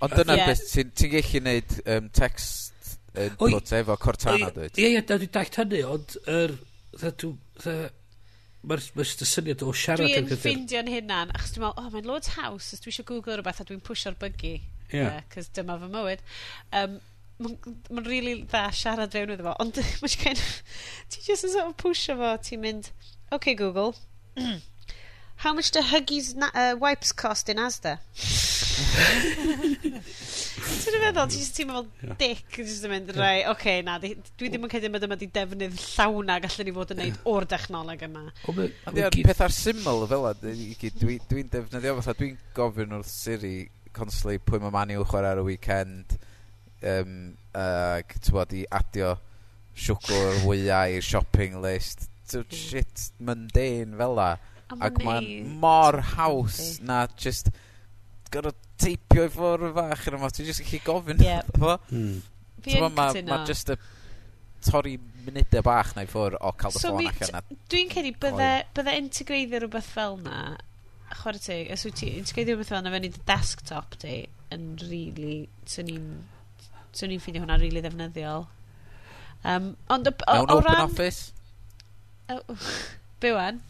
Ond 0.00 0.16
dyna 0.16 0.36
yeah. 0.36 0.50
beth, 0.50 0.66
ti'n 0.72 0.92
ti 0.96 1.08
gallu 1.12 1.30
gwneud 1.38 1.78
um, 1.84 2.10
text 2.16 2.96
yn 3.14 3.32
uh, 3.32 3.38
blwt 3.40 3.72
efo 3.76 3.96
Cortana, 4.00 4.50
dweud? 4.54 4.76
Ie, 4.76 4.92
ie, 4.94 5.00
dwi'n 5.08 5.32
dallt 5.34 5.60
hynny, 5.60 5.80
ond 5.88 6.18
er, 6.30 6.58
Mae'r 8.60 8.82
ma 8.92 9.04
syniad 9.08 9.62
o 9.64 9.72
siarad 9.72 10.04
yn 10.04 10.26
gyda'r... 10.26 10.28
Dwi'n 10.28 10.40
ffindio'n 10.42 10.88
hynna'n, 10.92 11.30
achos 11.32 11.54
dwi'n 11.54 11.62
meddwl, 11.64 11.80
oh, 11.80 11.92
mae'n 11.94 12.08
loads 12.10 12.32
haws, 12.34 12.66
os 12.76 12.82
dwi 12.84 12.92
eisiau 12.92 13.06
Google 13.08 13.38
rhywbeth 13.38 13.62
a 13.62 13.64
dwi'n 13.70 13.80
pwysio'r 13.86 14.18
bygu. 14.20 14.50
Ie. 14.90 14.98
Yeah. 14.98 15.22
Cos 15.32 15.48
dyma 15.56 15.78
fy 15.80 15.88
mywyd. 15.94 16.24
Um, 16.76 16.98
Mae'n 17.40 17.76
ma 17.96 18.04
really 18.06 18.34
dda 18.42 18.66
siarad 18.76 19.14
fewn 19.16 19.34
iddo 19.34 19.46
fo, 19.48 19.54
ond 19.64 19.80
mae'n 19.80 20.18
kind 20.24 20.40
of, 20.40 20.50
ti 21.12 21.22
just 21.24 21.46
yn 21.48 21.54
sort 21.54 21.70
of 21.70 21.78
pwysio 21.80 22.18
fo, 22.20 22.34
ti'n 22.46 22.64
mynd, 22.64 22.90
OK 23.32 23.54
Google, 23.58 23.94
how 25.44 25.54
much 25.56 25.70
do 25.70 25.80
Huggies 25.80 26.34
na, 26.36 26.50
uh, 26.54 26.74
wipes 26.78 27.12
cost 27.12 27.48
in 27.48 27.62
Asda? 27.62 27.98
Ti'n 30.70 30.96
meddwl, 31.00 31.26
ti'n 31.28 31.40
just 31.40 31.56
teimlo 31.56 31.82
fel 32.00 32.14
dick, 32.20 32.44
jyst 32.54 32.84
yn 32.86 32.92
mynd, 32.92 33.10
rai, 33.16 33.42
oce, 33.50 33.74
na, 33.84 33.96
di, 34.02 34.12
dwi 34.38 34.50
ddim 34.52 34.66
yn 34.66 34.72
credu 34.72 34.90
bod 34.92 35.04
yma 35.06 35.16
di 35.20 35.28
defnydd 35.32 35.76
llawn 35.80 36.32
a 36.32 36.38
gallen 36.44 36.68
ni 36.68 36.74
fod 36.76 36.92
yn 36.94 37.00
neud 37.02 37.18
o'r 37.32 37.46
dechnoleg 37.50 38.04
yma. 38.06 38.24
Ond 38.52 39.00
peth 39.16 39.42
ar 39.46 39.54
syml 39.54 40.06
fel 40.10 40.28
yna, 40.28 40.32
dwi'n 40.44 40.96
dwi, 41.00 41.18
dwi 41.30 41.44
defnyddio 41.52 41.96
fatha, 41.98 42.16
dwi'n 42.20 42.38
gofyn 42.56 42.96
wrth 42.98 43.12
Siri 43.12 43.54
constantly 43.96 44.38
pwy 44.44 44.62
mae 44.62 44.74
Manu 44.74 45.04
chwarae 45.08 45.34
ar 45.34 45.42
y 45.42 45.46
weekend, 45.50 46.16
um, 46.86 47.16
ac 47.56 48.14
uh, 48.16 48.30
bod 48.36 48.54
i 48.56 48.64
adio 48.80 49.16
siwgr 49.76 50.40
wyau 50.48 50.96
i'r 50.96 51.04
shopping 51.04 51.60
list. 51.64 52.08
So, 52.30 52.44
shit 52.54 53.10
mundane 53.18 53.96
fel 53.98 54.16
la. 54.18 54.30
Ac 54.70 55.00
mae'n 55.02 55.48
mor 55.60 55.98
haws 56.14 56.78
na 56.86 57.02
just 57.18 57.50
gorfod 58.30 58.58
teipio 58.80 59.26
i 59.26 59.32
ffwrdd 59.34 59.74
fach 59.76 60.04
yn 60.08 60.18
yma. 60.20 60.30
Ti'n 60.34 60.50
just 60.50 60.62
gallu 60.66 60.82
gofyn. 60.86 61.24
Yep. 61.26 61.56
Hmm. 61.90 62.20
Fi 62.62 62.76
yn 62.78 62.94
cytuno. 62.94 63.32
Mae 63.32 63.48
just 63.48 63.74
y 63.74 63.78
torri 64.64 64.96
munudau 65.24 65.64
bach 65.66 65.94
na 65.96 66.04
i 66.06 66.10
ffwrdd 66.10 66.38
o 66.38 66.52
cael 66.60 66.74
dy 66.74 66.82
so 66.82 66.94
ffôn 66.94 67.10
allan. 67.10 67.60
Dwi'n 67.72 67.94
cedi 67.94 68.12
bydde, 68.22 68.50
bydde 68.76 68.98
integreiddio 69.02 69.62
rhywbeth 69.64 69.94
fel 69.94 70.18
na. 70.24 70.42
Chwarae 71.10 71.42
ti 71.42 71.56
os 71.74 71.86
wyt 71.88 71.98
ti 72.00 72.12
integreiddio 72.20 72.54
rhywbeth 72.54 72.72
fel 72.74 72.84
na 72.84 72.92
fewn 72.94 73.08
i 73.08 73.14
dy 73.14 73.24
desktop 73.28 73.98
di 74.04 74.20
yn 74.54 74.68
really... 74.86 75.40
Swn 75.70 75.90
i'n 75.94 76.06
swn 76.96 77.14
i'n 77.14 77.22
ffeindio 77.22 77.44
hwnna 77.44 77.58
rili 77.58 77.70
really 77.70 77.84
ddefnyddiol. 77.86 78.46
Um, 79.44 79.70
ond 79.88 80.10
o, 80.10 80.14
o, 80.26 80.34
Mewn 80.36 80.50
o 80.50 80.58
open 80.58 80.72
ran... 80.72 80.82
office? 80.88 81.32
Oh, 82.30 82.42
be 83.22 83.34
wan? 83.36 83.62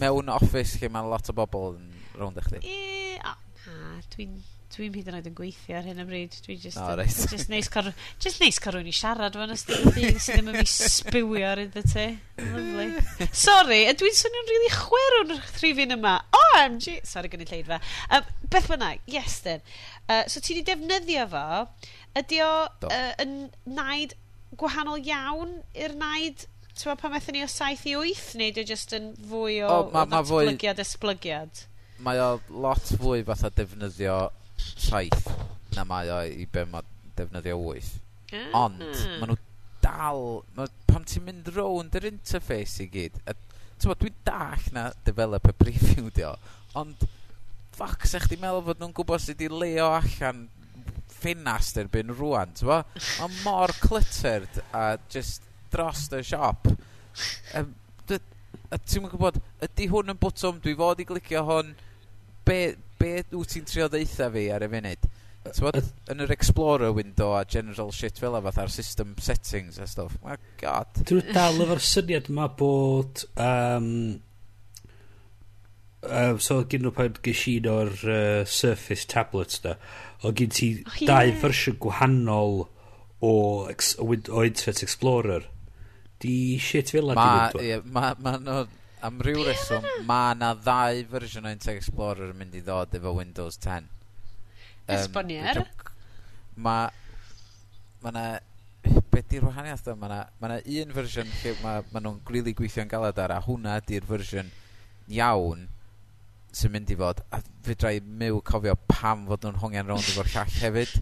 Mewn 0.00 0.32
office 0.32 0.80
lle 0.80 0.90
mae 0.92 1.06
lot 1.08 1.30
o 1.30 1.36
bobl 1.36 1.76
yn 1.78 2.18
rownd 2.18 2.42
eich 2.42 2.50
di? 2.52 2.60
E, 2.66 3.14
o, 3.22 3.36
na, 3.68 4.02
dwi'n 4.14 4.34
dwi'n 4.74 4.94
hyd 4.96 5.08
yn 5.10 5.16
oed 5.18 5.26
yn 5.30 5.34
gweithio 5.38 5.76
ar 5.78 5.86
hyn 5.86 6.02
o 6.02 6.04
bryd. 6.08 6.34
Dwi'n 6.44 6.60
just, 6.60 6.78
no, 6.80 6.96
right. 6.98 7.18
just 7.32 7.50
neis 7.52 7.68
car, 7.70 7.90
just 8.22 8.40
neis 8.42 8.58
car 8.62 8.78
i 8.80 8.94
siarad 8.94 9.36
fan 9.38 9.54
ystod 9.54 9.84
y 9.86 9.92
byd 9.94 10.18
sydd 10.18 10.40
ddim 10.40 10.50
yn 10.50 10.58
mi 10.58 10.66
spywio 10.70 11.50
ar 11.52 11.62
iddo 11.62 11.82
ti. 11.86 12.06
Lovely. 12.42 13.28
Sorry, 13.30 13.84
a 13.86 13.94
dwi'n 13.98 14.18
swnio'n 14.18 14.48
rili 14.50 14.56
really 14.56 14.72
chwer 14.74 15.18
o'r 15.20 15.34
thrifin 15.54 15.94
yma. 15.94 16.16
OMG! 16.40 16.98
Sorry, 17.06 17.30
gynnu 17.30 17.46
lleid 17.50 17.70
fe. 17.70 17.80
Um, 18.10 18.30
beth 18.50 18.70
bynnag, 18.72 19.04
yes 19.10 19.38
then. 19.46 19.62
Uh, 20.08 20.24
so 20.26 20.42
ti 20.42 20.56
wedi 20.56 20.66
defnyddio 20.72 21.28
fo 21.30 21.44
Ydy 22.18 22.40
o 22.44 22.50
Do. 22.82 22.90
uh, 22.90 23.12
yn 23.22 23.36
naid 23.66 24.14
gwahanol 24.58 25.02
iawn 25.02 25.56
i'r 25.74 25.96
naid 25.98 26.46
Ti'n 26.74 26.90
meddwl 26.90 26.98
pan 26.98 27.12
methen 27.14 27.36
ni 27.36 27.42
o 27.44 27.46
7 27.50 27.86
i 27.86 27.92
8 27.94 28.32
neu 28.40 28.52
dwi'n 28.54 28.66
just 28.66 28.94
yn 28.96 29.12
fwy 29.30 29.60
o, 29.62 29.68
o, 29.70 29.82
ma, 29.94 30.02
o 30.02 30.08
ddatblygiad 30.10 30.80
esblygiad? 30.82 31.60
Mae 32.02 32.18
o 32.18 32.40
lot 32.50 32.90
fwy 32.98 33.22
fatha 33.28 33.52
defnyddio 33.54 34.16
saith 34.58 35.28
na 35.76 35.84
mae 35.86 36.10
o 36.10 36.18
i 36.26 36.48
be 36.50 36.64
mae 36.72 36.82
defnyddio 37.14 37.60
wyth. 37.62 37.92
Mm. 38.32 38.48
Ond, 38.58 38.82
mm. 38.82 39.14
maen 39.20 39.30
nhw 39.30 39.38
dal... 39.84 40.24
Ma, 40.56 40.66
pam 40.90 41.06
ti'n 41.06 41.26
mynd 41.28 41.52
rownd 41.54 41.94
yr 42.00 42.08
interface 42.10 42.82
i 42.82 42.88
gyd, 42.90 43.22
a, 43.30 43.36
ti'n 43.78 43.94
dwi'n 44.02 44.18
dach 44.26 44.66
na 44.74 44.88
developer 45.06 45.54
preview 45.62 46.10
dio, 46.14 46.34
ond 46.78 47.06
ffoc, 47.74 48.02
sech 48.10 48.26
chdi 48.26 48.40
meddwl 48.42 48.66
fod 48.66 48.82
nhw'n 48.82 48.94
gwybod 48.98 49.22
sut 49.22 49.46
i 49.46 49.50
leo 49.50 49.92
allan 49.94 50.44
ffinast 51.14 51.80
erbyn 51.82 52.12
rwan, 52.14 52.52
ti'n 52.58 52.70
bo? 52.70 52.82
Ond 53.24 53.40
mor 53.46 53.74
cluttered 53.82 54.62
a 54.74 54.94
just 55.12 55.46
dros 55.72 56.06
y 56.14 56.22
siop. 56.26 56.70
Um, 57.54 57.74
ti'n 58.82 59.08
gwybod, 59.10 59.40
ydy 59.64 59.88
hwn 59.90 60.14
yn 60.14 60.20
bwtwm, 60.20 60.62
dwi 60.62 60.74
fod 60.78 61.02
i 61.02 61.06
glicio 61.08 61.44
hwn, 61.46 61.74
be, 62.46 62.58
be 63.00 63.18
wyt 63.34 63.54
ti'n 63.54 63.68
trio 63.68 63.90
ddeitha 63.90 64.30
fi 64.34 64.48
ar 64.54 64.66
y 64.66 64.70
funud? 64.72 65.10
Tywod, 65.44 65.76
yn 66.08 66.24
yr 66.24 66.32
Explorer 66.32 66.92
window 66.96 67.34
a 67.36 67.42
general 67.44 67.90
shit 67.92 68.16
fel 68.16 68.38
fath 68.46 68.60
ar 68.62 68.70
system 68.72 69.12
settings 69.20 69.76
a 69.78 69.86
stuff. 69.86 70.16
My 70.24 70.38
god. 70.60 70.88
Dwi'n 71.04 71.34
dal 71.36 71.60
efo'r 71.60 71.82
syniad 71.84 72.30
yma 72.32 72.48
bod 72.56 73.26
um, 73.36 73.90
uh, 76.08 76.38
so 76.38 76.60
gyn 76.68 76.84
nhw 76.84 76.92
pan 76.94 77.16
ges 77.24 77.42
i 77.50 77.56
o'r 77.70 77.92
uh, 78.04 78.44
Surface 78.48 79.08
tablets 79.10 79.60
da, 79.64 79.74
o 80.22 80.32
gyn 80.36 80.52
ti 80.54 80.70
oh, 80.82 80.94
yeah. 81.00 81.10
dau 81.10 81.34
fersiwn 81.42 81.78
gwahanol 81.82 82.64
o, 83.24 83.34
ex, 83.72 83.94
o, 83.98 84.08
o 84.10 84.44
Internet 84.44 84.82
Explorer. 84.86 85.50
Di 86.20 86.56
shit 86.62 86.92
fel 86.94 87.12
yna 87.12 87.18
ma, 87.18 87.50
yeah, 87.60 87.84
ma, 87.84 88.14
ma, 88.22 88.36
no, 88.40 88.62
am 89.04 89.20
ryw 89.24 89.44
reswm, 89.48 89.86
ma 90.08 90.22
na 90.38 90.54
ddau 90.58 91.04
fersiwn 91.10 91.48
o 91.48 91.52
Internet 91.56 91.82
Explorer 91.82 92.32
yn 92.32 92.40
mynd 92.40 92.56
i 92.56 92.64
ddod 92.64 92.96
efo 92.98 93.14
Windows 93.18 93.60
10. 93.60 93.88
Um, 94.84 94.96
Esbonier? 94.98 95.64
Ma, 96.56 96.78
ma 98.04 98.12
na 98.14 98.24
be 98.84 99.22
di'r 99.24 99.46
wahaniaeth 99.48 99.86
da? 99.86 99.94
Mae 99.96 100.10
yna 100.10 100.24
ma 100.40 100.58
un 100.60 100.96
fersiwn 100.96 101.30
lle 101.40 101.54
ma, 101.62 101.78
ma 101.92 102.02
nhw'n 102.04 102.20
gwili 102.28 102.52
gweithio'n 102.56 102.90
galad 102.90 103.20
ar 103.20 103.38
a 103.38 103.40
hwnna 103.46 103.78
di'r 103.88 104.04
fersiwn 104.08 104.52
iawn 105.12 105.68
sy'n 106.54 106.74
mynd 106.74 106.92
i 106.94 106.98
fod, 106.98 107.22
a 107.34 107.40
fydra 107.66 107.94
i 107.96 108.02
myw 108.04 108.42
cofio 108.46 108.76
pam 108.90 109.26
fod 109.30 109.46
nhw'n 109.46 109.60
hongian 109.62 109.90
rownd 109.90 110.10
efo'r 110.12 110.30
llall 110.34 110.58
hefyd. 110.60 110.94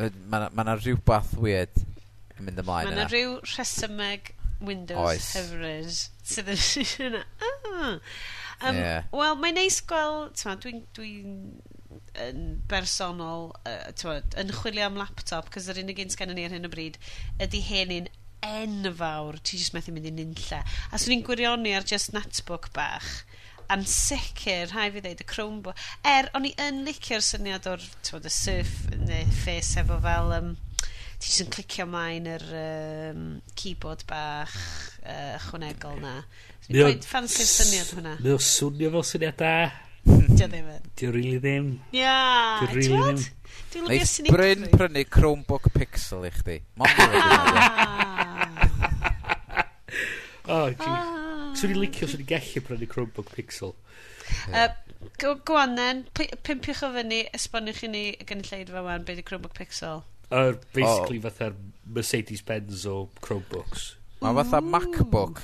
Mae 0.00 0.12
yna 0.40 0.50
ma 0.56 0.76
rhywbeth 0.76 1.32
weird 1.40 1.80
yn 2.36 2.46
mynd 2.46 2.62
ymlaen. 2.62 2.90
Mae 2.90 2.96
yna 2.96 3.08
rhyw 3.08 3.38
rhesymeg 3.46 4.34
Windows 4.60 5.00
Oes. 5.00 5.32
hyfryd 5.38 5.96
sydd 6.34 6.52
yn 6.52 7.08
yna. 7.10 7.24
Ah! 7.40 7.98
Um, 8.60 8.76
yeah. 8.76 9.04
Wel, 9.16 9.36
mae'n 9.40 9.56
neis 9.56 9.80
gweld, 9.88 10.36
dwi'n 10.36 10.82
dwi 10.96 11.12
yn 12.20 12.42
bersonol, 12.68 13.50
uh, 13.64 14.16
yn 14.40 14.52
chwilio 14.60 14.88
am 14.90 14.98
laptop, 15.00 15.48
cos 15.54 15.68
yr 15.72 15.80
unig 15.80 16.02
un 16.02 16.12
sgan 16.12 16.34
ni 16.36 16.44
ar 16.44 16.52
hyn 16.52 16.68
o 16.68 16.72
bryd, 16.72 16.98
ydy 17.40 17.62
hen 17.64 17.94
un 17.96 18.10
enfawr, 18.44 19.40
ti 19.44 19.60
jyst 19.60 19.74
methu 19.76 19.94
mynd 19.94 20.10
i 20.10 20.12
nunlle. 20.14 20.60
A 20.92 21.00
swn 21.00 21.16
i'n 21.16 21.24
gwirionu 21.24 21.72
ar 21.76 21.88
just 21.88 22.12
netbook 22.16 22.70
bach, 22.76 23.22
yn 23.74 23.84
sicr, 23.88 24.70
rhai 24.70 24.88
fi 24.94 25.02
ddeud, 25.04 25.22
y 25.22 25.26
Chromebook. 25.28 25.84
Er, 26.06 26.30
o'n 26.36 26.48
i 26.48 26.52
yn 26.62 26.82
licio'r 26.86 27.24
syniad 27.24 27.68
o'r, 27.70 27.84
ti'n 28.06 28.26
y 28.26 28.32
surf, 28.34 28.72
neu 28.96 29.36
face 29.42 29.80
efo 29.82 29.98
fel, 30.04 30.34
um, 30.36 30.50
ti 31.20 31.28
jyst 31.28 31.44
yn 31.44 31.52
clicio 31.54 31.86
maen 31.90 32.26
yr 32.30 32.46
um, 32.62 33.26
keyboard 33.58 34.02
bach 34.10 34.56
uh, 35.04 35.36
chwnegol 35.48 35.98
na. 36.02 36.14
So, 36.64 36.72
Dwi'n 36.72 36.86
gweud 36.86 37.10
ffansi'r 37.10 37.50
syniad 37.50 37.94
hwnna. 37.96 38.16
Mae 38.22 38.36
o'n 38.36 38.48
swnio 38.50 38.88
fel 38.96 39.06
syniad 39.12 39.38
da. 39.40 39.54
Dio 40.06 40.48
ddim 40.48 40.70
yn. 40.76 40.84
Dio 40.96 41.08
rili 41.12 41.38
ddim. 41.42 41.66
Ia, 41.96 42.16
ti'n 42.62 42.74
gwybod? 42.74 43.18
Dwi'n 43.74 43.90
lyfio 43.90 44.10
syniad. 44.14 44.34
Bryn 44.34 44.62
prynu 44.72 45.02
Chromebook 45.12 45.64
Pixel 45.76 46.28
i 46.28 46.30
chdi. 46.40 46.56
O, 50.50 50.66
oh, 50.66 50.72
Swn 51.60 51.74
i'n 51.74 51.80
licio, 51.82 52.08
swn 52.08 52.22
i'n 52.22 52.28
gallu 52.30 52.62
prynu 52.64 52.86
Chromebook 52.88 53.30
Pixel. 53.34 53.74
Yeah. 54.48 54.72
Uh, 55.20 55.34
Gwanen, 55.44 56.06
pimpiwch 56.16 56.80
o 56.86 56.88
fyny, 56.94 57.18
esboniwch 57.36 57.82
i 57.84 57.90
ni 57.92 58.04
gynulleid 58.28 58.72
fe 58.72 58.84
wan, 58.86 59.04
beth 59.04 59.20
yw 59.20 59.26
Chromebook 59.28 59.56
Pixel? 59.58 60.04
Uh, 60.30 60.54
basically 60.72 61.18
oh. 61.18 61.26
fatha'r 61.26 61.56
Mercedes-Benz 61.84 62.86
o 62.88 62.96
Chromebooks. 63.20 63.90
Mae 64.24 64.36
fatha 64.40 64.60
MacBook, 64.64 65.42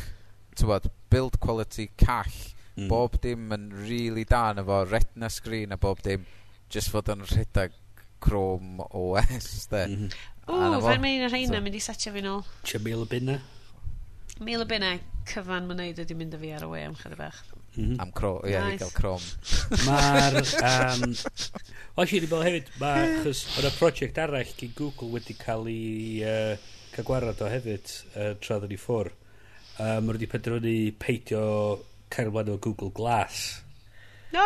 ti'n 0.56 0.70
bod, 0.70 0.88
build 1.12 1.36
quality 1.42 1.90
call, 2.00 2.38
mm. 2.76 2.88
bob 2.92 3.18
dim 3.24 3.50
yn 3.56 3.68
really 3.76 4.24
da 4.28 4.46
na 4.56 4.64
fo, 4.64 4.84
retina 4.88 5.28
screen 5.32 5.74
a 5.76 5.80
bob 5.80 6.00
dim, 6.06 6.24
just 6.72 6.92
fod 6.94 7.12
yn 7.12 7.26
rhedeg 7.28 7.76
Chrome 8.24 8.86
OS, 8.96 9.68
de. 9.68 9.84
Mm 9.84 10.00
-hmm. 10.00 10.24
O, 10.46 10.80
fe'n 10.80 11.02
mynd 11.02 11.26
i'r 11.26 11.32
rhain 11.32 11.58
yn 11.58 11.64
mynd 11.64 11.76
i 11.76 11.82
setio 11.82 12.14
fi'n 12.14 12.30
ôl. 12.30 12.44
Jamil 12.64 13.04
y 13.04 13.10
Binna. 13.10 13.40
Mil 14.44 14.60
o 14.60 14.66
bunnau 14.68 14.98
cyfan 15.26 15.64
ma'n 15.68 15.78
neud 15.80 16.00
ydy 16.02 16.14
mynd 16.16 16.34
â 16.36 16.40
fi 16.40 16.50
ar 16.52 16.64
y 16.66 16.68
we 16.70 16.82
am 16.84 16.96
chydig 16.98 17.18
bach. 17.18 17.38
Mm 17.76 17.84
-hmm. 17.84 18.00
Am 18.00 18.12
cro, 18.12 18.32
ie, 18.44 18.56
nice. 18.56 18.78
gael 18.82 18.92
crom. 18.92 19.22
Mae'r... 19.86 20.36
Um, 20.70 21.14
Oes 21.96 22.12
i 22.12 22.18
wedi 22.18 22.28
bod 22.28 22.44
hefyd, 22.44 22.68
mae 22.80 23.06
chys 23.24 23.42
o'n 23.56 23.68
y 23.68 23.72
prosiect 23.78 24.20
arall 24.20 24.52
gyn 24.60 24.74
Google 24.76 25.08
wedi 25.14 25.36
cael 25.40 25.68
ei 25.72 26.20
uh, 26.24 26.56
cael 26.92 27.08
gwarad 27.08 27.40
o 27.40 27.48
hefyd 27.48 27.92
uh, 28.12 28.32
tra 28.40 28.60
ddyn 28.60 28.74
ni 28.74 28.80
ffwr. 28.80 29.12
Um, 29.78 30.04
Mae 30.04 30.16
wedi 30.16 30.28
penderfynu 30.32 30.76
peidio 31.00 31.44
cael 32.12 32.28
ymlaen 32.30 32.52
o 32.52 32.58
Google 32.60 32.92
Glass. 32.96 33.62
No, 34.36 34.44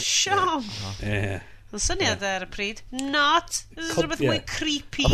Siom! 0.00 0.64
Ie. 1.04 1.40
Yn 1.74 1.82
syniad 1.82 2.22
ar 2.24 2.44
y 2.46 2.50
pryd. 2.52 2.84
Not! 2.92 3.64
This 3.74 3.90
is 3.90 3.96
rhywbeth 3.98 4.24
mwy 4.24 4.40
creepy. 4.48 5.08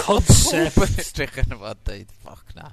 Concept. 0.00 0.52
Rhywbeth 0.54 1.00
edrych 1.04 1.40
yn 1.44 1.56
fod 1.56 1.80
dweud, 1.88 2.12
ffoc 2.22 2.54
na 2.56 2.72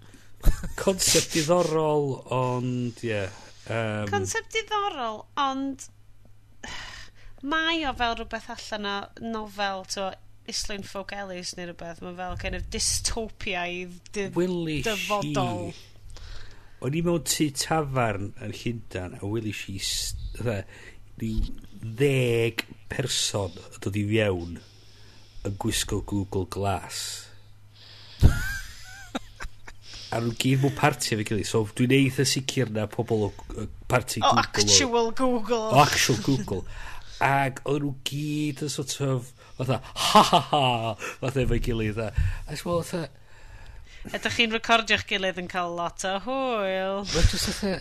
concept 0.79 1.33
diddorol, 1.35 2.11
ond, 2.33 3.01
ie. 3.03 3.11
Yeah, 3.11 3.41
um, 3.69 4.09
concept 4.11 4.53
diddorol, 4.55 5.23
ond 5.41 5.87
mae 7.45 7.83
o 7.85 7.93
fel 7.97 8.15
rhywbeth 8.19 8.51
allan 8.55 8.87
o 8.89 8.95
nofel, 9.25 9.85
to 9.93 10.11
Islwyn 10.49 10.85
Folk 10.85 11.13
Ellis 11.17 11.55
neu 11.57 11.69
rhywbeth. 11.69 12.01
Mae 12.05 12.17
fel 12.19 12.37
kind 12.41 12.57
of 12.57 12.69
dystopiaidd 12.73 14.13
dyfodol. 14.15 15.71
O'n 16.85 16.97
i 16.97 17.01
mewn 17.05 17.23
tu 17.25 17.47
tafarn 17.55 18.33
yn 18.45 18.53
Llundan 18.59 19.17
a 19.17 19.25
wyli 19.25 19.53
si 19.55 19.79
ddeg 21.15 22.65
person 22.91 23.53
dod 23.81 23.97
i 23.97 24.03
fiewn 24.09 24.59
yn 25.45 25.55
gwisgo 25.61 26.01
Google 26.05 26.45
Glass 26.51 26.99
a 30.15 30.21
nhw'n 30.21 30.37
gyd 30.39 30.61
mwy 30.63 30.73
parti 30.77 31.15
efo 31.15 31.27
gilydd. 31.27 31.49
So 31.49 31.63
dwi'n 31.75 31.95
eitha 31.97 32.25
sicr 32.29 32.71
na 32.73 32.87
pobl 32.91 33.27
o 33.27 33.31
parti 33.91 34.23
Google 34.23 34.39
o 34.39 34.45
actual 34.45 35.11
Google. 35.19 35.65
O 35.67 35.81
actual 35.83 36.21
Google. 36.23 36.61
Ac 37.25 37.61
oedd 37.65 37.83
nhw 37.83 37.93
gyd 38.07 38.63
yn 38.65 38.71
sort 38.71 38.95
of 39.03 39.31
fatha 39.57 39.81
ha 39.83 40.23
ha 40.31 40.41
ha 40.49 40.63
fatha 40.99 41.45
efo'i 41.45 41.61
gilydd 41.63 42.01
a 42.03 42.09
as 42.51 42.65
well 42.67 42.83
fatha 42.83 43.07
ydych 44.13 44.35
chi'n 44.37 44.53
recordio'ch 44.53 45.05
gilydd 45.09 45.39
yn 45.41 45.47
cael 45.51 45.75
lot 45.77 46.03
o 46.05 46.17
hwyl? 46.25 47.05
Mae'n 47.09 47.29
just 47.31 47.51
fatha 47.51 47.77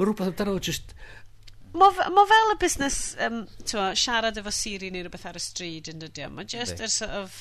Mae 0.00 0.06
rhywbeth 0.06 0.30
amdano 0.30 0.58
just... 0.64 0.94
Mae 1.76 1.92
fel 2.28 2.52
y 2.52 2.56
busnes, 2.60 2.98
um, 3.24 3.42
twa, 3.68 3.90
siarad 3.98 4.38
efo 4.40 4.52
Siri 4.54 4.88
neu 4.90 5.04
rhywbeth 5.04 5.26
ar 5.28 5.38
y 5.38 5.42
stryd 5.44 5.90
yn 5.92 6.00
dydio. 6.02 6.30
Mae 6.32 6.48
just 6.48 6.80
yr 6.80 6.92
sort 6.92 7.16
of 7.18 7.36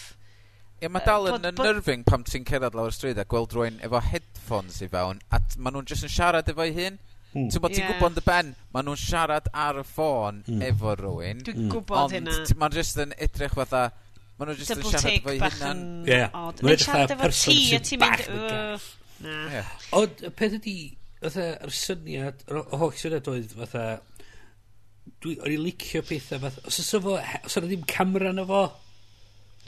Ie, 0.79 0.87
mae 0.87 1.03
dal 1.03 1.27
yn 1.27 1.47
unnerving 1.49 2.05
pam 2.07 2.23
ti'n 2.27 2.45
cerdded 2.47 2.75
lawr 2.77 2.91
y 2.91 2.95
stryd 2.95 3.19
a 3.19 3.25
gweld 3.27 3.53
rwy'n 3.55 3.79
efo 3.85 3.99
headphones 4.03 4.79
i 4.85 4.87
fewn, 4.91 5.19
a 5.31 5.39
maen 5.59 5.75
nhw'n 5.75 5.89
jyst 5.89 6.07
yn 6.07 6.13
siarad 6.13 6.51
efo'i 6.53 6.71
hun. 6.77 6.99
Mm. 7.33 7.49
Ti'n 7.51 7.63
bod 7.63 7.75
ti'n 7.75 7.85
gwybod 7.89 8.13
yn 8.13 8.15
dy 8.17 8.23
ben, 8.25 8.53
maen 8.73 8.87
nhw'n 8.87 9.01
siarad 9.01 9.49
ar 9.65 9.81
y 9.81 9.83
ffôn 9.85 10.39
hmm. 10.47 10.63
efo 10.65 10.95
rwy'n. 10.97 11.43
Dwi'n 11.45 11.59
mm. 11.65 11.73
gwybod 11.73 11.99
ond 12.05 12.15
hynna. 12.15 12.37
Ond 12.41 12.55
maen 12.63 12.77
jyst 12.79 13.01
yn 13.03 13.13
edrych 13.27 13.57
fatha, 13.59 13.83
maen 14.39 14.53
nhw'n 14.53 14.61
jyst 14.63 14.75
yn 14.77 14.87
siarad 14.87 15.19
efo'i 15.19 15.41
hunan. 15.43 15.83
Ie, 16.07 16.21
maen 16.31 16.63
nhw'n 16.63 16.83
siarad 16.85 17.15
efo 17.17 17.31
ti 17.35 17.59
a 17.75 17.83
ti'n 17.89 18.05
mynd... 18.05 18.89
Na. 19.19 19.65
Ond 19.99 20.21
y 20.23 20.31
peth 20.31 20.59
ydi, 20.61 20.77
fatha, 21.19 21.51
yr 21.67 21.75
syniad, 21.75 22.45
yr 22.47 22.63
holl 22.79 22.95
syniad 22.95 23.27
oedd 23.27 23.55
fatha, 23.59 23.87
dwi, 25.19 25.35
o'n 25.43 25.53
i 25.53 25.59
licio 25.59 26.01
pethau 26.07 26.39
fatha, 26.47 26.63
os 26.71 27.59
yna 27.59 27.67
ddim 27.67 27.83
camera 27.89 28.31
na 28.31 28.47
fo, 28.47 28.69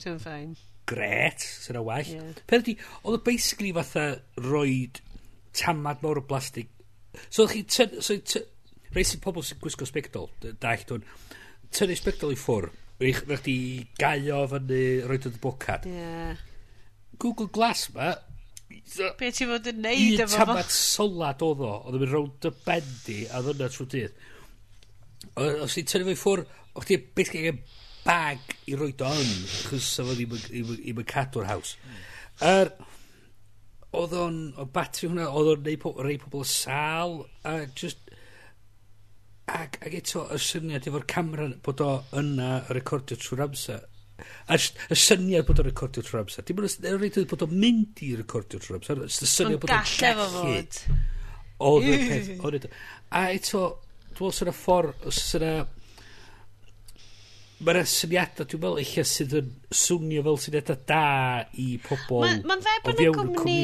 Dwi'n 0.02 0.18
ffain 0.18 0.54
gret, 0.88 1.42
sy'n 1.64 1.78
o 1.80 1.84
well. 1.86 2.08
Yeah. 2.08 2.42
Peth 2.48 2.64
ydi, 2.64 2.76
oedd 3.04 3.20
y 3.20 3.24
basically 3.26 3.72
fatha 3.76 4.06
roed 4.42 5.02
tamad 5.56 6.02
mawr 6.04 6.22
o 6.22 6.26
blastig. 6.26 6.70
So, 7.28 7.46
chi, 7.50 7.64
so, 7.68 8.16
rei 8.92 9.04
sy'n 9.06 9.22
pobl 9.24 9.44
sy'n 9.46 9.60
gwisgo 9.62 9.88
spectol, 9.88 10.30
daeth 10.42 10.88
hwn, 10.90 11.04
tynnu 11.72 11.96
spectol 11.98 12.34
i 12.34 12.38
ffwr, 12.40 12.70
rhaid 13.02 13.38
chdi 13.42 13.56
gaio 14.00 14.42
fyny, 14.50 14.82
roed 15.08 15.30
yn 15.30 15.38
bocad. 15.42 15.88
Yeah. 15.88 16.40
Google 17.22 17.50
Glass 17.52 17.88
ma, 17.94 18.14
so, 18.88 19.12
Be 19.18 19.30
ti 19.34 19.46
fod 19.48 19.68
yn 19.70 19.82
neud 19.84 20.20
efo 20.24 20.32
fo? 20.32 20.40
Un 20.40 20.52
tamat 20.52 20.74
solad 20.74 21.44
oedd 21.44 21.62
o, 21.62 21.72
oedd 21.84 21.98
yn 21.98 22.04
mynd 22.04 22.14
rownd 22.16 22.48
y 22.48 22.54
bendi 22.66 23.20
a 23.28 23.42
ddynna 23.44 23.70
trwy 23.72 23.88
dydd. 23.94 24.26
Os 25.38 25.76
ti'n 25.76 25.88
tynnu 25.88 26.08
fe 26.08 26.16
i 26.16 26.18
ffwr, 26.18 26.44
o'ch 26.72 26.88
ti'n 26.88 27.08
beth 27.16 27.32
gen 27.36 27.62
bag 28.06 28.56
i 28.70 28.78
roed 28.78 29.02
o 29.04 29.10
yn, 29.18 29.34
chos 29.68 29.90
sef 29.96 30.10
oedd 30.12 30.22
i'm 30.24 31.02
yn 31.02 31.08
cadw'r 31.08 31.48
haws. 31.50 31.76
Er, 32.42 32.72
oedd 33.92 34.16
o'n, 34.16 34.40
o 34.58 34.66
batri 34.72 35.10
hwnna, 35.10 35.28
oedd 35.36 35.52
o'n 35.52 35.70
po, 35.82 35.94
rei 36.02 36.18
pobl 36.20 36.44
sal, 36.48 37.20
a 37.46 37.58
just, 37.78 38.10
ac, 39.52 39.78
ac 39.84 39.96
eto 40.00 40.26
y 40.32 40.40
syniad 40.40 40.88
efo'r 40.88 41.06
camera 41.10 41.48
bod 41.64 41.82
o 41.84 41.92
yna 42.18 42.52
y 42.62 42.78
recordio 42.78 43.18
trwy'r 43.20 43.44
amser, 43.46 43.84
a 44.22 44.56
y 44.56 44.98
syniad 44.98 45.46
bod 45.48 45.60
o'n 45.62 45.68
recordio 45.68 46.04
trwy'r 46.06 46.24
amser, 46.24 46.46
dim 46.48 46.62
ond 46.62 46.88
y 46.88 46.96
reid 46.96 47.20
bod 47.30 47.46
o'n 47.46 47.54
mynd 47.54 48.02
i 48.06 48.12
recordio 48.18 48.62
trwy'r 48.62 48.80
amser, 48.80 49.04
y 49.06 49.30
syniad 49.30 49.62
bod 49.62 49.76
o'n 49.76 49.86
gallu. 50.00 50.34
fod. 50.38 50.82
Oedd 51.62 51.88
y 51.92 52.00
peth, 52.08 52.34
oedd 52.48 52.68
A 53.12 53.26
eto, 53.36 53.66
dwi'n 54.08 54.16
meddwl 54.16 54.36
sy'n 54.38 54.50
y 54.50 54.56
ffordd, 54.56 55.08
sy'n 55.12 55.44
y 55.44 55.54
Mae'r 57.62 57.86
syniadau, 57.86 58.48
dwi'n 58.48 58.62
meddwl, 58.62 58.82
eich 58.82 58.98
sydd 59.06 59.38
yn 59.38 59.54
swnio 59.82 60.26
fel 60.26 60.42
syniadau 60.42 60.82
da 60.88 61.06
i 61.62 61.68
pobl 61.84 62.24
Mae'n 62.24 62.44
ma, 62.44 62.56
ma 62.56 62.60
fe 62.64 62.76
bod 62.84 63.02
yn 63.02 63.16
cwmni 63.16 63.56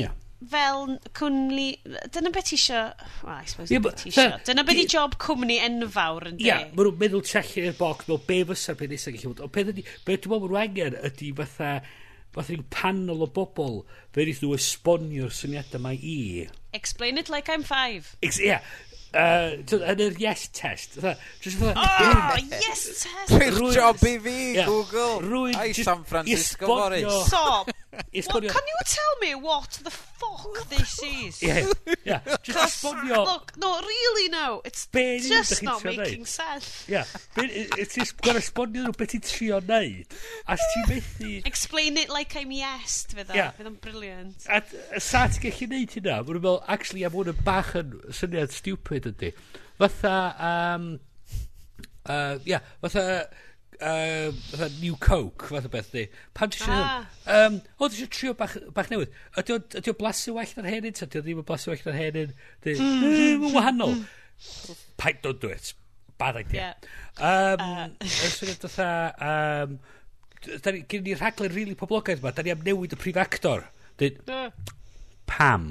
fel 0.46 0.98
cwmni... 1.18 1.68
Dyna 2.14 2.30
beth 2.34 2.52
isio... 2.54 2.82
Well, 3.24 3.34
I 3.34 3.44
suppose 3.50 3.72
yeah, 3.74 3.82
beth 3.82 4.04
isio. 4.06 4.36
Dyna 4.46 4.64
beth 4.66 4.82
i 4.82 4.86
job 4.90 5.16
cwmni 5.18 5.58
enfawr 5.66 6.28
yn 6.30 6.38
di. 6.38 6.46
Ie, 6.46 6.58
maen 6.70 6.86
nhw'n 6.86 7.00
meddwl 7.00 7.24
trellu 7.26 7.64
i'r 7.66 7.78
boc, 7.78 8.04
fel 8.06 8.20
be 8.28 8.42
fysa'r 8.52 8.78
peth 8.78 8.92
nesaf 8.92 9.16
gallu 9.16 9.32
bod. 9.32 9.42
Ond 9.48 9.54
peth 9.56 9.72
ydi, 9.74 9.86
beth 10.06 10.22
dwi'n 10.26 10.36
meddwl 10.36 10.60
angen 10.62 11.00
ydi 11.10 11.32
fatha 11.40 11.72
fatha 12.36 12.52
rhyw 12.52 12.64
panel 12.70 13.24
o 13.24 13.28
bobl 13.34 13.80
fe 14.14 14.22
wnaeth 14.22 14.42
nhw 14.44 14.54
esbonio'r 14.58 15.32
syniadau 15.34 15.82
mae 15.82 15.98
i. 15.98 16.46
Explain 16.76 17.18
it 17.18 17.32
like 17.32 17.50
I'm 17.50 17.64
five. 17.66 18.14
Ex 18.22 18.38
yeah, 18.38 18.62
uh, 19.18 19.80
yn 19.92 20.02
yr 20.06 20.16
yes 20.22 20.46
test. 20.54 20.98
Just 21.42 21.58
fatha... 21.58 21.74
Oh, 21.82 22.38
yes 22.38 22.84
test! 23.02 23.34
Rwy'r 23.34 23.74
job 23.74 24.04
i 24.06 24.14
fi. 24.22 24.38
Google! 24.62 25.18
Rwy'n... 25.26 25.58
Ai, 25.58 25.72
San 25.76 26.04
Francisco, 26.08 26.70
Fory. 26.70 27.02
Sob! 27.28 27.72
what, 27.90 28.42
can 28.42 28.62
you 28.66 28.78
tell 28.84 29.14
me 29.20 29.34
what 29.34 29.80
the 29.82 29.90
fuck 29.90 30.68
this 30.68 31.02
is? 31.02 31.42
Yeah, 31.42 31.66
yeah. 32.04 32.20
Just 32.42 32.84
esbonio... 32.84 33.24
Look, 33.24 33.56
no, 33.56 33.80
really, 33.80 34.28
no. 34.28 34.60
It's 34.64 34.86
be 34.86 35.20
just 35.20 35.62
not 35.62 35.82
making 35.84 36.20
neud. 36.20 36.26
sense. 36.26 36.84
Yeah. 36.88 37.04
Ti'n 37.34 37.48
gwneud 37.48 38.40
esbonio 38.42 38.84
nhw 38.84 38.94
beth 38.98 39.14
ti'n 39.14 39.24
trio 39.24 39.60
neud. 39.64 40.18
A 40.46 40.58
ti'n 40.60 40.86
methu... 40.92 41.32
Explain 41.48 41.96
it 41.96 42.12
like 42.12 42.36
I'm 42.36 42.52
yes, 42.52 43.06
fydda. 43.10 43.34
Yeah. 43.34 43.56
Fydda'n 43.56 43.80
brilliant. 43.80 44.46
A 44.52 44.62
sa 45.00 45.26
ti'n 45.32 45.48
gallu 45.48 45.72
neud 45.72 45.98
hynna? 45.98 46.20
Mae'n 46.20 46.40
meddwl, 46.42 46.62
actually, 46.68 47.08
am 47.08 47.16
hwn 47.16 47.32
yn 47.34 47.42
bach 47.48 47.74
yn 47.80 47.98
syniad 48.12 48.52
stupid 48.54 49.08
ydy. 49.14 49.32
Fatha, 49.80 50.16
um, 50.52 50.90
uh, 52.04 52.36
yeah, 52.44 52.60
fatha... 52.84 53.10
Uh, 53.18 53.44
uh, 53.80 54.68
New 54.80 54.96
Coke, 54.96 55.48
fath 55.48 55.66
o 55.66 55.72
beth 55.72 55.90
di. 55.92 56.06
Pam 56.34 56.50
ti 56.50 56.60
eisiau... 56.60 56.84
Ah. 56.84 57.06
Um, 57.26 57.60
o, 57.78 57.88
ti 57.88 57.98
eisiau 57.98 58.12
trio 58.14 58.34
bach, 58.38 58.56
bach 58.74 58.90
newydd. 58.92 59.12
Ydy 59.38 59.92
o 59.92 59.96
blasu 59.98 60.34
well 60.36 60.54
na'r 60.56 60.70
henyn? 60.72 60.96
Ta 60.96 61.06
ydy 61.08 61.20
o 61.20 61.26
ddim 61.26 61.42
yn 61.42 61.48
blasu 61.48 61.72
well 61.72 61.84
na'r 61.86 61.98
henyn? 61.98 62.32
Di, 62.64 62.76
mm, 62.78 63.48
wahanol. 63.54 63.94
Paid 65.00 65.22
don't 65.22 65.40
do 65.40 65.52
it. 65.54 65.72
Bad 66.18 66.40
idea. 66.42 66.74
Um, 67.18 67.62
uh. 67.62 67.88
Yswyd 68.02 68.64
um, 68.68 69.78
Gyn 70.38 71.02
ni 71.02 71.14
rhaglen 71.18 71.50
rili 71.50 71.64
really 71.64 71.76
poblogaidd 71.78 72.22
yma. 72.22 72.32
Da 72.34 72.44
ni 72.46 72.54
am 72.54 72.64
newid 72.66 72.94
y 72.94 72.98
prif 72.98 73.18
actor. 73.18 73.66
Dyn, 73.98 74.18
pam? 75.30 75.70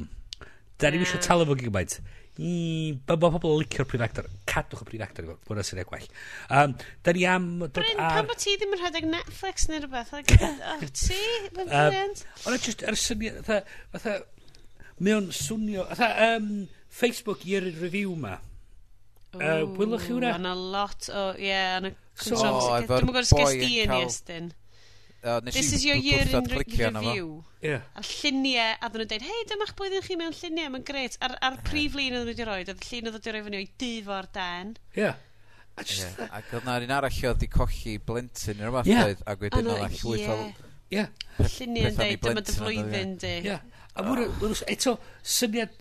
Da 0.79 0.91
ni 0.91 1.03
eisiau 1.03 1.23
talu 1.23 1.47
fo 1.47 1.55
gymaint. 1.59 1.99
Mm, 2.37 2.99
Mae 3.09 3.17
pobl 3.17 3.53
yn 3.55 3.61
licio'r 3.63 3.87
prif 3.89 4.03
actor. 4.05 4.27
Cadwch 4.49 4.83
y 4.83 4.87
prif 4.91 5.03
actor 5.05 5.25
i 5.25 5.29
fod. 5.31 5.39
Mae'n 5.49 5.67
syniad 5.67 5.89
gwell. 5.89 6.07
Um, 6.53 6.75
da 7.05 7.13
ni 7.17 7.25
am... 7.29 7.47
Bryn, 7.65 8.01
ar... 8.03 8.19
pan 8.19 8.29
bod 8.29 8.41
ti 8.43 8.55
ddim 8.57 8.75
yn 8.77 8.83
rhedeg 8.83 9.07
Netflix 9.09 9.67
neu 9.71 9.81
rhywbeth? 9.81 10.13
Like, 10.13 10.37
oh, 10.73 10.83
ti? 10.91 11.21
Mae'n 11.57 11.71
brilliant. 11.71 12.25
Ond 12.45 12.57
e 12.57 12.59
just 12.61 12.85
ar 12.85 12.99
syniad... 13.01 13.39
Fatha... 13.47 13.79
fatha 13.95 14.19
mae 15.01 15.17
o'n 15.17 15.31
swnio... 15.35 15.87
Fatha 15.93 16.35
um, 16.35 16.51
Facebook 16.97 17.45
i'r 17.49 17.71
review 17.81 18.13
ma. 18.17 18.37
Uh, 19.37 19.65
Wylwch 19.77 20.07
chi 20.07 20.13
hwnna? 20.15 20.37
Mae'n 20.37 20.49
a 20.49 20.55
lot 20.77 21.09
o... 21.09 21.25
Ie, 21.37 21.49
yeah, 21.49 21.75
yn 21.81 21.91
y... 21.91 21.95
So, 22.17 22.37
efo'r 22.79 23.05
boi 23.05 23.51
yn 23.83 23.93
cael... 23.93 24.53
Uh, 25.23 25.39
This 25.41 25.73
is 25.73 25.83
your 25.83 25.95
year 25.95 26.21
in 26.21 26.43
re 26.45 26.63
review. 26.63 27.43
Yeah. 27.61 27.81
A 27.95 28.01
lluniau, 28.05 28.75
a 28.77 28.89
ddyn 28.89 29.01
nhw'n 29.01 29.09
dweud, 29.11 29.23
hei, 29.25 29.45
dyma'ch 29.49 29.73
blwyddyn 29.79 30.03
chi 30.05 30.17
mewn 30.19 30.35
lluniau, 30.37 30.73
mae'n 30.75 30.85
gret. 30.87 31.17
A'r, 31.25 31.33
ar 31.43 31.57
prif 31.67 31.97
lun 31.97 32.13
oedd 32.13 32.27
nhw 32.27 32.31
wedi 32.31 32.45
rhoi, 32.47 32.59
oedd 32.61 32.85
llun 32.85 33.09
oedd 33.09 33.17
wedi 33.17 33.33
rhoi 33.33 33.41
fyny 33.47 33.59
o'i 33.59 33.67
difo'r 33.83 34.29
den. 34.37 34.75
Ie. 34.95 35.09
A 35.77 35.85
just... 35.85 36.05
Yeah. 36.05 36.37
Ac 36.37 36.53
oedd 36.53 36.69
na'r 36.69 36.85
un 36.85 36.93
arall 36.99 37.17
oedd 37.17 37.41
wedi 37.41 37.49
colli 37.57 37.97
blentyn 38.11 38.61
i'r 38.61 38.75
math 38.77 38.91
yeah. 38.91 39.09
oedd, 39.09 39.25
ac 39.33 39.43
wedyn 39.47 39.71
oedd 39.73 39.83
all 39.87 39.97
llwyth 40.03 40.29
o... 40.35 40.37
Yeah. 40.93 41.09
Lluniau 41.41 41.89
yn 41.89 41.97
dweud, 41.97 42.23
dyma 42.27 42.45
dy 42.45 42.57
flwyddyn 42.61 43.17
di. 43.25 43.35
Ie. 43.49 43.59
A 43.97 44.05
mwyn, 44.05 44.55
eto, 44.69 44.99
syniad 45.25 45.73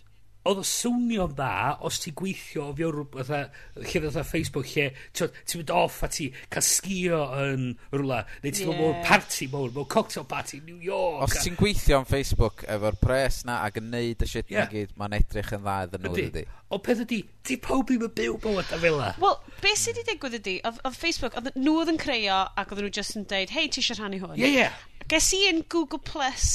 oedd 0.47 0.61
o 0.63 0.65
swnio'n 0.67 1.35
dda 1.35 1.77
os 1.87 1.99
ti 2.03 2.13
gweithio 2.17 2.69
o 2.71 2.75
fio 2.77 2.91
rhywbeth 2.95 3.33
lle 3.33 4.03
fatha 4.07 4.25
Facebook 4.27 4.69
lle 4.75 4.87
ti'n 5.17 5.61
mynd 5.61 5.73
off 5.75 6.03
a 6.07 6.11
ti 6.13 6.29
cael 6.53 6.67
sgio 6.67 7.21
yn 7.43 7.67
rhywle 7.95 8.21
neu 8.45 8.55
ti'n 8.55 8.71
yeah. 8.71 8.81
mewn 8.81 9.01
party 9.07 9.49
mowr 9.53 9.75
mewn 9.75 9.89
cocktail 9.93 10.27
party 10.31 10.61
New 10.67 10.79
York 10.83 11.27
os 11.27 11.37
a... 11.37 11.43
ti'n 11.45 11.59
gweithio 11.59 12.01
yn 12.03 12.09
Facebook 12.11 12.65
efo'r 12.77 12.99
pres 13.03 13.43
na 13.49 13.61
ac 13.67 13.81
yn 13.83 13.91
neud 13.95 14.23
y 14.23 14.31
shit 14.31 14.53
yeah. 14.53 14.67
na 14.67 14.73
gyd 14.73 14.95
mae'n 15.01 15.19
edrych 15.21 15.53
yn 15.57 15.65
dda 15.67 15.77
iddyn 15.89 16.07
nhw 16.07 16.25
ydy 16.27 16.45
o 16.71 16.81
peth 16.83 17.05
ydy 17.07 17.21
ti 17.47 17.59
pob 17.63 17.87
ddim 17.87 18.07
yn 18.09 18.17
byw 18.21 18.41
bywyd 18.43 18.75
a 18.75 18.81
fel 18.83 19.01
wel 19.23 19.39
beth 19.63 19.83
sydd 19.83 20.01
wedi 20.01 20.13
digwydd 20.13 20.41
ydy 20.41 20.57
oedd 20.67 20.99
Facebook 20.99 21.39
oedd 21.39 21.53
nhw 21.59 21.79
oedd 21.83 21.95
yn 21.95 22.03
creio 22.03 22.43
ac 22.59 22.75
oedd 22.75 22.85
nhw 22.85 22.93
just 22.99 23.19
yn 23.19 23.27
deud 23.31 23.55
hei 23.55 23.69
ti 23.71 23.83
eisiau 23.83 24.01
rhannu 24.01 24.23
hwn 24.23 24.39
yeah, 24.41 24.59
yeah. 24.63 24.83
ges 25.11 25.31
i 25.37 25.47
yn 25.51 25.65
Google 25.73 26.03
Plus 26.03 26.53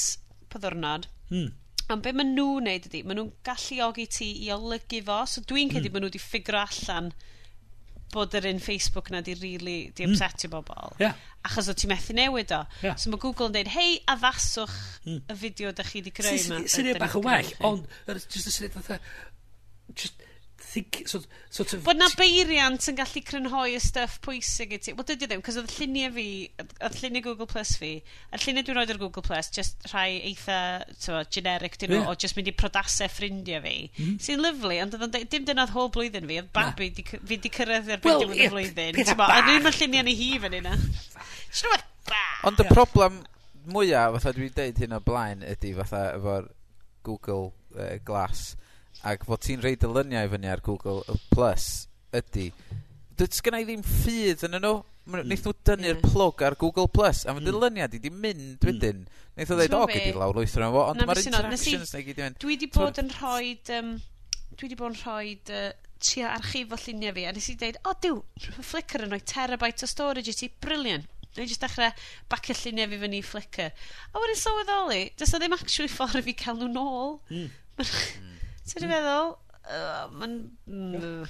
pa 0.51 0.59
ddwrnod 0.59 1.07
hmm 1.31 1.57
Ond 1.91 2.05
be 2.05 2.13
maen 2.15 2.33
nhw'n 2.37 2.67
neud 2.69 2.87
ydy, 2.87 3.03
maen 3.03 3.19
nhw'n 3.19 3.33
galluogi 3.47 4.07
ti 4.11 4.29
i 4.45 4.49
olygu 4.55 5.01
fo, 5.07 5.21
so 5.27 5.43
dwi'n 5.47 5.71
credu 5.71 5.89
mm. 5.89 5.95
maen 5.95 6.05
nhw 6.05 6.11
wedi 6.11 6.23
ffigur 6.23 6.59
allan 6.61 7.11
bod 8.11 8.35
yr 8.35 8.47
un 8.49 8.59
Facebook 8.59 9.09
na 9.11 9.21
di 9.23 9.33
really 9.39 9.91
di 9.95 10.03
hmm. 10.03 10.11
upsetio 10.11 10.49
mm. 10.49 10.51
bobl. 10.51 10.95
Yeah. 10.99 11.19
Achos 11.47 11.69
o 11.71 11.75
ti 11.77 11.87
methu 11.87 12.15
newid 12.17 12.51
o. 12.55 12.65
Yeah. 12.83 12.97
So 12.99 13.11
mae 13.11 13.21
Google 13.23 13.47
yn 13.47 13.55
dweud, 13.55 13.71
hei, 13.71 14.01
addaswch 14.11 14.75
mm. 15.05 15.21
y 15.31 15.37
fideo 15.43 15.71
da 15.75 15.85
chi 15.87 16.03
di 16.03 16.11
creu 16.15 16.35
yma. 16.35 16.59
Syniad 16.71 16.99
bach 17.01 17.15
yn 17.19 17.23
well, 17.27 17.53
ond, 17.69 17.87
just 18.27 18.49
y 18.51 18.55
syniad 18.57 18.75
fatha, 18.75 18.99
just, 19.95 20.27
think, 20.71 21.01
sort, 21.11 21.27
sort 21.53 21.73
of... 21.75 21.83
Bod 21.85 21.99
na 21.99 22.07
beiriant 22.17 22.87
yn 22.91 22.97
gallu 22.97 23.21
crynhoi 23.27 23.75
y 23.75 23.81
stuff 23.83 24.17
pwysig 24.25 24.75
i 24.75 24.79
ti. 24.81 24.95
Wel, 24.97 25.07
dydy 25.09 25.29
ddim, 25.29 25.43
cos 25.45 25.59
oedd 25.61 25.73
lluniau 25.75 26.13
fi, 26.15 26.27
oedd 26.61 26.97
lluniau 27.01 27.25
Google 27.27 27.49
Plus 27.51 27.75
fi, 27.81 27.91
a 28.31 28.39
lluniau 28.41 28.67
dwi'n 28.67 28.79
roed 28.79 28.95
ar 28.95 29.01
Google 29.01 29.25
Plus, 29.25 29.51
just 29.53 29.87
rhai 29.91 30.21
eitha, 30.31 30.59
so, 30.95 31.19
generic 31.33 31.77
dyn 31.81 31.93
nhw, 31.93 32.01
yeah. 32.01 32.09
o 32.11 32.17
just 32.25 32.39
mynd 32.39 32.51
i 32.51 32.55
prodasau 32.63 33.11
ffrindiau 33.11 33.63
fi. 33.65 33.75
Mm. 33.97 34.17
Sy'n 34.23 34.43
lyflu, 34.47 34.79
ond 34.85 34.97
oedd 34.99 35.19
dim 35.33 35.47
dyna 35.49 35.67
oedd 35.67 35.75
holl 35.75 35.91
blwyddyn 35.93 36.29
fi, 36.29 36.41
oedd 36.43 36.51
babi, 36.55 36.91
di, 36.95 37.05
fi 37.05 37.41
di 37.41 37.53
cyrraedd 37.53 37.91
ar 37.97 38.03
well, 38.07 38.27
yeah, 38.31 38.51
blwyddyn. 38.53 39.03
A 39.05 39.41
dwi'n 39.45 39.65
mynd 39.67 39.77
lluniau 39.81 40.07
ni 40.07 40.17
hi 40.17 40.33
fan 40.41 40.59
yna. 40.61 40.77
Siwr 41.51 41.87
Ond 42.47 42.59
y 42.61 42.65
problem 42.69 43.21
mwyaf, 43.69 44.15
fatha 44.17 44.33
dwi'n 44.33 44.55
deud 44.55 44.79
hyn 44.81 44.95
o 44.97 44.99
blaen, 45.05 45.43
ydy 45.45 45.75
fatha 45.77 46.07
efo'r 46.15 46.47
Google 47.05 47.51
uh, 47.77 47.97
Glass, 48.05 48.55
ac 49.07 49.25
fod 49.27 49.41
ti'n 49.45 49.63
rhoi 49.63 49.75
dyluniau 49.79 50.29
fyny 50.31 50.49
ar 50.51 50.61
Google 50.65 51.17
Plus 51.33 51.67
ydy, 52.17 52.51
dyd 53.17 53.35
sgynna 53.35 53.61
i 53.61 53.67
ddim 53.67 53.83
ffydd 53.85 54.47
yn 54.47 54.57
nhw. 54.59 54.79
Hmm. 54.81 54.87
Wnaeth 55.25 55.47
nhw 55.47 55.53
dynnu'r 55.65 55.97
yeah. 55.97 56.09
plug 56.13 56.43
ar 56.45 56.55
Google 56.61 56.87
Plus, 56.93 57.23
a 57.25 57.33
mae 57.33 57.41
mm. 57.41 57.47
dylyniad 57.49 57.95
i 57.97 57.99
di 58.03 58.11
mynd 58.13 58.65
wedyn. 58.67 58.99
Mm. 59.01 59.21
Wnaeth 59.33 59.53
o 59.53 59.57
ddeud, 59.57 59.75
o, 59.75 59.85
gyd 59.89 60.09
i 60.11 60.11
lawr 60.13 60.37
lwythro 60.37 60.67
fo, 60.75 60.83
ond 60.91 61.05
mae'r 61.09 61.21
interactions 61.23 61.93
neu 61.95 62.05
gyd 62.05 62.19
i 62.19 62.25
mynd. 62.27 62.37
Dwi 62.43 62.57
di 62.61 62.69
bod 62.71 62.99
yn 63.01 63.09
rhoi, 63.15 63.55
um, 63.79 63.95
dwi 64.59 64.69
di 64.69 64.77
bod 64.77 64.93
yn 64.93 64.99
rhoi 65.01 65.33
uh, 65.55 65.71
trio 66.01 66.29
archifo 66.29 66.77
lluniau 66.83 67.15
fi, 67.17 67.25
a 67.25 67.33
nes 67.33 67.49
i 67.49 67.57
dweud 67.57 67.79
o, 67.81 67.95
diw, 68.05 68.21
Flickr 68.59 69.07
yn 69.07 69.15
rhoi 69.15 69.21
terabyte 69.33 69.87
o 69.87 69.89
storage 69.89 70.35
i 70.35 70.37
ti, 70.37 70.51
briliant. 70.61 71.09
Dwi'n 71.31 71.49
just 71.49 71.63
dechrau 71.63 71.89
bacio 72.29 72.55
lluniau 72.59 72.91
fi 72.91 73.01
fyny 73.01 73.21
i 73.21 73.25
Flickr. 73.25 73.71
A 74.11 74.21
wedyn 74.21 74.37
sylweddoli, 74.37 75.01
does 75.17 75.33
na 75.33 75.41
ddim 75.41 75.57
actually 75.57 75.89
ffordd 75.91 76.21
i 76.21 76.25
fi 76.29 76.37
cael 76.43 76.61
nhw 76.61 76.69
nôl. 76.75 77.17
Mm. 77.33 77.49
Ti'n 78.71 78.91
meddwl? 78.91 79.33
Mae'n... 80.17 80.37
Mm. 80.67 81.25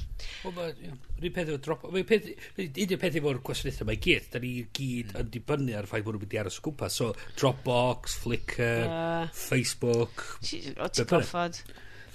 Rwy'n 0.45 1.33
peth 1.35 1.51
efo 1.51 1.59
drop... 1.61 1.87
Un 1.89 1.99
o'r 1.99 3.01
peth 3.01 3.17
efo'r 3.19 3.41
gwasanaethau 3.45 3.89
mae 3.89 3.99
gyd. 4.01 4.29
Da 4.33 4.41
ni 4.43 4.53
gyd 4.77 5.15
yn 5.19 5.31
dibynnu 5.33 5.75
ar 5.77 5.89
ffaith 5.89 6.05
bod 6.07 6.17
nhw'n 6.17 6.25
mynd 6.25 6.37
i 6.37 6.41
aros 6.41 6.61
o 6.61 6.67
gwmpas. 6.69 6.99
So, 7.01 7.11
Dropbox, 7.39 8.19
Flickr, 8.23 8.87
Facebook... 9.35 10.23
O 10.41 10.89
ti'n 10.91 11.11
goffod? 11.11 11.59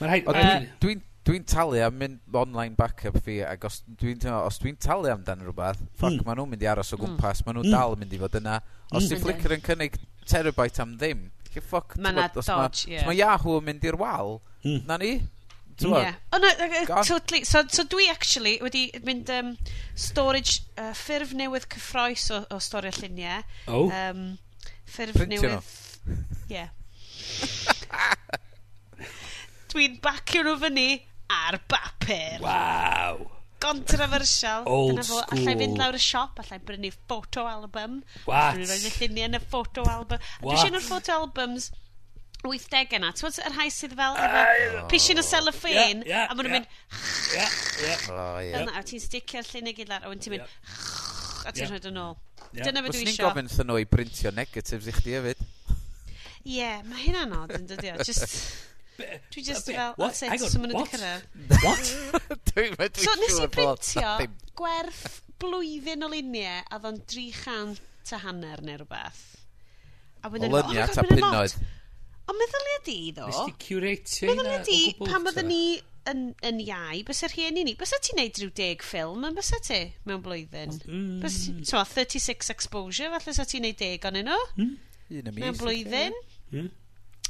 Mae'n 0.00 0.72
Dwi'n 0.82 1.04
dwi'n 1.26 1.46
talu 1.48 1.80
am 1.82 1.96
mynd 1.98 2.36
online 2.38 2.76
backup 2.78 3.16
fi 3.26 3.40
ac 3.42 3.64
os 3.66 3.80
dwi'n 3.98 4.20
os 4.30 4.60
dwi'n 4.62 4.76
talu 4.78 5.10
amdan 5.10 5.40
rhywbeth 5.42 5.80
ffoc 5.98 6.20
mm. 6.20 6.26
maen 6.26 6.38
nhw'n 6.38 6.52
mynd 6.52 6.62
i 6.62 6.68
aros 6.70 6.92
o 6.92 6.96
hmm. 6.96 7.02
gwmpas 7.02 7.40
mm. 7.40 7.48
maen 7.48 7.56
nhw 7.58 7.64
hmm. 7.64 7.74
dal 7.74 7.96
yn 7.96 8.02
mynd 8.04 8.14
i 8.14 8.20
fod 8.20 8.38
yna 8.38 8.52
os 8.60 9.00
mm. 9.00 9.08
di 9.10 9.18
Flickr 9.24 9.54
yn 9.56 9.64
cynnig 9.66 9.98
terabyte 10.22 10.84
am 10.84 10.92
ddim 11.00 11.24
Ge 11.56 11.62
ffoc, 11.64 11.96
Mae 12.04 12.12
'na 12.12 12.28
dodge, 12.34 12.84
ie. 12.90 13.00
Os 13.00 13.08
mae 13.08 13.16
Yahoo 13.16 13.56
yn 13.62 13.66
mynd 13.70 13.88
i'r 13.88 13.96
wal, 14.00 14.38
mm. 14.60 14.82
na 14.88 15.00
ni? 15.00 15.14
Ie. 15.76 15.88
O, 15.88 15.96
oh, 16.32 16.38
no, 16.40 16.50
totally. 17.04 17.44
So, 17.44 17.62
so 17.68 17.84
dwi 17.84 18.08
actually 18.08 18.56
wedi 18.64 18.86
mynd 19.04 19.28
um, 19.34 19.52
storage, 19.92 20.62
uh, 20.80 20.94
ffurf 20.96 21.34
newydd 21.36 21.68
cyffroes 21.72 22.30
o, 22.32 22.42
o 22.52 22.60
storio 22.64 22.92
lluniau. 22.96 23.44
Oh. 23.68 23.90
Um, 23.92 24.38
ffurf 24.88 25.16
Printio 25.18 25.42
newydd... 25.44 25.72
Ie. 26.56 26.64
Dwi'n 29.72 29.96
bacio 30.04 30.44
nhw 30.46 30.56
fyny 30.64 30.90
ar 31.32 31.60
bapur. 31.68 32.44
Waw. 32.44 33.24
Controversial. 33.66 34.68
Old 34.70 34.92
Dyna 34.94 35.06
fo, 35.06 35.22
school. 35.22 35.40
Allai 35.40 35.56
fynd 35.62 35.80
lawr 35.80 35.98
y 35.98 36.02
siop, 36.02 36.38
allai 36.44 36.60
brynu 36.68 36.92
photo 37.10 37.46
album. 37.50 37.98
What? 38.28 38.54
Dwi'n 38.54 38.70
roed 38.70 38.86
y 38.86 38.92
lluniau 38.94 39.30
yn 39.30 39.38
y 39.38 39.42
photo 39.42 39.86
album. 39.90 40.22
What? 40.40 40.46
Dwi'n 40.46 40.62
siŵr 40.62 40.78
o'r 40.78 40.86
photo 40.86 41.16
albums 41.16 41.70
80au 42.46 43.00
na. 43.02 43.10
Ti'n 43.16 43.40
yr 43.42 43.56
rhai 43.56 43.66
sydd 43.74 43.96
fel 43.98 44.20
efo 44.22 44.44
oh. 44.44 44.86
pishin 44.92 45.18
o 45.18 45.24
cellophane 45.26 45.74
yeah, 45.74 46.04
yeah, 46.06 46.30
a 46.30 46.36
maen 46.36 46.46
nhw'n 46.46 46.54
mynd 46.60 46.68
oh, 48.14 48.78
a 48.78 48.84
ti'n 48.86 49.02
sticio'r 49.02 49.50
lluniau 49.50 49.76
gyd 49.80 49.90
lawr, 49.90 50.06
a 50.06 50.14
ti'n 50.14 50.36
mynd 50.36 50.46
a 50.46 51.54
ti'n 51.56 51.72
rhoi 51.72 51.82
yn 51.90 52.00
ôl. 52.04 52.14
Dyna 52.54 52.84
fe 52.84 52.92
dwi 52.92 53.02
eisiau. 53.02 53.02
Fos 53.02 53.10
ni'n 53.10 53.20
gofyn 53.24 53.52
thyn 53.56 53.70
nhw 53.72 53.80
i 53.82 53.90
brintio 53.90 54.32
negatives 54.36 54.86
i 54.90 54.94
chdi 54.94 55.18
hefyd. 55.18 55.44
Ie, 56.46 56.60
yeah, 56.60 56.78
mae 56.86 57.02
hynna'n 57.02 57.34
odd 57.40 57.56
yn 57.58 57.66
dydio. 57.72 57.98
Just... 58.06 58.38
Dwi 58.96 59.44
just 59.44 59.70
fel, 59.70 59.94
that's 59.98 60.22
it, 60.26 60.40
so 60.50 60.60
maen 60.62 60.72
nhw 60.72 60.82
wedi 60.82 60.96
cyrraedd. 60.96 61.24
What? 61.62 61.94
Dwi'n 62.50 62.76
meddwl 62.80 63.06
So 63.06 63.16
nes 63.20 63.40
i 63.40 63.48
printio 63.56 64.12
gwerth 64.56 65.22
blwyddyn 65.42 66.06
o 66.06 66.10
luniau 66.12 66.62
a 66.72 66.80
ddo'n 66.80 67.02
300 67.12 68.14
a 68.16 68.22
hanner 68.24 68.62
neu 68.64 68.78
rhywbeth. 68.80 69.24
A 70.24 70.30
wedyn, 70.32 70.54
oh 70.54 70.62
o, 70.62 70.70
god, 70.70 70.94
ta 70.96 71.04
punnoedd. 71.06 71.58
Ond 72.26 72.40
meddylia 72.40 72.78
di, 72.86 72.96
ddo. 73.14 73.26
Nes 73.30 73.42
ti 73.44 73.58
curatio 73.66 74.30
hynna? 74.30 74.42
Meddylia 74.42 74.64
di, 74.66 74.80
pan 75.02 75.28
oedden 75.30 75.46
ni 75.50 75.60
yn, 76.10 76.22
yn 76.46 76.62
iau, 76.64 77.02
bys 77.06 77.22
yr 77.26 77.34
hyn 77.36 77.60
i 77.60 77.66
ni, 77.66 77.76
bys 77.78 77.94
ti'n 77.94 78.18
neud 78.20 78.40
rhyw 78.40 78.54
deg 78.58 78.82
ffilm 78.86 79.28
yn 79.28 79.36
bys 79.36 79.52
ti 79.66 79.82
mewn 80.08 80.24
blwyddyn? 80.24 80.74
Mm. 80.86 81.20
Bys, 81.22 81.38
so, 81.68 81.82
36 81.92 82.50
exposure, 82.54 83.12
falle 83.14 83.36
sa 83.36 83.46
ti'n 83.46 83.66
neud 83.66 83.78
deg 83.78 84.08
o'n 84.08 84.18
nhw? 84.22 84.40
Mm. 84.58 84.74
Mewn 85.36 85.60
blwyddyn? 85.60 86.18
Mm. 86.50 86.72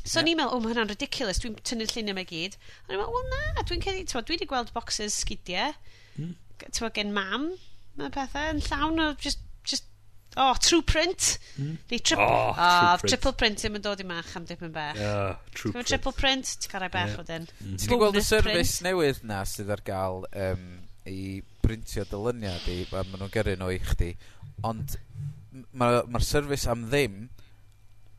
So 0.06 0.20
yeah. 0.20 0.28
ni'n 0.28 0.38
meddwl, 0.38 0.54
o, 0.54 0.58
oh, 0.58 0.62
mae 0.62 0.72
hwnna'n 0.72 0.92
ridiculous, 0.92 1.40
dwi'n 1.42 1.56
tynnu'r 1.66 1.90
lluniau 1.92 2.16
mae 2.16 2.28
gyd. 2.28 2.56
A 2.86 2.92
ni'n 2.92 3.00
meddwl, 3.00 3.16
wel 3.16 3.30
na, 3.32 3.64
dwi'n 3.66 3.82
cedi, 3.82 4.04
twa, 4.06 4.22
dwi 4.22 4.36
wedi 4.36 4.48
gweld 4.50 4.70
boxes 4.76 5.18
sgidiau, 5.24 5.74
mm. 6.14 6.32
ti'n 6.62 6.94
gen 6.94 7.12
mam, 7.16 7.50
mae 7.98 8.12
pethau 8.14 8.52
yn 8.52 8.62
llawn 8.68 9.02
o 9.02 9.08
just, 9.22 9.42
just 9.66 9.88
oh, 10.36 10.54
true 10.62 10.82
print. 10.86 11.38
Mm. 11.58 11.76
Neu 11.90 11.98
triple, 11.98 12.24
oh, 12.24 12.54
oh, 12.54 12.54
true 12.54 13.00
print. 13.00 13.12
triple 13.12 13.34
print 13.42 13.62
ddim 13.62 13.78
yn 13.80 13.86
dod 13.86 14.02
i 14.04 14.08
mach 14.08 14.34
am 14.38 14.46
dipyn 14.48 14.74
bech. 14.74 15.00
Yeah, 15.00 15.36
true 15.56 15.74
print. 15.74 15.90
Triple 15.90 16.14
print, 16.16 16.56
ti'n 16.62 16.74
cael 16.74 16.86
ei 16.86 16.92
bech 16.94 17.12
yeah. 17.12 17.20
wedyn. 17.22 17.48
Mm. 17.64 17.78
Ti'n 17.82 18.02
gweld 18.02 18.20
y 18.20 18.24
service 18.26 18.86
newydd 18.86 19.24
na 19.26 19.42
sydd 19.48 19.72
ar 19.74 19.82
gael 19.86 20.22
um, 20.30 20.66
i 21.10 21.40
brintio 21.64 22.06
dylyniad 22.10 22.68
i, 22.70 22.82
a 22.92 23.02
maen 23.02 23.24
nhw'n 23.24 23.32
gyrru 23.34 23.56
nhw 23.58 23.72
i 23.74 23.80
chdi, 23.82 24.12
ond 24.66 24.98
mae'r 25.72 26.04
ma, 26.04 26.18
ma 26.18 26.22
service 26.22 26.68
am 26.70 26.86
ddim 26.92 27.26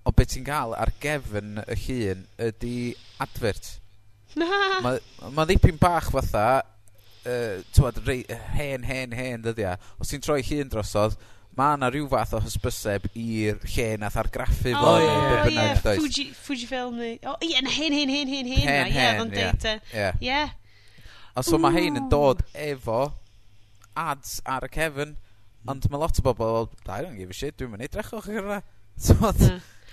o 0.08 0.14
beth 0.16 0.32
ti'n 0.34 0.46
ga'l 0.48 0.74
ar 0.78 0.94
gefn 1.04 1.60
y 1.66 1.76
llun 1.84 2.24
ydy 2.48 2.78
advert. 3.24 3.74
Na! 4.40 4.80
Ma' 5.34 5.46
ddipyn 5.50 5.80
bach 5.82 6.12
fatha 6.14 6.62
uh, 6.62 7.58
t'mod 7.76 8.00
rei 8.08 8.22
hen 8.56 8.86
hen 8.88 9.16
hen 9.18 9.44
ddyddia. 9.44 9.76
E. 9.76 9.96
Os 10.00 10.14
ti'n 10.14 10.24
troi 10.24 10.40
llun 10.48 10.72
drosodd 10.72 11.18
mae 11.58 11.76
yna 11.76 11.90
rhyw 11.92 12.08
fath 12.12 12.36
o 12.38 12.42
hysbyseb 12.46 13.10
i'r 13.18 13.60
lle 13.74 13.88
nath 14.00 14.18
argraffu 14.22 14.72
fo... 14.78 14.94
O 14.94 14.96
ie. 15.02 15.12
...be' 15.12 15.44
bynnag 15.50 15.84
does? 15.84 16.02
Fuji 16.04 16.28
Fujifilm 16.38 17.00
neu 17.02 17.16
o 17.28 17.36
ie 17.44 17.56
yn 17.60 17.72
hen 17.76 18.00
hen 18.00 18.14
hen 18.14 18.32
hen 18.32 18.52
hen 18.54 18.68
Hen, 18.70 18.92
ie 18.94 19.06
odd 19.10 19.24
o'n 19.26 19.34
deud 19.36 19.70
yy 19.92 20.12
ie. 20.30 20.42
A 21.38 21.44
so 21.46 21.60
mae 21.62 21.74
rhein 21.76 22.00
yn 22.00 22.12
dod 22.14 22.46
efo 22.54 23.08
ads 23.98 24.38
ar 24.46 24.70
y 24.70 24.72
cefn 24.72 25.16
hmm. 25.18 25.72
ond 25.74 25.90
mae 25.92 26.06
lot 26.06 26.22
o 26.22 26.30
bobol 26.30 26.70
I 26.86 27.02
don't 27.02 27.18
give 27.18 27.34
a 27.34 27.38
shit 27.38 27.58
dwi'm 27.58 27.76
yn 27.76 27.90
edrych 27.90 28.14
ochor 28.16 28.62
So, 28.98 29.14
T'mod? 29.14 29.42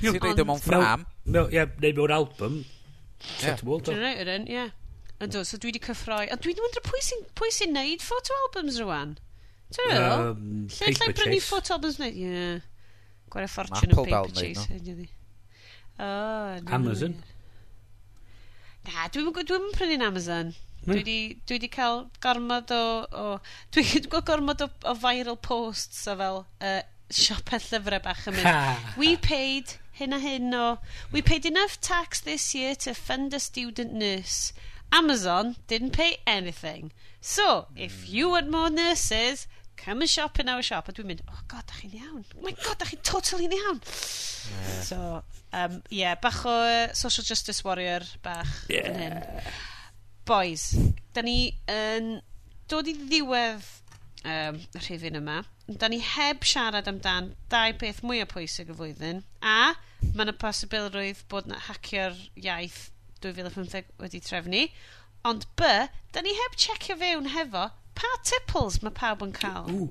Ti'n 0.05 0.23
reid 0.23 0.41
o 0.41 0.45
e 0.45 0.49
mewn 0.51 0.63
ffram. 0.63 1.05
No, 1.25 1.47
ie, 1.53 1.67
neu 1.83 1.97
mewn 1.99 2.15
album. 2.15 2.63
Yeah. 3.41 3.61
Dwi'n 3.65 4.03
reid 4.03 4.31
o'n, 4.37 4.49
ie. 4.51 4.69
Yndw, 5.25 5.45
so 5.47 5.59
dwi 5.61 5.71
wedi 5.71 5.83
cyffroi. 5.85 6.27
A 6.29 6.37
dwi 6.37 6.55
dwi'n 6.55 6.67
wundro 6.67 6.83
pwy 6.85 7.03
sy'n 7.07 7.23
pwy 7.39 7.53
sy'n 7.55 7.75
neud 7.77 8.03
photo 8.05 8.37
albums 8.43 8.81
rwan? 8.83 9.15
Ti'n 9.73 9.91
meddwl? 9.91 10.25
Um, 10.33 10.49
lle 10.75 10.95
lle 10.97 11.13
brynu 11.17 11.43
photo 11.45 11.77
albums 11.77 12.01
neud? 12.03 12.19
Ie. 12.19 12.33
Yeah. 12.33 12.59
Gwario 13.33 13.51
ffortiwn 13.51 13.95
o 13.95 14.05
paper 14.05 14.35
chase. 14.37 14.67
No. 14.75 15.07
Oh, 16.05 16.59
no. 16.59 16.75
Amazon? 16.77 17.17
Na, 18.85 19.09
dwi'n 19.15 19.31
dwi 19.33 19.61
prynu'n 19.79 20.05
Amazon. 20.05 20.53
Dwi 20.85 20.99
wedi 20.99 21.19
dwi 21.49 21.61
di 21.63 21.71
cael 21.73 22.03
gormod 22.21 22.75
o... 22.75 22.83
o 23.09 23.29
dwi 23.73 23.87
wedi 23.95 24.11
cael 24.13 24.27
gormod 24.29 24.67
o, 24.67 24.69
o 24.91 24.97
viral 25.01 25.39
posts 25.41 26.05
o 26.11 26.19
fel 26.21 26.43
uh, 26.45 26.83
siopeth 27.09 27.71
llyfrau 27.71 28.03
bach 28.05 28.27
yn 28.29 28.37
mynd. 28.37 28.93
We 29.01 29.15
paid 29.17 29.79
hyn 29.99 30.13
a 30.13 30.21
hyn 30.21 30.55
o... 30.55 30.79
We 31.13 31.23
paid 31.23 31.47
enough 31.47 31.81
tax 31.81 32.21
this 32.21 32.55
year 32.55 32.75
to 32.77 32.95
fund 32.95 33.35
a 33.35 33.41
student 33.41 33.93
nurse. 33.93 34.53
Amazon 34.93 35.57
didn't 35.67 35.91
pay 35.91 36.19
anything. 36.27 36.93
So, 37.21 37.67
if 37.77 38.05
hmm. 38.05 38.15
you 38.15 38.29
want 38.31 38.51
more 38.51 38.71
nurses, 38.71 39.47
come 39.77 40.01
and 40.01 40.11
shop 40.11 40.39
in 40.39 40.49
our 40.49 40.63
shop. 40.63 40.89
A 40.89 40.93
dwi'n 40.93 41.09
mynd, 41.11 41.23
oh 41.29 41.41
god, 41.49 41.67
da 41.67 41.79
chi'n 41.79 41.95
iawn. 41.99 42.25
Oh 42.37 42.43
my 42.43 42.55
god, 42.65 42.79
da 42.79 42.87
chi'n 42.87 43.03
totally 43.03 43.49
iawn. 43.49 43.81
Yeah. 43.81 44.81
So, 44.83 44.99
um, 45.53 45.83
yeah, 45.91 46.15
bach 46.15 46.45
o 46.47 46.59
social 46.93 47.25
justice 47.25 47.65
warrior 47.65 48.03
bach 48.23 48.67
yeah. 48.69 48.91
yn 48.91 49.01
hyn. 49.01 49.19
Boys, 50.25 50.71
da 51.13 51.25
ni 51.25 51.55
yn 51.71 52.21
dod 52.71 52.89
i 52.89 52.95
ddiwedd 52.97 53.67
um, 54.25 54.61
rhywun 54.79 55.21
yma 55.21 55.43
da 55.67 55.89
ni 55.89 56.01
heb 56.05 56.45
siarad 56.45 56.89
amdan 56.91 57.33
dau 57.53 57.73
peth 57.81 58.03
mwy 58.05 58.21
o 58.25 58.27
pwysig 58.29 58.73
y 58.73 58.77
flwyddyn, 58.77 59.23
a 59.41 59.75
mae 60.13 60.27
yna 60.27 60.35
posibilrwydd 60.41 61.23
bod 61.33 61.49
na 61.49 61.61
hacio'r 61.69 62.19
iaith 62.41 62.91
2015 63.25 63.95
wedi 64.03 64.21
trefnu, 64.21 64.67
ond 65.25 65.47
B, 65.57 65.71
da 66.13 66.23
ni 66.25 66.35
heb 66.37 66.59
checio 66.61 66.99
fewn 67.01 67.31
hefo 67.33 67.71
pa 67.97 68.11
tipples 68.29 68.83
mae 68.83 68.93
pawb 68.93 69.25
yn 69.25 69.33
cael. 69.37 69.71
Ooh. 69.73 69.89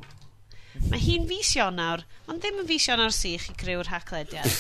Mae 0.92 1.02
hi'n 1.02 1.26
fisio 1.30 1.70
nawr, 1.74 2.04
ond 2.30 2.42
ddim 2.44 2.62
yn 2.62 2.70
fisio 2.70 2.98
nawr 2.98 3.14
sych 3.14 3.50
i 3.50 3.58
greu'r 3.58 3.90
haclediad. 3.90 4.54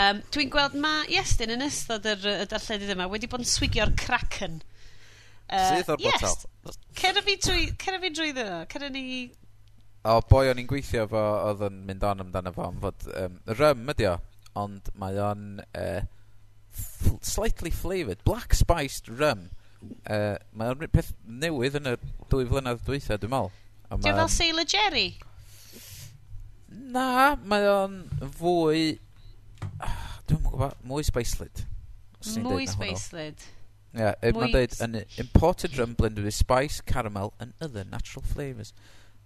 um, 0.00 0.20
Dwi'n 0.32 0.52
gweld 0.52 0.76
ma 0.80 0.94
Iestyn 1.12 1.52
yn 1.52 1.64
ystod 1.68 2.08
yr, 2.08 2.24
y 2.44 2.48
darlledydd 2.48 2.94
yma 2.96 3.08
wedi 3.12 3.28
bod 3.32 3.44
yn 3.44 3.52
swigio'r 3.52 3.92
cracen. 4.00 4.60
Uh, 5.52 5.68
Sydd 5.68 5.92
o'r 5.92 6.04
yes, 6.04 6.24
botel. 6.24 6.80
Cera 6.96 7.24
fi 7.24 7.36
drwy, 7.44 7.70
cera 7.80 8.00
fi 8.00 8.12
drwy 8.14 8.34
ddo. 8.36 8.60
Cera 8.72 8.88
ni 8.92 9.04
O 10.04 10.16
boi 10.26 10.48
o'n 10.50 10.58
i'n 10.58 10.66
gweithio 10.70 11.04
fo 11.10 11.20
oedd 11.46 11.60
yn 11.68 11.76
mynd 11.86 12.02
on 12.08 12.22
amdano 12.24 12.50
fo 12.56 12.64
am 12.66 12.78
fod 12.82 13.04
um, 13.14 13.36
rym 13.58 13.90
ydi 13.92 14.08
o, 14.10 14.16
ond 14.58 14.88
mae 14.98 15.18
o'n 15.22 15.44
e, 15.62 15.84
uh, 15.84 16.00
ffl- 16.74 17.20
slightly 17.22 17.70
flavoured 17.70 18.22
black 18.26 18.56
spiced 18.58 19.06
rum. 19.20 19.44
uh, 19.82 20.16
e, 20.16 20.18
mae 20.58 20.72
o'n 20.74 20.82
peth 20.90 21.12
newydd 21.44 21.78
yn 21.78 21.92
y 21.92 21.96
dwy 22.32 22.48
flynedd 22.50 22.82
dwytha 22.88 23.18
dwi'n 23.22 23.30
me'wl. 23.36 23.52
A 23.92 23.98
Di 24.00 24.08
mae 24.08 24.18
fel 24.24 24.32
Sailor 24.34 24.66
Jerry? 24.74 25.06
Na, 26.72 27.36
mae 27.46 27.66
o'n 27.68 27.96
fwy... 28.38 28.96
Dwi'n 30.26 30.42
gwybod 30.46 30.76
mwy 30.88 31.04
spicelid. 31.06 31.62
Os 32.22 32.32
ni'n 32.36 32.46
deud 32.46 32.54
Mwy 32.54 32.66
na 32.66 32.72
hwnnw. 32.72 32.96
spacelid. 32.96 33.44
Ie, 33.92 34.00
yeah, 34.00 34.14
Mwy 34.24 34.32
mae'n 34.38 34.54
deud, 34.56 34.74
s- 34.76 34.82
an 34.86 34.98
imported 35.20 35.76
rum 35.78 35.94
blended 35.98 36.24
with 36.26 36.34
spice, 36.36 36.80
caramel 36.80 37.34
and 37.38 37.52
other 37.60 37.84
natural 37.84 38.24
flavours. 38.26 38.72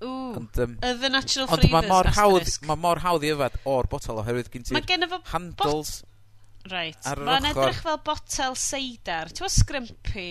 Ond, 0.05 0.59
um, 0.61 0.75
y 0.85 0.91
The 1.01 1.09
Natural 1.09 1.49
Ond 1.55 1.63
mae 1.73 1.89
mor, 1.89 2.11
hawdd, 2.19 2.51
ma 2.69 2.77
mor 2.77 3.01
hawdd 3.01 3.25
i 3.25 3.31
yfad 3.33 3.57
o'r 3.65 3.89
botol 3.89 4.21
oherwydd 4.21 4.51
gen 4.53 4.67
ti'r 4.69 5.17
handles 5.33 6.03
Right. 6.67 6.99
Mae'n 7.23 7.47
edrych 7.53 7.79
fel 7.85 7.99
botel 8.05 8.57
seidar. 8.59 9.31
Ti'n 9.31 9.45
fawr 9.45 9.53
sgrympy? 9.55 10.31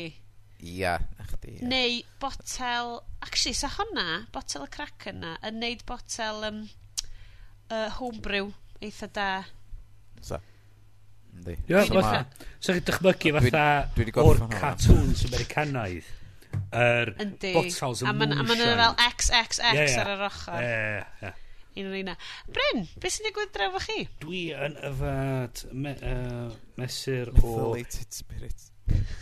Ia, 0.67 0.97
na 1.15 1.27
chdi. 1.29 1.53
Ia. 1.59 1.69
Neu 1.71 2.01
botel... 2.19 2.97
Actually, 3.25 3.55
sa 3.57 3.69
honna, 3.77 4.25
botel 4.35 4.65
y 4.67 4.69
crac 4.73 5.07
yna, 5.09 5.35
yn 5.47 5.61
neud 5.61 5.85
botel 5.87 6.43
um, 6.49 6.59
uh, 7.71 7.87
homebrew 7.97 8.51
eitha 8.83 9.09
da. 9.15 9.29
Sa. 10.19 10.41
Yndi. 11.31 11.55
Ia, 11.71 11.85
so, 11.87 11.95
so, 11.95 12.01
so, 12.03 12.03
so, 12.03 12.75
so, 12.75 12.83
so, 12.83 13.15
so, 13.15 13.55
so, 14.75 14.99
so, 15.15 15.79
so, 15.95 16.24
yr 16.71 17.11
er 17.13 17.33
bottles 17.55 18.03
yn 18.03 18.19
mwyn 18.19 18.35
A 18.35 18.45
ma'n 18.45 18.61
fel 18.61 18.95
XXX 19.05 19.59
yeah, 19.61 19.81
yeah. 19.81 19.97
ar 20.03 20.13
yr 20.15 20.23
ochr. 20.29 20.61
Ie, 20.61 21.01
ie. 21.27 21.33
Un 21.75 21.89
o'r 21.89 21.97
un 21.99 22.11
Bryn, 22.55 22.85
beth 23.03 23.17
sy'n 23.17 23.27
digwydd 23.27 23.51
drefo 23.55 23.81
chi? 23.83 24.05
Dwi 24.21 24.43
yn 24.67 24.77
yfad 24.89 25.65
me, 25.75 25.91
uh, 26.07 26.53
mesur 26.79 27.33
o... 27.33 27.35
Methylated 27.35 28.15
spirit. 28.15 28.69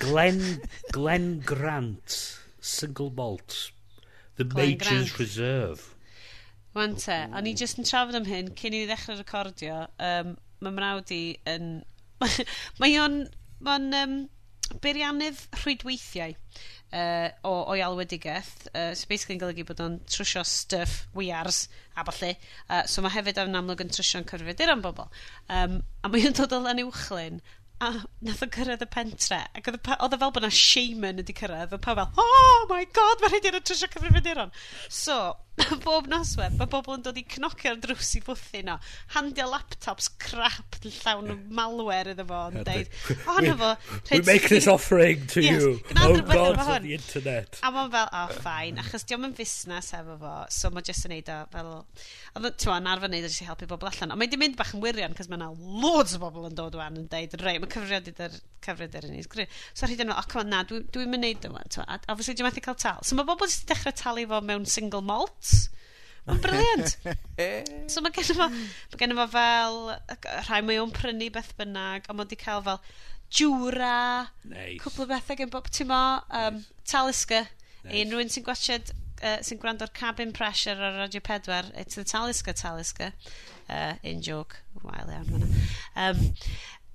Glen, 0.03 0.43
Glen 0.93 1.27
Grant, 1.49 2.17
single 2.61 3.09
bolt. 3.09 3.71
The 4.37 4.45
Glen 4.45 4.75
Major's 4.75 5.09
Grant. 5.09 5.19
Reserve. 5.19 5.89
Wan 6.77 6.95
te, 7.01 7.17
o'n 7.33 7.49
i 7.49 7.55
jyst 7.57 7.81
yn 7.81 7.89
trafod 7.89 8.17
am 8.17 8.29
hyn 8.29 8.53
cyn 8.57 8.77
i 8.77 8.83
ni 8.83 8.89
ddechrau 8.89 9.17
recordio. 9.17 9.83
Um, 9.97 10.35
mae 10.61 10.77
mrawd 10.77 11.13
i 11.15 11.23
yn... 11.49 11.73
mae 12.81 13.01
o'n... 13.01 13.23
Mae'n 13.63 13.93
um, 13.97 14.15
beiriannydd 14.83 15.41
rhwydweithiau 15.61 16.33
uh, 16.93 17.29
o, 17.43 17.53
o'i 17.73 17.81
alwedigaeth. 17.85 18.67
Uh, 18.73 18.93
so 18.93 19.09
basically 19.09 19.37
yn 19.37 19.41
golygu 19.43 19.65
bod 19.69 19.81
o'n 19.83 19.97
trwsio 20.09 20.45
stuff, 20.47 21.03
wiars 21.17 21.65
a 21.97 22.05
falle. 22.07 22.35
Uh, 22.69 22.83
so 22.89 23.03
mae 23.03 23.13
hefyd 23.15 23.41
yn 23.43 23.59
amlwg 23.59 23.83
yn 23.85 23.91
trwsio'n 23.93 24.29
cyfrifiaduron 24.29 24.85
bobl. 24.85 25.09
Um, 25.49 25.81
a 26.03 26.13
mae 26.13 26.29
o'n 26.29 26.37
dod 26.37 26.55
o 26.55 26.61
lan 26.63 26.81
uwchlyn 26.85 27.41
a 27.83 27.89
nath 28.23 28.43
o 28.45 28.47
cyrraedd 28.53 28.83
y 28.85 28.87
pentre 28.91 29.39
ac 29.57 29.67
oedd 29.69 29.89
o 29.91 30.07
e 30.07 30.19
fel 30.21 30.31
bod 30.35 30.45
yna 30.45 30.51
shaman 30.55 31.19
wedi 31.19 31.35
cyrraedd 31.35 31.73
oedd 31.73 31.79
e 31.79 31.83
pa 31.83 31.95
fel 31.97 32.21
oh 32.23 32.67
my 32.69 32.83
god 32.95 33.23
mae 33.23 33.33
rhaid 33.33 33.47
i'n 33.49 33.57
trwsio 33.59 33.89
cyfrifiaduron 33.95 34.53
so 35.01 35.17
bob 35.85 36.07
noswedd, 36.09 36.55
mae 36.57 36.69
bobl 36.69 36.95
yn 36.95 37.03
dod 37.05 37.17
i 37.19 37.23
cnocio'r 37.29 37.77
drws 37.81 38.09
i 38.17 38.21
bwthu 38.25 38.63
no. 38.65 38.77
Handio 39.13 39.45
laptops 39.51 40.09
crap 40.21 40.77
llawn 40.83 41.29
o 41.29 41.35
malware 41.53 42.15
iddo 42.15 42.25
fo. 42.29 42.39
Yn 42.49 42.65
deud, 42.65 42.89
o 43.13 43.35
hwnnw 43.37 43.53
fo... 43.59 43.69
We 44.09 44.21
make 44.25 44.49
this 44.49 44.67
offering 44.71 45.27
to 45.33 45.43
yes, 45.43 45.61
you, 45.61 45.75
oh 46.01 46.15
gods 46.25 46.65
of 46.65 46.81
the 46.85 46.95
internet. 46.97 47.59
A 47.61 47.69
mae'n 47.73 47.91
fel, 47.93 48.09
oh 48.09 48.33
ffain, 48.39 48.81
achos 48.81 49.05
diolch 49.05 49.29
yn 49.29 49.35
fusnes 49.37 49.91
efo 49.99 50.17
fo, 50.23 50.33
so 50.57 50.73
mae 50.73 50.87
jyst 50.89 51.07
yn 51.09 51.15
neud 51.15 51.29
o 51.35 51.37
fel... 51.53 51.71
Ond 52.33 52.49
ti'n 52.49 52.73
ma'n 52.73 52.89
arfer 52.95 53.13
neud 53.13 53.27
o 53.27 53.29
jyst 53.29 53.45
i 53.45 53.49
helpu 53.51 53.69
bobl 53.69 53.91
allan. 53.91 54.15
Ond 54.15 54.23
mae'n 54.23 54.33
di 54.33 54.41
mynd 54.41 54.57
bach 54.57 54.73
yn 54.73 54.81
wirion, 54.81 55.13
cos 55.17 55.29
mae 55.29 55.37
yna 55.37 55.51
loads 55.53 56.17
o 56.17 56.23
bobl 56.23 56.49
yn 56.49 56.57
dod 56.57 56.79
wan 56.79 56.97
yn 57.03 57.05
deud, 57.13 57.37
rei, 57.43 57.61
mae 57.61 57.69
cyfriad 57.69 58.09
i'r 58.09 58.41
cyfriad 58.63 58.97
i'r 58.97 59.09
unig. 59.11 59.29
So 59.29 59.85
rhaid 59.85 60.01
yn 60.01 60.09
fel, 60.09 60.17
o, 60.17 60.27
come 60.31 60.45
on, 60.47 60.51
na, 60.53 60.63
dwi'n 60.65 61.13
mynd 61.13 61.27
neud 61.27 61.45
o 61.45 61.53
wan. 61.53 62.01
Obviously, 62.09 62.33
dwi'n 62.39 62.49
methu 62.49 62.65
cael 62.65 62.79
tal. 62.81 63.05
So 63.05 63.19
mae 63.19 63.27
bobl 63.27 63.45
jyst 63.45 63.67
i 63.67 63.69
dechrau 63.69 63.93
talu 64.01 64.25
fo 64.31 64.41
mewn 64.41 64.65
single 64.69 65.03
malt, 65.05 65.35
lot. 65.51 65.69
Mae'n 66.23 66.39
briliant. 66.43 66.93
so 67.91 68.03
mae 68.03 68.13
gen 68.15 68.29
fo, 68.37 68.47
mae 68.47 68.99
gen 69.01 69.15
fo 69.17 69.25
fel, 69.33 69.79
rhai 70.47 70.61
mae 70.63 70.79
o'n 70.79 70.93
prynu 70.95 71.27
beth 71.35 71.51
bynnag, 71.59 72.07
ond 72.07 72.19
mae 72.19 72.27
wedi 72.27 72.39
cael 72.39 72.63
fel 72.63 72.79
jwra, 73.33 74.29
nice. 74.47 74.77
cwpl 74.83 75.05
o 75.05 75.09
bethau 75.09 75.39
gen 75.39 75.51
bob 75.53 75.67
tîm 75.73 75.89
mo, 75.91 76.03
um, 76.29 76.59
nice. 76.61 76.85
talisca. 76.89 77.41
Nice. 77.83 78.03
Unrhyw'n 78.03 78.31
sy'n 78.31 78.45
gwachod, 78.45 78.93
uh, 79.19 79.39
sy'n 79.43 79.59
gwrando'r 79.59 79.91
cabin 79.97 80.31
pressure 80.35 80.77
ar 80.77 80.99
Radio 81.01 81.23
4, 81.25 81.73
it's 81.75 81.99
the 81.99 82.05
talisca 82.07 82.53
talisca. 82.55 83.11
Uh, 83.67 83.95
in 84.03 84.21
joke, 84.21 84.61
wael 84.83 85.11
iawn 85.11 85.27
hwnna. 85.31 85.65
Um, 85.95 86.23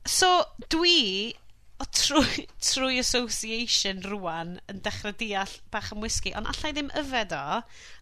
so, 0.07 0.31
dwi 0.73 1.35
o 1.79 1.87
trwy, 1.95 2.47
trwy 2.63 2.99
association 2.99 4.01
rwan 4.07 4.57
yn 4.71 4.81
dechrau 4.83 5.15
deall 5.19 5.53
bach 5.73 5.93
am 5.95 6.03
whisky, 6.03 6.33
ond 6.39 6.51
allai 6.51 6.73
ddim 6.75 6.91
yfed 6.99 7.35
o, 7.37 7.61